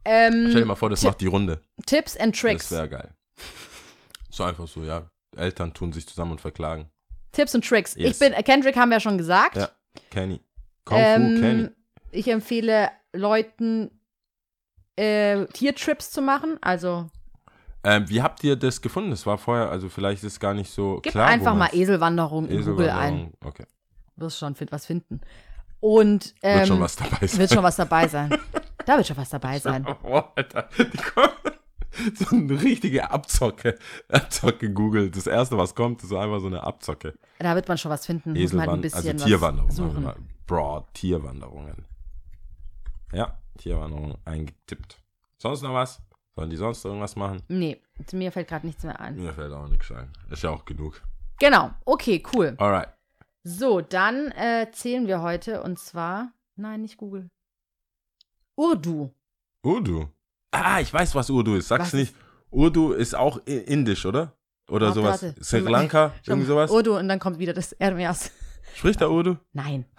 [0.08, 1.62] ähm, Stell dir mal vor, das macht die Runde.
[1.86, 2.72] Tipps and Das Tricks.
[2.72, 3.10] wäre geil.
[4.30, 5.10] So einfach so, ja.
[5.36, 6.90] Eltern tun sich zusammen und verklagen.
[7.32, 7.96] Tipps und Tricks.
[7.96, 8.12] Yes.
[8.12, 9.58] Ich bin, Kendrick haben wir ja schon gesagt.
[9.58, 9.70] Ja.
[10.10, 10.40] Kenny.
[10.86, 11.70] Kung Fu Ähm, Kenny.
[12.12, 13.92] Ich empfehle Leuten,
[14.96, 16.58] äh, Tiertrips zu machen.
[16.62, 17.10] Also
[17.84, 19.12] Ähm, wie habt ihr das gefunden?
[19.12, 21.28] Das war vorher, also vielleicht ist es gar nicht so gib klar.
[21.28, 23.34] einfach mal Eselwanderung in Google ein.
[23.44, 23.66] Okay.
[24.16, 25.22] Wirst schon was finden.
[25.80, 27.40] Und ähm, Wird schon was dabei sein.
[27.40, 28.36] wird schon was dabei sein.
[28.88, 29.86] Da wird schon was dabei sein.
[30.04, 30.70] Oh, Alter.
[32.14, 33.80] So eine richtige Abzocke.
[34.08, 35.10] Abzocke Google.
[35.10, 37.16] Das erste, was kommt, ist einfach so eine Abzocke.
[37.40, 38.34] Da wird man schon was finden.
[38.34, 39.72] Man halt ein Eselwand, also bisschen Tierwanderung.
[39.72, 40.04] suchen.
[40.04, 40.16] mal.
[40.46, 41.86] Broad, Tierwanderungen.
[43.14, 45.02] Ja, Tierwanderung eingetippt.
[45.40, 46.00] Sonst noch was?
[46.36, 47.42] Sollen die sonst irgendwas machen?
[47.48, 47.82] Nee,
[48.12, 49.16] mir fällt gerade nichts mehr ein.
[49.16, 50.12] Mir fällt auch nichts ein.
[50.30, 51.02] Ist ja auch genug.
[51.40, 52.54] Genau, okay, cool.
[52.60, 52.90] Alright.
[53.44, 57.32] So, dann äh, zählen wir heute und zwar, nein, nicht Google.
[58.58, 59.12] Urdu.
[59.64, 60.08] Urdu.
[60.52, 61.68] Ah, ich weiß, was Urdu ist.
[61.68, 62.16] Sag's Was nicht.
[62.50, 64.34] Urdu ist auch indisch, oder?
[64.70, 65.24] Oder Warte, sowas.
[65.24, 65.44] warte.
[65.44, 66.72] Sri Lanka, Schau irgendwie sowas.
[66.72, 68.32] Urdu und dann kommt wieder das Erdmeers.
[68.76, 69.38] Spricht der Urdu?
[69.54, 69.86] Nein.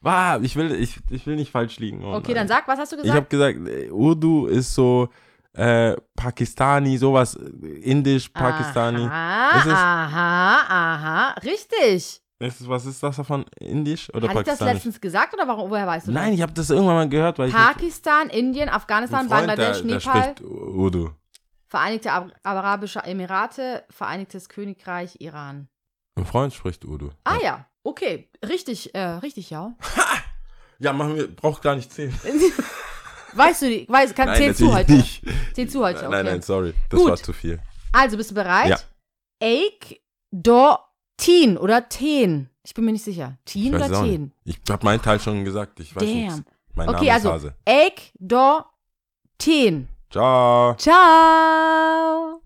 [0.00, 2.04] Wow, ich will, ich, ich will nicht falsch liegen.
[2.04, 2.46] Oh Okay, nein.
[2.46, 3.16] dann sag, was hast du Ich gesagt?
[3.16, 5.08] habe gesagt, äh, Urdu ist so
[5.54, 9.02] äh, Pakistani, sowas, äh, indisch, Pakistani.
[9.02, 11.34] Aha, aha, aha.
[11.42, 12.22] Richtig.
[12.40, 13.44] Ist was ist das davon?
[13.58, 16.34] Indisch oder Hatte ich das letztens gesagt oder warum, woher weißt du Nein, das?
[16.36, 19.96] ich habe das irgendwann mal gehört, weil ich Pakistan, Indien, Afghanistan, Freund, Bangladesch, der, der
[19.96, 21.10] Nepal, spricht Urdu.
[21.66, 25.68] Vereinigte Ab Arabische Emirate, Vereinigtes Königreich, Iran.
[26.14, 27.10] Ein Freund spricht Urdu.
[27.24, 28.30] Ah ja, okay.
[28.46, 29.74] Richtig, äh, richtig, ja.
[30.78, 32.14] Ja, machen wir, braucht gar nicht zählen.
[33.34, 34.92] Weißt du, die- weiß, kann, Nein, zähl zu heute.
[34.92, 35.22] nicht.
[35.54, 36.08] Zähl zu heute, okay.
[36.08, 36.72] Nein, nein, sorry.
[36.88, 37.10] Das Gut.
[37.10, 37.60] war zu viel.
[37.92, 38.68] Also, bist du bereit?
[38.70, 38.78] Ja.
[39.42, 40.00] Eik,
[40.30, 40.76] do,
[41.18, 42.48] Teen oder Teen.
[42.64, 43.36] Ich bin mir nicht sicher.
[43.44, 44.32] Teen oder Teen?
[44.44, 45.78] Ich habe meinen Teil schon gesagt.
[45.80, 46.14] Ich weiß Damn.
[46.14, 46.42] nichts.
[46.74, 47.54] Mein Okay, Name also ist Hase.
[47.66, 48.60] Eik, do,
[49.36, 49.88] Teen.
[50.10, 50.74] Ciao.
[50.76, 52.40] Ciao.